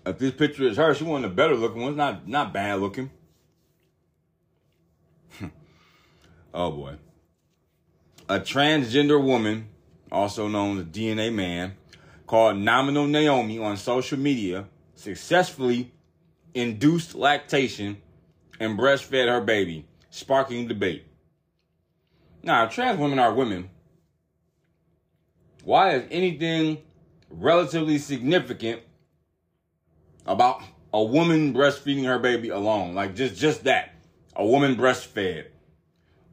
If 0.06 0.20
this 0.20 0.32
picture 0.32 0.68
is 0.68 0.78
her, 0.78 0.94
she 0.94 1.06
one 1.06 1.26
of 1.26 1.32
the 1.32 1.36
better 1.36 1.56
looking 1.56 1.82
ones. 1.82 1.98
Not 1.98 2.28
not 2.28 2.54
bad 2.54 2.80
looking. 2.80 3.10
oh 6.54 6.70
boy. 6.70 6.94
A 8.30 8.40
transgender 8.40 9.20
woman, 9.20 9.70
also 10.12 10.48
known 10.48 10.78
as 10.78 10.86
DNA 10.86 11.34
man, 11.34 11.78
called 12.28 12.58
Nominal 12.58 13.08
Naomi 13.08 13.58
on 13.58 13.76
social 13.76 14.20
media, 14.20 14.68
successfully 14.94 15.92
induced 16.54 17.16
lactation 17.16 18.04
and 18.60 18.78
breastfed 18.78 19.28
her 19.28 19.42
baby, 19.42 19.86
sparking 20.10 20.68
debate. 20.68 21.06
Now, 22.44 22.68
trans 22.68 23.00
women 23.00 23.20
are 23.20 23.34
women. 23.34 23.70
Why 25.64 25.96
is 25.96 26.08
anything 26.12 26.78
relatively 27.30 27.98
significant 27.98 28.82
about 30.28 30.62
a 30.94 31.04
woman 31.04 31.54
breastfeeding 31.54 32.06
her 32.06 32.20
baby 32.20 32.50
alone? 32.50 32.94
Like 32.94 33.16
just 33.16 33.36
just 33.36 33.64
that. 33.64 33.96
A 34.36 34.46
woman 34.46 34.76
breastfed. 34.76 35.46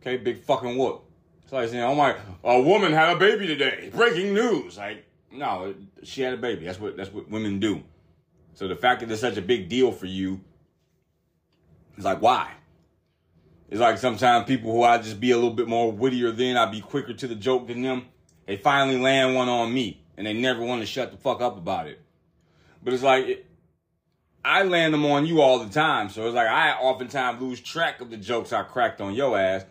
Okay, 0.00 0.16
big 0.16 0.42
fucking 0.42 0.76
whoop. 0.76 1.04
It's 1.42 1.52
like 1.52 1.68
saying, 1.68 1.82
oh 1.82 1.94
my, 1.94 2.16
a 2.44 2.60
woman 2.60 2.92
had 2.92 3.16
a 3.16 3.18
baby 3.18 3.46
today. 3.46 3.90
Breaking 3.94 4.34
news. 4.34 4.76
Like, 4.76 5.04
no, 5.30 5.74
she 6.02 6.22
had 6.22 6.34
a 6.34 6.36
baby. 6.36 6.66
That's 6.66 6.80
what 6.80 6.96
that's 6.96 7.12
what 7.12 7.30
women 7.30 7.58
do. 7.58 7.82
So 8.54 8.68
the 8.68 8.76
fact 8.76 9.00
that 9.00 9.10
it's 9.10 9.20
such 9.20 9.38
a 9.38 9.42
big 9.42 9.68
deal 9.70 9.92
for 9.92 10.06
you 10.06 10.40
it's 11.96 12.04
like, 12.04 12.20
why? 12.20 12.50
It's 13.72 13.80
like 13.80 13.98
sometimes 13.98 14.46
people 14.46 14.70
who 14.70 14.82
I 14.82 14.98
just 14.98 15.18
be 15.18 15.30
a 15.30 15.36
little 15.36 15.54
bit 15.54 15.66
more 15.66 15.90
wittier 15.90 16.30
than, 16.30 16.56
I'd 16.56 16.70
be 16.70 16.80
quicker 16.80 17.14
to 17.14 17.26
the 17.26 17.34
joke 17.34 17.68
than 17.68 17.82
them. 17.82 18.06
They 18.46 18.56
finally 18.56 18.98
land 18.98 19.34
one 19.34 19.48
on 19.48 19.72
me 19.72 20.02
and 20.16 20.26
they 20.26 20.34
never 20.34 20.62
want 20.62 20.82
to 20.82 20.86
shut 20.86 21.10
the 21.10 21.16
fuck 21.16 21.40
up 21.40 21.56
about 21.56 21.86
it. 21.86 22.00
But 22.82 22.92
it's 22.92 23.02
like, 23.02 23.26
it, 23.26 23.46
I 24.44 24.64
land 24.64 24.92
them 24.92 25.06
on 25.06 25.24
you 25.24 25.40
all 25.40 25.60
the 25.60 25.72
time. 25.72 26.10
So 26.10 26.26
it's 26.26 26.34
like, 26.34 26.48
I 26.48 26.72
oftentimes 26.72 27.40
lose 27.40 27.60
track 27.60 28.00
of 28.00 28.10
the 28.10 28.16
jokes 28.16 28.52
I 28.52 28.62
cracked 28.62 29.00
on 29.00 29.14
your 29.14 29.38
ass. 29.38 29.64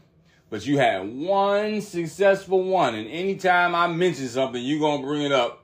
But 0.50 0.66
you 0.66 0.80
had 0.80 1.08
one 1.08 1.82
successful 1.82 2.64
one. 2.64 2.96
And 2.96 3.08
anytime 3.08 3.76
I 3.76 3.88
mention 3.88 4.28
something, 4.28 4.62
you 4.62 4.80
to 4.80 4.98
bring 5.04 5.22
it 5.22 5.32
up 5.32 5.64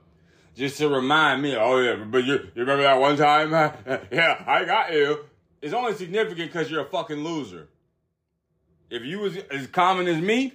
just 0.55 0.77
to 0.77 0.89
remind 0.89 1.41
me, 1.41 1.55
oh 1.55 1.79
yeah, 1.79 2.03
but 2.03 2.23
you, 2.23 2.33
you 2.33 2.61
remember 2.61 2.83
that 2.83 2.99
one 2.99 3.17
time? 3.17 3.51
yeah, 4.11 4.43
I 4.45 4.63
got 4.63 4.93
you 4.93 5.25
is 5.61 5.73
only 5.73 5.93
significant 5.93 6.51
because 6.51 6.69
you're 6.69 6.81
a 6.81 6.89
fucking 6.89 7.23
loser. 7.23 7.67
If 8.89 9.03
you 9.03 9.19
was 9.19 9.37
as 9.51 9.67
common 9.67 10.07
as 10.07 10.21
me, 10.21 10.53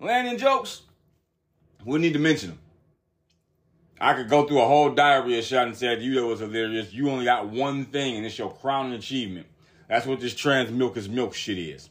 landing 0.00 0.38
jokes, 0.38 0.82
wouldn't 1.84 2.02
need 2.02 2.14
to 2.14 2.18
mention 2.18 2.50
them. 2.50 2.58
I 4.00 4.14
could 4.14 4.30
go 4.30 4.46
through 4.46 4.60
a 4.60 4.66
whole 4.66 4.90
diary 4.90 5.38
of 5.38 5.44
shot 5.44 5.66
and 5.66 5.76
say 5.76 6.00
you 6.00 6.14
that 6.14 6.26
was 6.26 6.40
hilarious. 6.40 6.92
You 6.92 7.10
only 7.10 7.26
got 7.26 7.48
one 7.48 7.84
thing, 7.84 8.16
and 8.16 8.24
it's 8.24 8.38
your 8.38 8.52
crowning 8.52 8.94
achievement. 8.94 9.46
That's 9.88 10.06
what 10.06 10.20
this 10.20 10.34
trans 10.34 10.70
milk 10.70 10.96
is 10.96 11.08
milk 11.08 11.34
shit 11.34 11.58
is. 11.58 11.90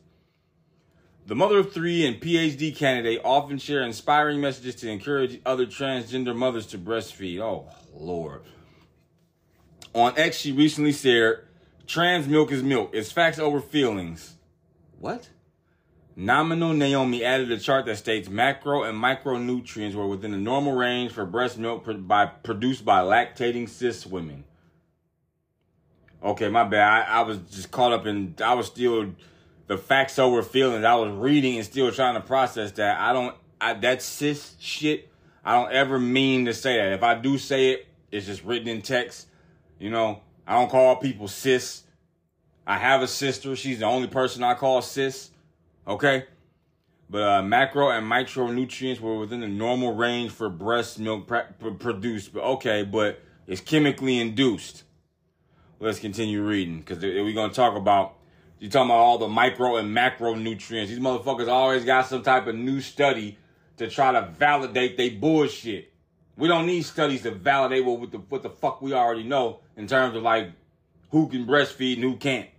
The 1.28 1.36
mother 1.36 1.60
of 1.60 1.72
three 1.72 2.08
and 2.08 2.20
PhD 2.20 2.76
candidate 2.76 3.22
often 3.24 3.60
share 3.60 3.84
inspiring 3.84 4.42
messages 4.42 4.74
to 4.78 4.90
encourage 4.90 5.40
other 5.46 5.68
transgender 5.68 6.36
mothers 6.36 6.66
to 6.68 6.80
breastfeed. 6.80 7.40
Oh, 7.40 7.70
Lord. 7.94 8.42
On 9.94 10.18
X, 10.18 10.38
she 10.38 10.52
recently 10.52 10.92
shared 10.92 11.46
Trans 11.90 12.28
milk 12.28 12.52
is 12.52 12.62
milk. 12.62 12.92
It's 12.94 13.12
facts 13.12 13.40
over 13.40 13.60
feelings. 13.60 14.36
What? 15.00 15.28
Nominal 16.16 16.72
Naomi 16.74 17.26
added 17.26 17.52
a 17.52 17.58
chart 17.58 17.88
that 17.88 17.96
states 17.96 18.30
macro 18.30 18.84
and 18.84 18.96
micronutrients 18.96 19.96
were 19.96 20.06
within 20.06 20.30
the 20.30 20.38
normal 20.38 20.74
range 20.74 21.12
for 21.12 21.26
breast 21.26 21.58
milk 21.58 21.88
by, 22.08 22.28
produced 22.28 22.86
by 22.86 23.00
lactating 23.02 23.68
cis 23.68 24.06
women. 24.06 24.44
Okay, 26.24 26.48
my 26.48 26.64
bad. 26.64 27.08
I, 27.08 27.22
I 27.22 27.22
was 27.24 27.40
just 27.50 27.72
caught 27.72 27.92
up 27.92 28.06
in, 28.06 28.36
I 28.40 28.54
was 28.54 28.68
still, 28.68 29.16
the 29.66 29.78
facts 29.78 30.20
over 30.20 30.44
feelings. 30.44 30.86
I 30.86 30.94
was 30.94 31.12
reading 31.12 31.56
and 31.56 31.66
still 31.66 31.92
trying 31.92 32.14
to 32.14 32.22
process 32.22 32.72
that. 32.74 33.00
I 33.00 33.14
don't, 33.14 33.36
I, 33.60 33.74
that 33.74 34.04
cis 34.04 34.56
shit, 34.60 35.10
I 35.44 35.60
don't 35.60 35.72
ever 35.72 35.98
mean 35.98 36.46
to 36.46 36.54
say 36.54 36.78
that. 36.78 36.94
If 36.94 37.02
I 37.02 37.16
do 37.16 37.40
say 37.40 37.72
it, 37.72 37.88
it's 38.12 38.28
just 38.28 38.44
written 38.44 38.68
in 38.68 38.84
text. 38.84 39.26
You 39.80 39.90
know, 39.90 40.22
I 40.50 40.54
don't 40.54 40.72
call 40.72 40.96
people 40.96 41.28
sis. 41.28 41.84
I 42.66 42.80
have 42.80 43.04
a 43.04 43.08
sister. 43.08 43.56
She's 43.56 43.80
the 43.80 43.86
only 43.86 44.08
person 44.08 44.42
I 44.42 44.56
call 44.56 44.82
sis. 44.82 45.30
Okay? 45.88 46.26
But 47.08 47.22
uh, 47.22 47.42
macro 47.44 47.90
and 47.90 48.12
micronutrients 48.12 49.00
were 49.00 49.20
within 49.20 49.42
the 49.42 49.48
normal 49.48 49.94
range 49.94 50.32
for 50.32 50.50
breast 50.50 50.98
milk 50.98 51.28
pr- 51.28 51.70
produced. 51.78 52.34
But 52.34 52.44
okay, 52.44 52.82
but 52.82 53.22
it's 53.46 53.62
chemically 53.62 54.20
induced. 54.20 54.86
Let's 55.80 56.00
continue 56.00 56.44
reading 56.44 56.80
because 56.80 56.98
we're 56.98 57.34
going 57.34 57.52
to 57.52 57.56
talk 57.56 57.76
about. 57.76 58.16
You're 58.58 58.72
talking 58.72 58.90
about 58.90 58.98
all 58.98 59.18
the 59.20 59.28
micro 59.28 59.78
and 59.78 59.96
macronutrients. 59.96 60.88
These 60.88 61.00
motherfuckers 61.00 61.48
always 61.48 61.86
got 61.86 62.08
some 62.08 62.24
type 62.24 62.48
of 62.48 62.56
new 62.56 62.82
study 62.82 63.38
to 63.78 63.88
try 63.88 64.12
to 64.12 64.34
validate 64.38 64.98
they 64.98 65.12
bullshit. 65.12 65.94
We 66.36 66.48
don't 66.48 66.66
need 66.66 66.84
studies 66.86 67.22
to 67.22 67.32
validate 67.32 67.86
what 67.86 68.12
the 68.12 68.18
what 68.18 68.42
the 68.42 68.50
fuck 68.50 68.82
we 68.82 68.94
already 68.94 69.24
know 69.24 69.60
in 69.80 69.88
terms 69.88 70.16
of 70.16 70.22
like 70.22 70.52
who 71.10 71.30
can 71.30 71.48
breastfeed 71.48 71.96
and 71.96 72.04
who 72.04 72.18
can't. 72.18 72.50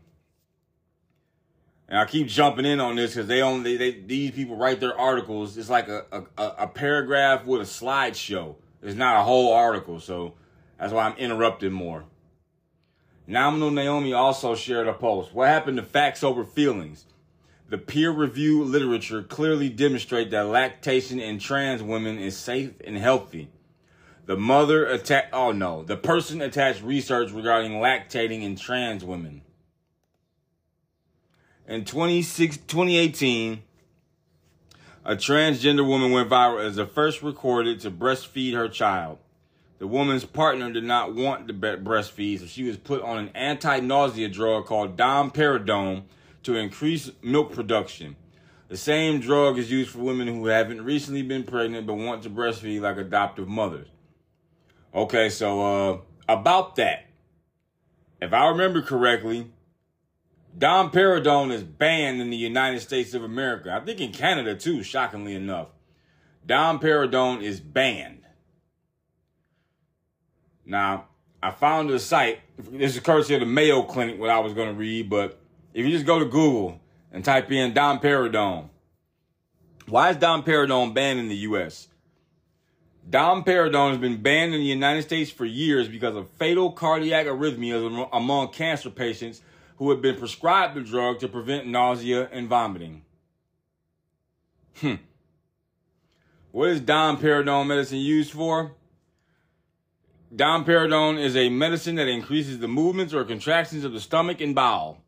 And 1.86 1.98
I 1.98 2.06
keep 2.06 2.28
jumping 2.28 2.64
in 2.64 2.80
on 2.80 2.96
this 2.96 3.14
because 3.14 3.28
they 3.28 3.42
only 3.42 3.76
they, 3.76 3.90
these 3.92 4.30
people 4.30 4.56
write 4.56 4.80
their 4.80 4.98
articles. 4.98 5.56
It's 5.56 5.68
like 5.68 5.88
a, 5.88 6.04
a 6.38 6.44
a 6.58 6.66
paragraph 6.66 7.44
with 7.44 7.60
a 7.60 7.64
slideshow. 7.64 8.56
It's 8.82 8.96
not 8.96 9.20
a 9.20 9.22
whole 9.22 9.52
article, 9.52 10.00
so 10.00 10.34
that's 10.78 10.92
why 10.92 11.04
I'm 11.04 11.16
interrupting 11.18 11.72
more. 11.72 12.04
Nominal 13.26 13.70
Naomi 13.70 14.14
also 14.14 14.54
shared 14.54 14.88
a 14.88 14.94
post. 14.94 15.34
What 15.34 15.48
happened 15.48 15.76
to 15.76 15.82
facts 15.82 16.24
over 16.24 16.44
feelings? 16.44 17.04
The 17.68 17.78
peer 17.78 18.10
reviewed 18.10 18.68
literature 18.68 19.22
clearly 19.22 19.68
demonstrate 19.68 20.30
that 20.30 20.46
lactation 20.46 21.20
in 21.20 21.38
trans 21.38 21.82
women 21.82 22.18
is 22.18 22.36
safe 22.36 22.72
and 22.84 22.96
healthy. 22.96 23.50
The 24.26 24.36
mother 24.36 24.86
attack 24.86 25.30
oh 25.32 25.52
no, 25.52 25.82
the 25.82 25.96
person 25.96 26.40
attached 26.40 26.82
research 26.82 27.32
regarding 27.32 27.72
lactating 27.72 28.42
in 28.42 28.56
trans 28.56 29.04
women. 29.04 29.42
In 31.66 31.84
2018, 31.84 33.62
a 35.04 35.16
transgender 35.16 35.86
woman 35.86 36.12
went 36.12 36.28
viral 36.28 36.64
as 36.64 36.76
the 36.76 36.86
first 36.86 37.22
recorded 37.22 37.80
to 37.80 37.90
breastfeed 37.90 38.54
her 38.54 38.68
child. 38.68 39.18
The 39.78 39.86
woman's 39.86 40.26
partner 40.26 40.70
did 40.70 40.84
not 40.84 41.14
want 41.14 41.48
to 41.48 41.54
breastfeed, 41.54 42.40
so 42.40 42.46
she 42.46 42.64
was 42.64 42.76
put 42.76 43.00
on 43.02 43.16
an 43.16 43.30
anti-nausea 43.34 44.28
drug 44.28 44.66
called 44.66 44.96
domperidone 44.96 46.02
to 46.42 46.56
increase 46.56 47.10
milk 47.22 47.52
production. 47.52 48.16
The 48.68 48.76
same 48.76 49.20
drug 49.20 49.58
is 49.58 49.70
used 49.70 49.90
for 49.90 50.00
women 50.00 50.28
who 50.28 50.46
haven't 50.46 50.84
recently 50.84 51.22
been 51.22 51.44
pregnant 51.44 51.86
but 51.86 51.94
want 51.94 52.22
to 52.24 52.30
breastfeed 52.30 52.82
like 52.82 52.98
adoptive 52.98 53.48
mothers. 53.48 53.88
Okay, 54.95 55.28
so 55.28 55.61
uh, 55.61 55.99
about 56.28 56.76
that, 56.76 57.07
if 58.20 58.32
I 58.32 58.49
remember 58.49 58.82
correctly, 58.82 59.51
domperidone 60.59 61.53
is 61.53 61.62
banned 61.62 62.20
in 62.20 62.30
the 62.30 62.36
United 62.36 62.80
States 62.80 63.14
of 63.14 63.22
America. 63.22 63.72
I 63.72 63.84
think 63.84 64.01
in 64.01 64.12
Canada 64.12 64.57
too, 64.57 64.82
shockingly 64.82 65.34
enough. 65.34 65.68
Domperidone 66.47 67.43
is 67.43 67.61
banned. 67.61 68.22
Now, 70.66 71.07
I 71.43 71.53
found 71.53 71.91
a 71.91 71.99
site. 71.99 72.41
This 72.59 72.95
is 72.97 73.01
courtesy 73.01 73.34
of 73.34 73.41
the 73.41 73.47
Mayo 73.47 73.82
Clinic, 73.82 74.18
what 74.18 74.30
I 74.30 74.41
was 74.41 74.53
going 74.53 74.68
to 74.68 74.74
read, 74.74 75.09
but 75.09 75.41
if 75.72 75.86
you 75.86 75.93
just 75.93 76.07
go 76.07 76.18
to 76.18 76.24
Google 76.24 76.80
and 77.12 77.24
type 77.24 77.51
in 77.53 77.72
domperidone, 77.72 78.68
why 79.86 80.11
is 80.11 80.16
domperidone 80.16 80.95
banned 80.95 81.20
in 81.20 81.28
the 81.28 81.36
U.S.? 81.36 81.88
Domperidone 83.11 83.90
has 83.90 83.98
been 83.98 84.22
banned 84.22 84.54
in 84.54 84.61
the 84.61 84.66
United 84.66 85.02
States 85.02 85.32
for 85.32 85.44
years 85.44 85.88
because 85.88 86.14
of 86.14 86.30
fatal 86.30 86.70
cardiac 86.70 87.26
arrhythmias 87.26 88.08
among 88.12 88.52
cancer 88.52 88.88
patients 88.88 89.40
who 89.78 89.90
have 89.90 90.00
been 90.00 90.16
prescribed 90.16 90.76
the 90.76 90.80
drug 90.80 91.18
to 91.18 91.26
prevent 91.26 91.66
nausea 91.66 92.28
and 92.30 92.48
vomiting. 92.48 93.02
Hmm. 94.76 94.94
What 96.52 96.68
is 96.68 96.80
domperidone 96.80 97.66
medicine 97.66 97.98
used 97.98 98.32
for? 98.32 98.76
Domperidone 100.34 101.18
is 101.18 101.36
a 101.36 101.48
medicine 101.48 101.96
that 101.96 102.06
increases 102.06 102.61
the 102.61 102.68
movements 102.68 103.12
or 103.12 103.24
contractions 103.24 103.82
of 103.82 103.92
the 103.92 104.00
stomach 104.00 104.40
and 104.40 104.54
bowel. 104.54 105.02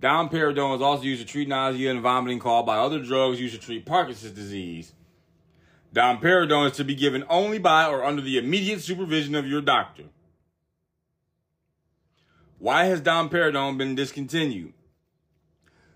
Domperidone 0.00 0.76
is 0.76 0.82
also 0.82 1.04
used 1.04 1.20
to 1.20 1.28
treat 1.28 1.48
nausea 1.48 1.90
and 1.90 2.00
vomiting 2.00 2.38
caused 2.38 2.66
by 2.66 2.78
other 2.78 3.00
drugs 3.00 3.40
used 3.40 3.54
to 3.54 3.60
treat 3.60 3.84
Parkinson's 3.84 4.32
disease. 4.32 4.92
Domperidone 5.96 6.70
is 6.70 6.76
to 6.76 6.84
be 6.84 6.94
given 6.94 7.24
only 7.26 7.58
by 7.58 7.88
or 7.88 8.04
under 8.04 8.20
the 8.20 8.36
immediate 8.36 8.82
supervision 8.82 9.34
of 9.34 9.46
your 9.46 9.62
doctor. 9.62 10.02
Why 12.58 12.84
has 12.84 13.00
domperidone 13.00 13.78
been 13.78 13.94
discontinued? 13.94 14.74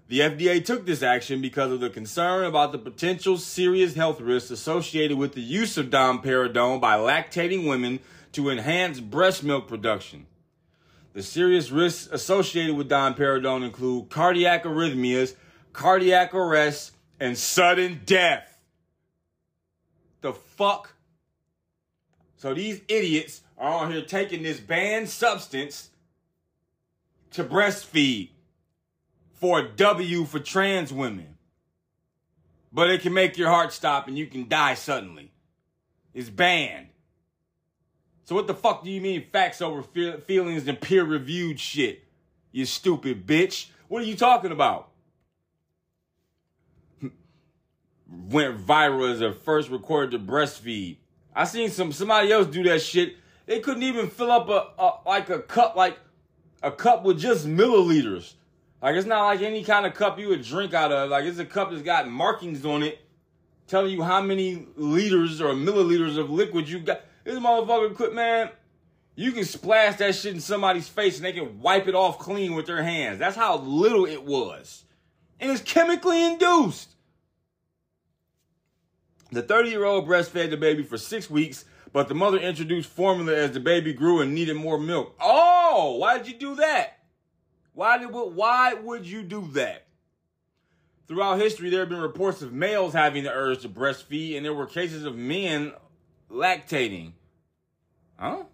The 0.08 0.20
FDA 0.20 0.64
took 0.64 0.86
this 0.86 1.02
action 1.02 1.42
because 1.42 1.70
of 1.70 1.80
the 1.80 1.90
concern 1.90 2.46
about 2.46 2.72
the 2.72 2.78
potential 2.78 3.36
serious 3.36 3.94
health 3.94 4.22
risks 4.22 4.50
associated 4.50 5.18
with 5.18 5.34
the 5.34 5.42
use 5.42 5.76
of 5.76 5.90
domperidone 5.90 6.80
by 6.80 6.96
lactating 6.96 7.68
women 7.68 8.00
to 8.32 8.48
enhance 8.48 9.00
breast 9.00 9.44
milk 9.44 9.68
production. 9.68 10.24
The 11.12 11.22
serious 11.22 11.70
risks 11.70 12.08
associated 12.10 12.74
with 12.74 12.88
domperidone 12.88 13.66
include 13.66 14.08
cardiac 14.08 14.64
arrhythmias, 14.64 15.34
cardiac 15.74 16.32
arrest, 16.32 16.92
and 17.20 17.36
sudden 17.36 18.00
death. 18.06 18.49
The 20.20 20.32
fuck? 20.32 20.94
So 22.36 22.54
these 22.54 22.80
idiots 22.88 23.42
are 23.58 23.84
on 23.84 23.92
here 23.92 24.02
taking 24.02 24.42
this 24.42 24.60
banned 24.60 25.08
substance 25.08 25.90
to 27.32 27.44
breastfeed 27.44 28.30
for 29.34 29.60
a 29.60 29.68
W 29.68 30.24
for 30.24 30.38
trans 30.38 30.92
women. 30.92 31.36
But 32.72 32.90
it 32.90 33.02
can 33.02 33.12
make 33.12 33.36
your 33.36 33.48
heart 33.48 33.72
stop 33.72 34.08
and 34.08 34.16
you 34.16 34.26
can 34.26 34.48
die 34.48 34.74
suddenly. 34.74 35.32
It's 36.14 36.30
banned. 36.30 36.88
So 38.24 38.34
what 38.34 38.46
the 38.46 38.54
fuck 38.54 38.84
do 38.84 38.90
you 38.90 39.00
mean 39.00 39.26
facts 39.32 39.60
over 39.60 39.82
feelings 39.82 40.68
and 40.68 40.80
peer 40.80 41.04
reviewed 41.04 41.58
shit? 41.58 42.04
You 42.52 42.64
stupid 42.64 43.26
bitch. 43.26 43.68
What 43.88 44.02
are 44.02 44.06
you 44.06 44.16
talking 44.16 44.52
about? 44.52 44.89
Went 48.10 48.66
viral 48.66 49.12
as 49.12 49.20
a 49.20 49.32
first 49.32 49.68
recorded 49.70 50.10
to 50.12 50.18
breastfeed. 50.18 50.96
I 51.34 51.44
seen 51.44 51.70
some 51.70 51.92
somebody 51.92 52.32
else 52.32 52.48
do 52.48 52.62
that 52.64 52.82
shit. 52.82 53.16
They 53.46 53.60
couldn't 53.60 53.84
even 53.84 54.10
fill 54.10 54.30
up 54.30 54.48
a, 54.48 54.82
a 54.82 54.92
like 55.06 55.30
a 55.30 55.40
cup 55.40 55.76
like 55.76 55.98
a 56.62 56.72
cup 56.72 57.04
with 57.04 57.20
just 57.20 57.46
milliliters. 57.46 58.34
Like 58.82 58.96
it's 58.96 59.06
not 59.06 59.24
like 59.24 59.42
any 59.42 59.62
kind 59.62 59.86
of 59.86 59.94
cup 59.94 60.18
you 60.18 60.28
would 60.28 60.42
drink 60.42 60.74
out 60.74 60.90
of. 60.90 61.10
Like 61.10 61.24
it's 61.24 61.38
a 61.38 61.44
cup 61.44 61.70
that's 61.70 61.82
got 61.82 62.08
markings 62.08 62.64
on 62.64 62.82
it 62.82 62.98
telling 63.70 63.92
you 63.92 64.02
how 64.02 64.20
many 64.20 64.66
liters 64.76 65.40
or 65.40 65.54
milliliters 65.54 66.18
of 66.18 66.30
liquid 66.30 66.68
you 66.68 66.80
got. 66.80 67.02
This 67.22 67.38
motherfucker 67.38 67.94
could, 67.94 68.14
man, 68.14 68.50
you 69.14 69.32
can 69.32 69.44
splash 69.44 69.96
that 69.98 70.14
shit 70.14 70.34
in 70.34 70.40
somebody's 70.40 70.88
face 70.88 71.16
and 71.16 71.24
they 71.24 71.32
can 71.32 71.60
wipe 71.60 71.86
it 71.86 71.94
off 71.94 72.18
clean 72.18 72.54
with 72.54 72.66
their 72.66 72.82
hands. 72.82 73.18
That's 73.18 73.36
how 73.36 73.58
little 73.58 74.06
it 74.06 74.24
was. 74.24 74.84
And 75.38 75.50
it's 75.50 75.62
chemically 75.62 76.24
induced. 76.24 76.89
The 79.32 79.42
30 79.42 79.70
year 79.70 79.84
old 79.84 80.06
breastfed 80.06 80.50
the 80.50 80.56
baby 80.56 80.82
for 80.82 80.98
six 80.98 81.30
weeks, 81.30 81.64
but 81.92 82.08
the 82.08 82.14
mother 82.14 82.38
introduced 82.38 82.90
formula 82.90 83.34
as 83.34 83.52
the 83.52 83.60
baby 83.60 83.92
grew 83.92 84.20
and 84.20 84.34
needed 84.34 84.56
more 84.56 84.78
milk. 84.78 85.14
Oh, 85.20 85.96
why 85.96 86.18
did 86.18 86.28
you 86.28 86.34
do 86.34 86.54
that? 86.56 86.98
Why 87.72 87.98
did 87.98 88.06
why 88.06 88.74
would 88.74 89.06
you 89.06 89.22
do 89.22 89.48
that? 89.52 89.86
Throughout 91.06 91.40
history, 91.40 91.70
there 91.70 91.80
have 91.80 91.88
been 91.88 92.00
reports 92.00 92.40
of 92.42 92.52
males 92.52 92.92
having 92.92 93.24
the 93.24 93.32
urge 93.32 93.62
to 93.62 93.68
breastfeed, 93.68 94.36
and 94.36 94.44
there 94.44 94.54
were 94.54 94.66
cases 94.66 95.04
of 95.04 95.16
men 95.16 95.72
lactating. 96.30 97.12
Huh? 98.16 98.44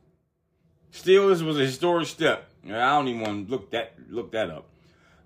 Still, 0.90 1.28
this 1.28 1.42
was 1.42 1.58
a 1.58 1.66
historic 1.66 2.06
step. 2.06 2.48
I 2.64 2.68
don't 2.70 3.08
even 3.08 3.20
want 3.20 3.46
to 3.46 3.50
look 3.50 3.70
that 3.72 3.94
look 4.08 4.32
that 4.32 4.48
up. 4.48 4.68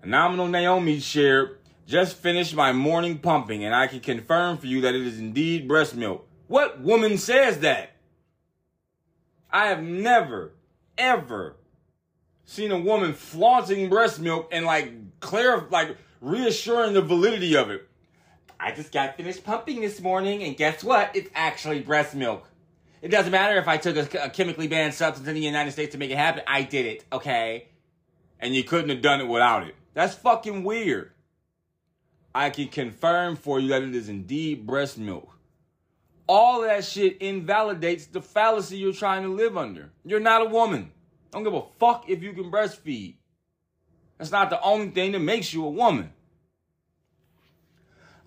A 0.03 0.07
nominal 0.07 0.47
Naomi 0.47 0.99
shared, 0.99 1.59
just 1.87 2.17
finished 2.17 2.55
my 2.55 2.71
morning 2.71 3.19
pumping, 3.19 3.63
and 3.63 3.75
I 3.75 3.87
can 3.87 3.99
confirm 3.99 4.57
for 4.57 4.67
you 4.67 4.81
that 4.81 4.95
it 4.95 5.01
is 5.01 5.19
indeed 5.19 5.67
breast 5.67 5.95
milk. 5.95 6.27
What 6.47 6.81
woman 6.81 7.17
says 7.17 7.59
that? 7.59 7.91
I 9.51 9.67
have 9.67 9.83
never, 9.83 10.53
ever 10.97 11.57
seen 12.45 12.71
a 12.71 12.79
woman 12.79 13.13
flaunting 13.13 13.89
breast 13.89 14.19
milk 14.19 14.49
and 14.51 14.65
like 14.65 15.19
clear, 15.19 15.67
like 15.69 15.97
reassuring 16.21 16.93
the 16.93 17.01
validity 17.01 17.55
of 17.55 17.69
it. 17.69 17.87
I 18.59 18.71
just 18.71 18.91
got 18.91 19.17
finished 19.17 19.43
pumping 19.43 19.81
this 19.81 19.99
morning, 19.99 20.43
and 20.43 20.55
guess 20.55 20.83
what? 20.83 21.15
It's 21.15 21.29
actually 21.33 21.81
breast 21.81 22.13
milk. 22.13 22.47
It 23.01 23.09
doesn't 23.09 23.31
matter 23.31 23.57
if 23.57 23.67
I 23.67 23.77
took 23.77 23.95
a, 23.95 24.25
a, 24.25 24.29
chemically 24.29 24.67
banned 24.67 24.93
substance 24.93 25.27
in 25.27 25.33
the 25.33 25.41
United 25.41 25.71
States 25.71 25.93
to 25.93 25.97
make 25.97 26.11
it 26.11 26.17
happen. 26.17 26.43
I 26.45 26.61
did 26.61 26.85
it, 26.85 27.03
okay? 27.11 27.69
And 28.39 28.53
you 28.53 28.63
couldn't 28.63 28.89
have 28.89 29.01
done 29.01 29.19
it 29.19 29.27
without 29.27 29.65
it. 29.65 29.75
That's 29.95 30.13
fucking 30.13 30.63
weird. 30.63 31.11
I 32.33 32.49
can 32.49 32.69
confirm 32.69 33.35
for 33.35 33.59
you 33.59 33.69
that 33.69 33.83
it 33.83 33.95
is 33.95 34.09
indeed 34.09 34.65
breast 34.65 34.97
milk. 34.97 35.37
All 36.27 36.61
that 36.61 36.85
shit 36.85 37.17
invalidates 37.21 38.05
the 38.05 38.21
fallacy 38.21 38.77
you're 38.77 38.93
trying 38.93 39.23
to 39.23 39.29
live 39.29 39.57
under. 39.57 39.91
You're 40.05 40.21
not 40.21 40.41
a 40.41 40.45
woman. 40.45 40.91
I 41.33 41.37
don't 41.37 41.43
give 41.43 41.53
a 41.53 41.63
fuck 41.77 42.09
if 42.09 42.23
you 42.23 42.31
can 42.33 42.51
breastfeed. 42.51 43.15
That's 44.17 44.31
not 44.31 44.49
the 44.49 44.61
only 44.61 44.91
thing 44.91 45.11
that 45.13 45.19
makes 45.19 45.53
you 45.53 45.65
a 45.65 45.69
woman. 45.69 46.13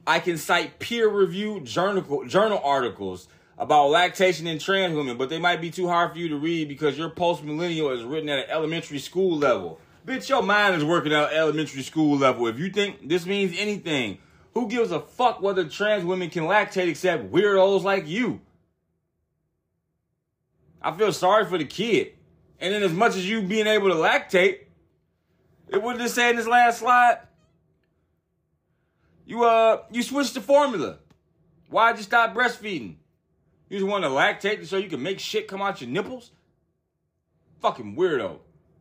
I 0.07 0.19
can 0.19 0.37
cite 0.37 0.79
peer-reviewed 0.81 1.65
journal 1.65 2.27
journal 2.27 2.61
articles 2.63 3.29
about 3.57 3.89
lactation 3.89 4.47
in 4.47 4.59
trans 4.59 4.95
women, 4.95 5.17
but 5.17 5.31
they 5.31 5.39
might 5.39 5.61
be 5.61 5.71
too 5.71 5.89
hard 5.89 6.13
for 6.13 6.19
you 6.19 6.29
to 6.29 6.37
read 6.37 6.69
because 6.69 6.99
your 6.99 7.09
post-millennial 7.09 7.91
is 7.91 8.03
written 8.03 8.29
at 8.29 8.41
an 8.41 8.51
elementary 8.51 8.99
school 8.99 9.37
level. 9.39 9.81
Bitch, 10.07 10.29
your 10.29 10.43
mind 10.43 10.77
is 10.77 10.85
working 10.85 11.13
at 11.13 11.33
elementary 11.33 11.83
school 11.83 12.19
level. 12.19 12.47
If 12.47 12.59
you 12.59 12.71
think 12.71 13.09
this 13.09 13.25
means 13.25 13.57
anything, 13.59 14.19
who 14.53 14.69
gives 14.69 14.91
a 14.91 15.01
fuck 15.01 15.41
whether 15.41 15.65
trans 15.65 16.05
women 16.05 16.29
can 16.29 16.45
lactate 16.45 16.89
except 16.89 17.33
weirdos 17.33 17.83
like 17.83 18.07
you? 18.07 18.41
I 20.83 20.93
feel 20.93 21.13
sorry 21.13 21.47
for 21.47 21.57
the 21.57 21.65
kid. 21.65 22.13
And 22.61 22.75
then 22.75 22.83
as 22.83 22.93
much 22.93 23.17
as 23.17 23.29
you 23.29 23.43
being 23.43 23.67
able 23.67 23.89
to 23.89 23.95
lactate, 23.95 24.59
it 25.69 25.83
would 25.83 25.97
just 25.99 26.15
say 26.15 26.31
in 26.31 26.37
this 26.37 26.47
last 26.47 26.81
slide, 26.81 27.21
you 29.27 29.45
uh 29.45 29.83
you 29.91 30.03
switched 30.03 30.35
the 30.35 30.41
formula. 30.43 30.99
Why'd 31.71 31.97
you 31.97 32.03
stop 32.03 32.35
breastfeeding? 32.35 32.97
You 33.71 33.79
just 33.79 33.91
want 33.91 34.05
to 34.05 34.11
lactate 34.11 34.67
so 34.67 34.77
you 34.77 34.91
can 34.91 35.03
make 35.03 35.19
shit 35.19 35.49
come 35.49 35.63
out 35.63 35.81
your 35.81 35.89
nipples? 35.89 36.31
Fucking 37.63 37.97
weirdo. 37.97 38.41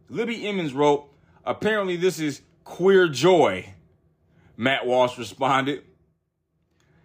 Libby 0.09 0.45
Emmons 0.45 0.74
wrote, 0.74 1.09
apparently 1.46 1.96
this 1.96 2.20
is 2.20 2.41
queer 2.64 3.08
joy. 3.08 3.74
Matt 4.58 4.86
Walsh 4.86 5.18
responded. 5.18 5.84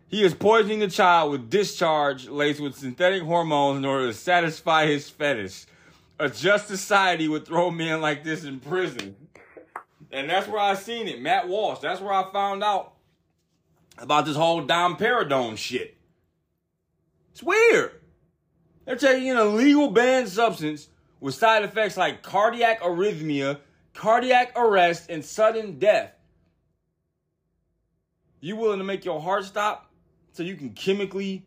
He 0.08 0.24
is 0.24 0.34
poisoning 0.34 0.78
the 0.78 0.88
child 0.88 1.32
with 1.32 1.50
discharge 1.50 2.28
laced 2.28 2.60
with 2.60 2.76
synthetic 2.76 3.22
hormones 3.22 3.78
in 3.78 3.84
order 3.84 4.06
to 4.06 4.14
satisfy 4.14 4.86
his 4.86 5.10
fetish. 5.10 5.66
A 6.18 6.28
just 6.28 6.66
society 6.66 7.28
would 7.28 7.46
throw 7.46 7.70
men 7.70 8.00
like 8.00 8.24
this 8.24 8.44
in 8.44 8.58
prison. 8.58 9.14
And 10.10 10.28
that's 10.30 10.48
where 10.48 10.60
I 10.60 10.74
seen 10.74 11.06
it. 11.08 11.20
Matt 11.20 11.48
Walsh. 11.48 11.80
That's 11.80 12.00
where 12.00 12.12
I 12.12 12.30
found 12.32 12.64
out 12.64 12.94
about 13.98 14.24
this 14.24 14.36
whole 14.36 14.62
Dom 14.62 14.96
domperidone 14.96 15.58
shit. 15.58 15.96
It's 17.32 17.42
weird. 17.42 17.92
They're 18.84 18.96
taking 18.96 19.30
an 19.30 19.36
illegal 19.36 19.90
banned 19.90 20.28
substance 20.28 20.88
with 21.20 21.34
side 21.34 21.62
effects 21.62 21.96
like 21.96 22.22
cardiac 22.22 22.80
arrhythmia, 22.80 23.58
cardiac 23.98 24.52
arrest, 24.56 25.10
and 25.10 25.24
sudden 25.24 25.80
death. 25.80 26.12
You 28.40 28.54
willing 28.54 28.78
to 28.78 28.84
make 28.84 29.04
your 29.04 29.20
heart 29.20 29.44
stop 29.44 29.90
so 30.32 30.44
you 30.44 30.54
can 30.54 30.70
chemically 30.70 31.44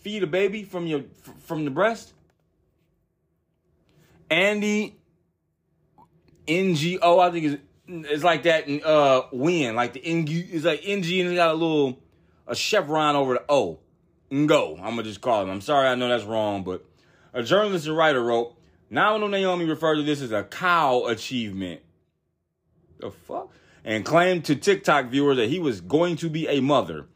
feed 0.00 0.24
a 0.24 0.26
baby 0.26 0.64
from 0.64 0.88
your 0.88 1.04
from 1.44 1.64
the 1.64 1.70
breast? 1.70 2.12
Andy 4.28 4.98
NGO, 6.48 7.20
I 7.20 7.30
think 7.30 7.44
is 7.44 7.56
it's 7.86 8.24
like 8.24 8.42
that 8.42 8.66
in 8.66 8.82
uh 8.84 9.22
win, 9.30 9.76
like 9.76 9.92
the 9.92 10.04
NG 10.04 10.50
is 10.50 10.64
like 10.64 10.80
NG 10.84 11.20
and 11.20 11.30
it 11.30 11.36
got 11.36 11.52
a 11.52 11.54
little 11.54 12.00
a 12.48 12.56
chevron 12.56 13.14
over 13.14 13.34
the 13.34 13.44
O. 13.48 13.78
Ngo, 14.32 14.78
I'm 14.78 14.90
gonna 14.90 15.04
just 15.04 15.20
call 15.20 15.46
it. 15.46 15.50
I'm 15.50 15.60
sorry, 15.60 15.86
I 15.86 15.94
know 15.94 16.08
that's 16.08 16.24
wrong, 16.24 16.64
but 16.64 16.84
a 17.32 17.44
journalist 17.44 17.86
and 17.86 17.96
writer 17.96 18.20
wrote, 18.20 18.56
Nominal 18.90 19.28
Naomi 19.28 19.64
referred 19.66 19.96
to 19.96 20.02
this 20.02 20.20
as 20.20 20.32
a 20.32 20.42
cow 20.42 21.04
achievement. 21.06 21.80
The 22.98 23.12
fuck? 23.12 23.52
And 23.84 24.04
claimed 24.04 24.44
to 24.46 24.56
TikTok 24.56 25.06
viewers 25.06 25.36
that 25.36 25.48
he 25.48 25.60
was 25.60 25.80
going 25.80 26.16
to 26.16 26.28
be 26.28 26.48
a 26.48 26.60
mother, 26.60 27.06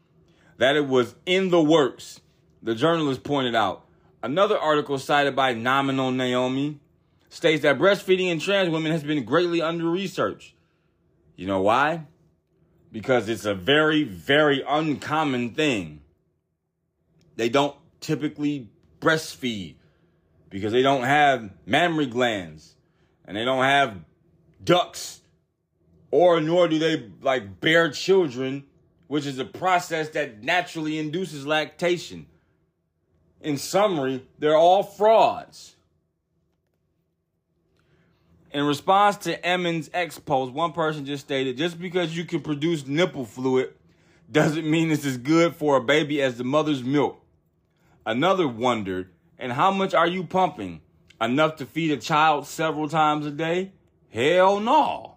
that 0.57 0.75
it 0.75 0.87
was 0.87 1.15
in 1.25 1.49
the 1.49 1.61
works. 1.61 2.21
The 2.63 2.73
journalist 2.73 3.23
pointed 3.23 3.53
out. 3.53 3.85
Another 4.23 4.57
article 4.57 4.97
cited 4.97 5.35
by 5.35 5.53
Nominal 5.53 6.11
Naomi 6.11 6.79
states 7.29 7.61
that 7.61 7.77
breastfeeding 7.77 8.31
in 8.31 8.39
trans 8.39 8.69
women 8.69 8.91
has 8.91 9.03
been 9.03 9.23
greatly 9.25 9.61
under 9.61 9.87
researched. 9.87 10.55
You 11.35 11.45
know 11.45 11.61
why? 11.61 12.05
Because 12.91 13.27
it's 13.27 13.45
a 13.45 13.53
very, 13.53 14.03
very 14.03 14.63
uncommon 14.67 15.53
thing. 15.53 16.01
They 17.35 17.49
don't 17.49 17.75
typically 17.99 18.69
breastfeed 19.01 19.75
because 20.55 20.71
they 20.71 20.81
don't 20.81 21.03
have 21.03 21.49
mammary 21.65 22.05
glands 22.05 22.75
and 23.25 23.35
they 23.35 23.43
don't 23.43 23.65
have 23.65 23.97
ducts 24.63 25.19
or 26.11 26.39
nor 26.39 26.69
do 26.69 26.79
they 26.79 27.09
like 27.21 27.59
bear 27.59 27.91
children 27.91 28.63
which 29.07 29.25
is 29.25 29.37
a 29.37 29.43
process 29.43 30.07
that 30.11 30.41
naturally 30.41 30.97
induces 30.97 31.45
lactation 31.45 32.25
in 33.41 33.57
summary 33.57 34.25
they're 34.39 34.55
all 34.55 34.81
frauds 34.81 35.75
in 38.53 38.63
response 38.63 39.17
to 39.17 39.45
Emmons' 39.45 39.89
X 39.93 40.17
post, 40.17 40.53
one 40.53 40.71
person 40.71 41.05
just 41.05 41.25
stated, 41.25 41.57
just 41.57 41.77
because 41.77 42.15
you 42.15 42.23
can 42.23 42.39
produce 42.39 42.87
nipple 42.87 43.25
fluid 43.25 43.73
doesn't 44.31 44.65
mean 44.65 44.89
it's 44.89 45.05
as 45.05 45.17
good 45.17 45.57
for 45.57 45.75
a 45.75 45.81
baby 45.81 46.21
as 46.21 46.37
the 46.37 46.45
mother's 46.45 46.81
milk. 46.81 47.21
Another 48.05 48.47
wondered, 48.47 49.09
and 49.37 49.51
how 49.51 49.71
much 49.71 49.93
are 49.93 50.07
you 50.07 50.23
pumping? 50.23 50.81
Enough 51.21 51.57
to 51.57 51.65
feed 51.65 51.91
a 51.91 51.97
child 51.97 52.45
several 52.45 52.89
times 52.89 53.25
a 53.25 53.31
day? 53.31 53.71
Hell 54.09 54.59
no. 54.59 55.15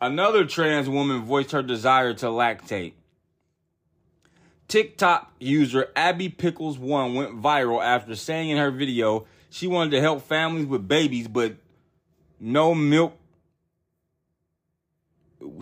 Another 0.00 0.44
trans 0.44 0.88
woman 0.88 1.24
voiced 1.24 1.52
her 1.52 1.62
desire 1.62 2.14
to 2.14 2.26
lactate. 2.26 2.94
TikTok 4.66 5.32
user 5.40 5.88
Abby 5.96 6.28
Pickles 6.28 6.78
One 6.78 7.14
went 7.14 7.42
viral 7.42 7.84
after 7.84 8.14
saying 8.14 8.50
in 8.50 8.56
her 8.56 8.70
video 8.70 9.26
she 9.50 9.66
wanted 9.66 9.90
to 9.90 10.00
help 10.00 10.22
families 10.22 10.66
with 10.66 10.86
babies, 10.86 11.26
but 11.26 11.56
no 12.38 12.74
milk. 12.74 13.16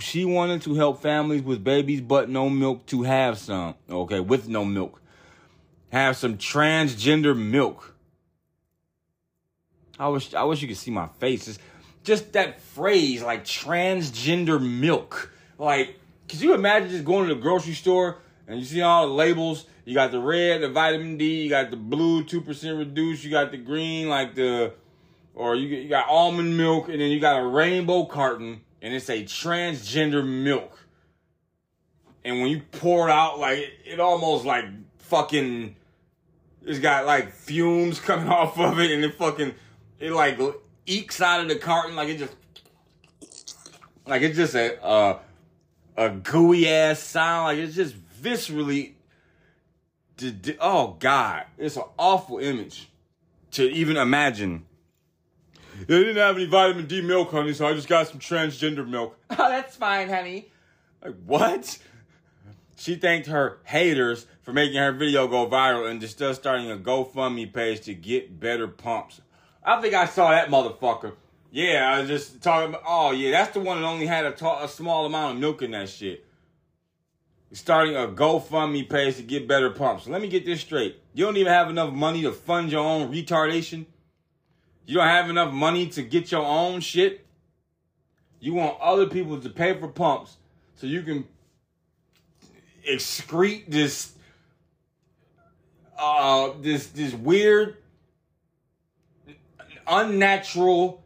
She 0.01 0.25
wanted 0.25 0.63
to 0.63 0.75
help 0.75 1.01
families 1.01 1.43
with 1.43 1.65
babies, 1.65 2.03
but 2.03 2.29
no 2.29 2.51
milk 2.51 2.85
to 2.87 3.03
have 3.05 3.39
some. 3.39 3.75
Okay, 3.89 4.21
with 4.21 4.49
no 4.49 4.65
milk. 4.65 5.01
Have 5.91 6.17
some 6.17 6.37
transgender 6.37 7.37
milk. 7.37 7.95
I 9.99 10.09
wish 10.09 10.35
I 10.35 10.45
wish 10.45 10.63
you 10.63 10.69
could 10.69 10.77
see 10.77 10.91
my 10.91 11.09
face. 11.19 11.49
It's 11.49 11.59
just 12.05 12.33
that 12.35 12.61
phrase, 12.61 13.23
like 13.23 13.45
transgender 13.45 14.61
milk. 14.61 15.33
Like, 15.59 15.99
could 16.29 16.41
you 16.41 16.55
imagine 16.55 16.91
just 16.91 17.05
going 17.05 17.29
to 17.29 17.35
the 17.35 17.41
grocery 17.41 17.75
store 17.75 18.19
and 18.47 18.61
you 18.61 18.65
see 18.65 18.83
all 18.83 19.09
the 19.09 19.15
labels? 19.15 19.67
You 19.85 19.95
got 19.95 20.11
the 20.11 20.21
red, 20.21 20.61
the 20.61 20.69
vitamin 20.69 21.17
D, 21.17 21.45
you 21.45 21.49
got 21.49 21.71
the 21.71 21.77
blue, 21.77 22.23
two 22.23 22.43
percent 22.43 22.79
reduced, 22.79 23.25
you 23.25 23.31
got 23.31 23.51
the 23.51 23.57
green, 23.57 24.09
like 24.09 24.35
the 24.35 24.75
or 25.35 25.55
you, 25.55 25.69
you 25.69 25.89
got 25.89 26.09
almond 26.09 26.57
milk, 26.57 26.89
and 26.89 27.01
then 27.01 27.11
you 27.11 27.21
got 27.21 27.41
a 27.41 27.47
rainbow 27.47 28.05
carton, 28.05 28.61
and 28.83 28.93
it's 28.93 29.09
a 29.09 29.23
transgender 29.25 30.27
milk. 30.27 30.79
And 32.25 32.43
when 32.43 32.51
you 32.51 32.61
pour 32.73 33.09
it 33.09 33.13
out, 33.13 33.39
like 33.39 33.59
it, 33.59 33.73
it 33.87 34.01
almost 34.01 34.45
like 34.45 34.65
fucking, 35.09 35.75
it's 36.65 36.79
got 36.79 37.07
like 37.07 37.33
fumes 37.33 38.01
coming 38.09 38.29
off 38.29 38.59
of 38.59 38.79
it, 38.79 38.91
and 38.91 39.05
it 39.05 39.15
fucking, 39.15 39.55
it 39.99 40.13
like 40.13 40.39
ekes 40.87 41.21
out 41.21 41.41
of 41.41 41.49
the 41.49 41.57
carton, 41.57 41.97
like 41.97 42.09
it 42.09 42.19
just, 42.19 42.35
like 44.07 44.23
it's 44.23 44.37
just 44.37 44.55
a 44.55 44.83
uh, 44.83 45.19
a 45.97 46.11
gooey 46.11 46.69
ass 46.69 47.01
sound, 47.01 47.45
like 47.45 47.59
it's 47.59 47.75
just 47.75 47.95
viscerally. 48.23 48.93
Oh 50.61 50.97
God, 50.99 51.45
it's 51.59 51.77
an 51.77 51.85
awful 51.99 52.39
image 52.39 52.89
to 53.53 53.63
even 53.71 53.97
imagine 53.97 54.65
they 55.87 55.99
didn't 55.99 56.17
have 56.17 56.37
any 56.37 56.47
vitamin 56.47 56.87
D 56.87 57.01
milk, 57.01 57.31
honey, 57.31 57.53
so 57.53 57.67
I 57.67 57.75
just 57.75 57.89
got 57.89 58.09
some 58.09 58.19
transgender 58.19 58.89
milk. 58.89 59.17
Oh, 59.31 59.49
that's 59.49 59.77
fine, 59.77 60.09
honey. 60.09 60.51
Like, 61.05 61.15
what? 61.25 61.79
She 62.79 62.95
thanked 62.95 63.27
her 63.27 63.59
haters 63.65 64.27
for 64.43 64.53
making 64.53 64.77
her 64.77 64.93
video 64.93 65.27
go 65.27 65.49
viral 65.49 65.91
and 65.91 66.01
just 66.01 66.15
starting 66.37 66.71
a 66.71 66.77
GoFundMe 66.77 67.53
page 67.53 67.81
to 67.83 67.95
get 67.95 68.39
better 68.39 68.69
pumps. 68.69 69.21
I 69.65 69.81
think 69.81 69.95
I 69.95 70.07
saw 70.07 70.31
that 70.31 70.49
motherfucker. 70.49 71.15
Yeah, 71.51 71.93
I 71.93 72.01
was 72.01 72.09
just 72.09 72.41
talking 72.41 72.69
about, 72.69 72.85
oh 72.87 73.11
yeah, 73.11 73.33
that's 73.33 73.53
the 73.53 73.61
one 73.61 73.81
that 73.81 73.87
only 73.87 74.07
had 74.07 74.27
a, 74.27 74.63
a 74.63 74.69
small 74.69 75.07
amount 75.07 75.35
of 75.35 75.41
milk 75.41 75.63
in 75.63 75.73
that 75.73 75.89
shit. 75.89 76.25
Starting 77.51 77.97
a 77.97 78.07
GoFundMe 78.07 78.89
page 78.89 79.17
to 79.17 79.23
get 79.25 79.49
better 79.49 79.71
pumps. 79.71 80.07
Let 80.07 80.23
me 80.23 80.29
get 80.29 80.47
this 80.47 80.61
straight. 80.61 81.01
You 81.15 81.25
don't 81.25 81.37
even 81.37 81.53
have 81.53 81.71
enough 81.71 81.93
money 81.93 82.23
to 82.23 82.33
fund 82.33 82.71
your 82.71 82.85
own 82.85 83.13
retardation? 83.13 83.87
You 84.87 84.95
don't 84.95 85.09
have 85.09 85.29
enough 85.29 85.53
money 85.53 85.89
to 85.89 86.03
get 86.03 86.31
your 86.31 86.45
own 86.45 86.81
shit. 86.81 87.27
You 88.39 88.55
want 88.55 88.79
other 88.81 89.09
people 89.09 89.41
to 89.41 89.51
pay 89.51 89.77
for 89.77 89.89
pumps 89.89 90.37
so 90.77 90.87
you 90.87 91.03
can 91.03 91.27
excrete 92.89 93.65
this 93.69 94.13
uh 95.99 96.51
this 96.61 96.89
this 96.89 97.13
weird 97.13 97.77
unnatural 99.87 101.03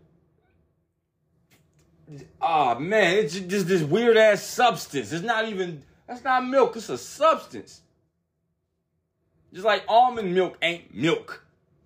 oh 2.40 2.78
man 2.78 3.16
it's 3.18 3.38
just 3.38 3.66
this 3.68 3.82
weird 3.82 4.16
ass 4.16 4.42
substance 4.42 5.12
it's 5.12 5.24
not 5.24 5.48
even 5.48 5.82
that's 6.06 6.24
not 6.24 6.46
milk 6.46 6.76
it's 6.76 6.88
a 6.88 6.98
substance 6.98 7.80
just 9.52 9.64
like 9.64 9.84
almond 9.88 10.34
milk 10.34 10.56
ain't 10.62 10.94
milk 10.94 11.42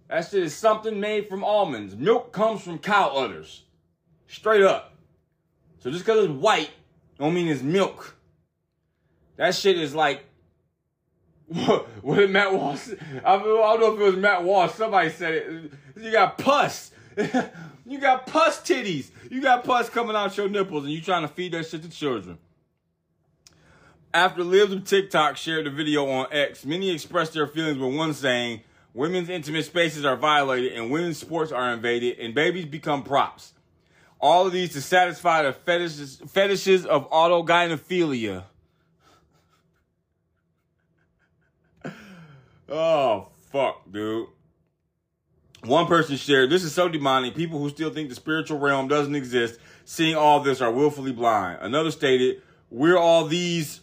that 0.09 0.29
shit 0.29 0.43
is 0.43 0.55
something 0.55 0.99
made 1.01 1.29
from 1.29 1.43
almonds. 1.43 1.97
Milk 1.97 2.33
comes 2.33 2.63
from 2.63 2.79
cow 2.79 3.11
udders. 3.17 3.65
Straight 4.29 4.63
up. 4.63 4.95
So 5.81 5.91
just 5.91 6.05
because 6.05 6.25
it's 6.25 6.33
white, 6.33 6.71
don't 7.19 7.35
mean 7.35 7.49
it's 7.49 7.63
milk. 7.63 8.16
That 9.37 9.55
shit 9.55 9.79
is 9.79 9.95
like 9.95 10.25
what, 11.47 12.17
did 12.17 12.31
Matt 12.31 12.53
Walsh? 12.53 12.89
I 13.25 13.37
don't 13.37 13.81
know 13.81 13.95
if 13.95 14.01
it 14.01 14.03
was 14.03 14.17
Matt 14.17 14.43
Walsh. 14.43 14.73
Somebody 14.73 15.11
said 15.11 15.35
it. 15.35 15.73
You 15.97 16.11
got 16.11 16.39
pus. 16.39 16.91
you 17.87 18.01
got 18.01 18.27
pus 18.27 18.61
titties. 18.61 19.11
You 19.31 19.41
got 19.41 19.63
pus 19.63 19.89
coming 19.89 20.17
out 20.17 20.37
your 20.37 20.49
nipples, 20.49 20.85
and 20.85 20.93
you 20.93 21.01
trying 21.01 21.23
to 21.23 21.29
feed 21.29 21.53
that 21.53 21.67
shit 21.67 21.83
to 21.85 21.89
children. 21.89 22.39
After 24.13 24.43
Libs 24.43 24.73
of 24.73 24.85
TikTok 24.85 25.37
shared 25.37 25.67
the 25.67 25.71
video 25.71 26.09
on 26.09 26.27
X, 26.33 26.65
many 26.65 26.91
expressed 26.91 27.35
their 27.35 27.47
feelings 27.47 27.79
with 27.79 27.95
one 27.95 28.15
saying, 28.15 28.63
women's 28.95 29.29
intimate 29.29 29.67
spaces 29.67 30.05
are 30.05 30.17
violated 30.17 30.73
and 30.73 30.91
women's 30.91 31.19
sports 31.19 31.53
are 31.53 31.73
invaded 31.73 32.19
and 32.19 32.35
babies 32.35 32.65
become 32.65 33.03
props. 33.03 33.53
All 34.19 34.47
of 34.47 34.53
these 34.53 34.73
to 34.73 34.81
satisfy 34.81 35.43
the 35.43 35.53
fetishes, 35.53 36.23
fetishes 36.29 36.87
of 36.87 37.11
autogynephilia. 37.11 38.45
Oh, 42.69 43.29
fuck, 43.51 43.91
dude. 43.91 44.29
One 45.65 45.87
person 45.87 46.17
shared, 46.17 46.51
this 46.51 46.63
is 46.63 46.75
so 46.75 46.89
demonic. 46.89 47.35
People 47.35 47.59
who 47.59 47.69
still 47.71 47.91
think 47.91 48.09
the 48.09 48.15
spiritual 48.15 48.59
realm 48.59 48.89
doesn't 48.89 49.15
exist, 49.15 49.59
seeing 49.85 50.15
all 50.15 50.41
this 50.41 50.61
are 50.61 50.71
willfully 50.71 51.13
blind. 51.13 51.59
Another 51.63 51.91
stated, 51.91 52.43
we're 52.71 52.99
all 52.99 53.27
these 53.27 53.81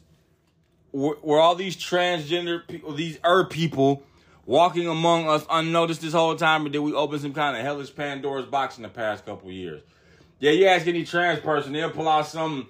were 0.94 1.40
all 1.40 1.56
these 1.56 1.76
transgender 1.76 2.66
people, 2.68 2.94
these 2.94 3.18
er 3.26 3.46
people, 3.46 4.04
walking 4.46 4.88
among 4.88 5.28
us 5.28 5.46
unnoticed 5.50 6.02
this 6.02 6.14
whole 6.14 6.36
time, 6.36 6.66
or 6.66 6.70
did 6.70 6.80
we 6.80 6.94
open 6.94 7.20
some 7.20 7.34
kind 7.34 7.58
of 7.58 7.64
hellish 7.64 7.94
Pandora's 7.94 8.46
box 8.46 8.78
in 8.78 8.84
the 8.84 8.90
past 8.90 9.26
couple 9.26 9.52
years? 9.52 9.82
Yeah, 10.40 10.52
you 10.52 10.68
ask 10.68 10.86
any 10.86 11.04
trans 11.04 11.40
person, 11.40 11.74
they'll 11.74 11.90
pull 11.90 12.08
out 12.08 12.28
some 12.28 12.68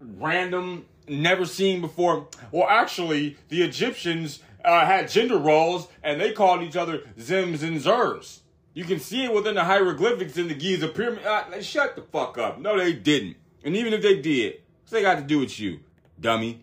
random, 0.00 0.84
never 1.08 1.44
seen 1.44 1.80
before. 1.80 2.28
Well, 2.52 2.68
actually, 2.68 3.36
the 3.48 3.62
Egyptians 3.62 4.40
uh, 4.64 4.86
had 4.86 5.08
gender 5.08 5.38
roles, 5.38 5.88
and 6.02 6.20
they 6.20 6.32
called 6.32 6.62
each 6.62 6.76
other 6.76 6.98
Zims 7.18 7.62
and 7.62 7.80
Zers. 7.80 8.40
You 8.72 8.84
can 8.84 8.98
see 8.98 9.24
it 9.24 9.32
within 9.32 9.54
the 9.54 9.64
hieroglyphics 9.64 10.36
in 10.36 10.48
the 10.48 10.54
Giza 10.54 10.88
pyramid. 10.88 11.24
Uh, 11.24 11.62
shut 11.62 11.94
the 11.94 12.02
fuck 12.02 12.38
up. 12.38 12.58
No, 12.58 12.76
they 12.76 12.92
didn't. 12.92 13.36
And 13.62 13.76
even 13.76 13.92
if 13.92 14.02
they 14.02 14.20
did, 14.20 14.60
What's 14.84 14.92
they 14.92 15.00
got 15.00 15.14
to 15.14 15.22
do 15.22 15.38
with 15.38 15.58
you, 15.58 15.80
dummy? 16.20 16.62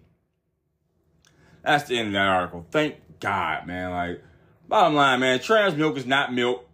That's 1.64 1.86
the 1.86 1.98
end 1.98 2.10
of 2.10 2.14
that 2.14 2.28
article. 2.28 2.68
Thank 2.70 2.98
God, 3.20 3.66
man. 3.66 3.90
Like, 3.90 4.24
bottom 4.68 4.94
line, 4.94 5.22
man, 5.22 5.40
trans 5.40 5.76
milk 5.76 5.98
is 5.98 6.06
not 6.06 6.32
milk. 6.32 6.70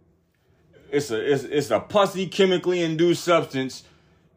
It's 0.90 1.10
a 1.10 1.32
it's, 1.32 1.44
it's 1.44 1.70
a 1.70 1.80
pussy 1.80 2.26
chemically 2.26 2.82
induced 2.82 3.24
substance 3.24 3.84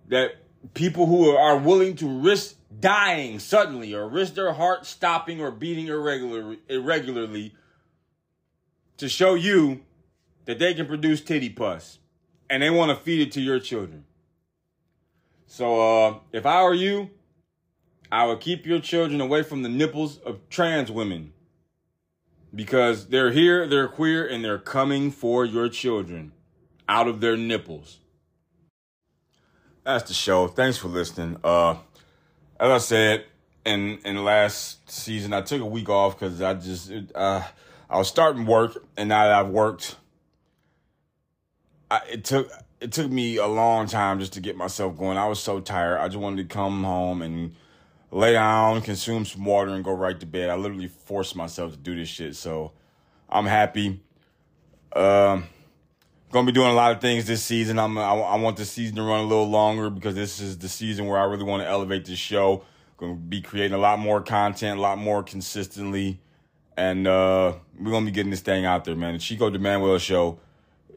that 0.08 0.36
people 0.74 1.06
who 1.06 1.32
are 1.32 1.58
willing 1.58 1.98
to 1.98 2.08
risk 2.08 2.56
dying 2.82 3.40
suddenly 3.40 3.94
or 3.94 4.10
risk 4.10 4.34
their 4.34 4.54
heart 4.54 4.86
stopping 4.86 5.40
or 5.40 5.52
beating 5.52 5.88
irregular, 5.88 6.58
irregularly 6.68 7.54
to 8.98 9.08
show 9.08 9.36
you 9.36 9.82
that 10.46 10.60
they 10.60 10.74
can 10.74 10.86
produce 10.86 11.22
titty 11.22 11.50
pus 11.50 12.00
and 12.50 12.62
they 12.62 12.70
want 12.70 12.90
to 12.90 12.96
feed 12.96 13.22
it 13.22 13.32
to 13.32 13.42
your 13.42 13.60
children. 13.60 14.04
So 15.48 16.06
uh, 16.06 16.20
if 16.32 16.46
I 16.46 16.64
were 16.64 16.74
you, 16.74 17.10
I 18.12 18.26
would 18.26 18.42
keep 18.42 18.66
your 18.66 18.80
children 18.80 19.22
away 19.22 19.44
from 19.44 19.64
the 19.64 19.70
nipples 19.70 20.18
of 20.18 20.50
trans 20.50 20.92
women. 20.92 21.34
Because 22.54 23.08
they're 23.08 23.32
here, 23.32 23.66
they're 23.66 23.88
queer, 23.88 24.28
and 24.28 24.44
they're 24.44 24.58
coming 24.58 25.10
for 25.10 25.46
your 25.46 25.70
children 25.70 26.34
out 26.90 27.08
of 27.08 27.22
their 27.22 27.38
nipples. 27.38 28.00
That's 29.86 30.08
the 30.10 30.14
show. 30.14 30.48
Thanks 30.48 30.78
for 30.78 30.90
listening. 30.90 31.38
Uh, 31.44 31.76
as 32.62 32.70
I 32.70 32.78
said 32.78 33.26
in 33.66 33.98
in 34.06 34.24
last 34.24 34.90
season, 34.90 35.34
I 35.34 35.42
took 35.42 35.62
a 35.62 35.66
week 35.66 35.90
off 35.90 36.18
because 36.18 36.42
I 36.42 36.54
just 36.54 36.92
uh, 37.16 37.42
I 37.90 37.98
was 37.98 38.08
starting 38.08 38.46
work, 38.46 38.84
and 38.96 39.10
now 39.10 39.24
that 39.24 39.34
I've 39.34 39.50
worked, 39.50 39.96
I, 41.90 42.02
it 42.10 42.24
took 42.24 42.52
it 42.80 42.92
took 42.92 43.12
me 43.12 43.38
a 43.38 43.48
long 43.48 43.88
time 43.88 44.20
just 44.20 44.34
to 44.34 44.42
get 44.42 44.56
myself 44.56 44.96
going. 44.96 45.18
I 45.18 45.28
was 45.28 45.40
so 45.40 45.60
tired. 45.60 45.98
I 45.98 46.08
just 46.08 46.20
wanted 46.20 46.48
to 46.48 46.54
come 46.54 46.84
home 46.84 47.24
and 47.24 47.56
lay 48.12 48.34
down, 48.34 48.82
consume 48.82 49.26
some 49.26 49.44
water, 49.44 49.72
and 49.72 49.84
go 49.84 49.94
right 49.94 50.20
to 50.20 50.26
bed. 50.28 50.52
I 50.52 50.56
literally 50.56 50.88
forced 50.88 51.36
myself 51.36 51.72
to 51.72 51.78
do 51.78 51.96
this 51.96 52.10
shit. 52.10 52.36
So 52.36 52.74
I'm 53.28 53.46
happy. 53.46 54.02
Um, 54.96 55.46
gonna 56.32 56.46
be 56.46 56.52
doing 56.52 56.70
a 56.70 56.74
lot 56.74 56.92
of 56.94 57.02
things 57.02 57.26
this 57.26 57.44
season. 57.44 57.78
I'm 57.78 57.98
I, 57.98 58.14
I 58.14 58.36
want 58.38 58.58
the 58.58 58.66
season 58.66 58.96
to 58.96 59.04
run 59.04 59.20
a 59.20 59.28
little 59.28 59.50
longer 59.50 59.90
because 59.90 60.16
this 60.16 60.40
is 60.40 60.58
the 60.58 60.70
season 60.70 61.06
where 61.06 61.20
I 61.20 61.26
really 61.26 61.44
want 61.44 61.64
to 61.64 61.70
elevate 61.70 62.06
this 62.06 62.18
show. 62.18 62.64
Gonna 62.98 63.16
be 63.16 63.42
creating 63.42 63.74
a 63.74 63.80
lot 63.80 64.00
more 64.00 64.22
content, 64.22 64.78
a 64.78 64.82
lot 64.82 64.98
more 64.98 65.24
consistently, 65.24 66.20
and 66.78 67.08
uh, 67.08 67.54
we're 67.80 67.92
gonna 67.92 68.06
be 68.06 68.12
getting 68.12 68.32
this 68.32 68.42
thing 68.42 68.66
out 68.66 68.86
there, 68.86 68.96
man. 68.96 69.14
The 69.14 69.20
Chico 69.20 69.50
de 69.50 69.60
Manuel 69.60 69.98
show 69.98 70.40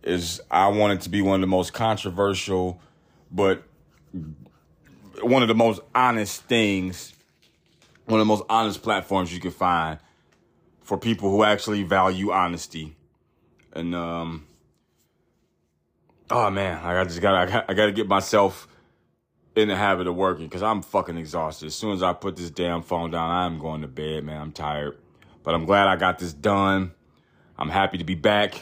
is 0.03 0.41
I 0.51 0.68
want 0.68 0.93
it 0.93 1.01
to 1.03 1.09
be 1.09 1.22
one 1.22 1.37
of 1.37 1.41
the 1.41 1.47
most 1.47 1.72
controversial, 1.72 2.80
but 3.30 3.62
one 5.20 5.43
of 5.43 5.49
the 5.49 5.55
most 5.55 5.80
honest 5.95 6.43
things, 6.45 7.14
one 8.05 8.20
of 8.20 8.26
the 8.26 8.28
most 8.28 8.45
honest 8.49 8.82
platforms 8.82 9.32
you 9.32 9.41
can 9.41 9.51
find 9.51 9.99
for 10.82 10.99
people 10.99 11.30
who 11.30 11.43
actually 11.43 11.82
value 11.82 12.30
honesty. 12.30 12.95
And 13.72 13.95
um, 13.95 14.47
oh 16.31 16.51
man, 16.51 16.85
I 16.85 17.05
just 17.05 17.20
got 17.20 17.35
I 17.68 17.75
got 17.75 17.87
to 17.87 17.93
get 17.93 18.09
myself 18.09 18.68
in 19.57 19.68
the 19.68 19.77
habit 19.77 20.07
of 20.07 20.16
working 20.16 20.47
because 20.47 20.62
I'm 20.62 20.83
fucking 20.83 21.16
exhausted. 21.16 21.66
As 21.66 21.75
soon 21.75 21.93
as 21.93 22.03
I 22.03 22.12
put 22.12 22.37
this 22.37 22.51
damn 22.51 22.83
phone 22.83 23.11
down, 23.11 23.31
I'm 23.31 23.59
going 23.59 23.83
to 23.83 23.89
bed, 23.89 24.25
man. 24.25 24.41
I'm 24.41 24.53
tired, 24.53 24.99
but 25.43 25.55
I'm 25.55 25.64
glad 25.64 25.87
I 25.87 25.97
got 25.97 26.18
this 26.18 26.33
done. 26.33 26.93
I'm 27.57 27.68
happy 27.68 27.99
to 27.99 28.05
be 28.05 28.14
back. 28.14 28.61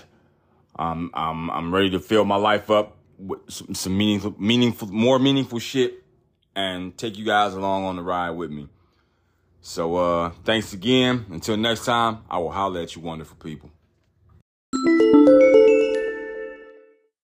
Um, 0.77 1.11
I'm 1.15 1.51
I'm 1.51 1.75
ready 1.75 1.91
to 1.91 2.01
fill 2.01 2.25
my 2.25 2.37
life 2.37 2.71
up 2.71 2.97
with 3.19 3.41
some, 3.49 3.75
some 3.75 3.97
meaningful, 3.97 4.35
meaningful, 4.39 4.89
more 4.89 5.19
meaningful 5.19 5.59
shit, 5.59 6.03
and 6.55 6.97
take 6.97 7.17
you 7.19 7.25
guys 7.25 7.55
along 7.55 7.85
on 7.85 7.97
the 7.97 8.03
ride 8.03 8.31
with 8.31 8.51
me. 8.51 8.69
So 9.61 9.97
uh, 9.97 10.31
thanks 10.45 10.73
again. 10.73 11.27
Until 11.31 11.57
next 11.57 11.85
time, 11.85 12.25
I 12.29 12.39
will 12.39 12.51
holler 12.51 12.81
at 12.81 12.97
you, 12.97 13.03
wonderful 13.03 13.37
people. 13.37 13.71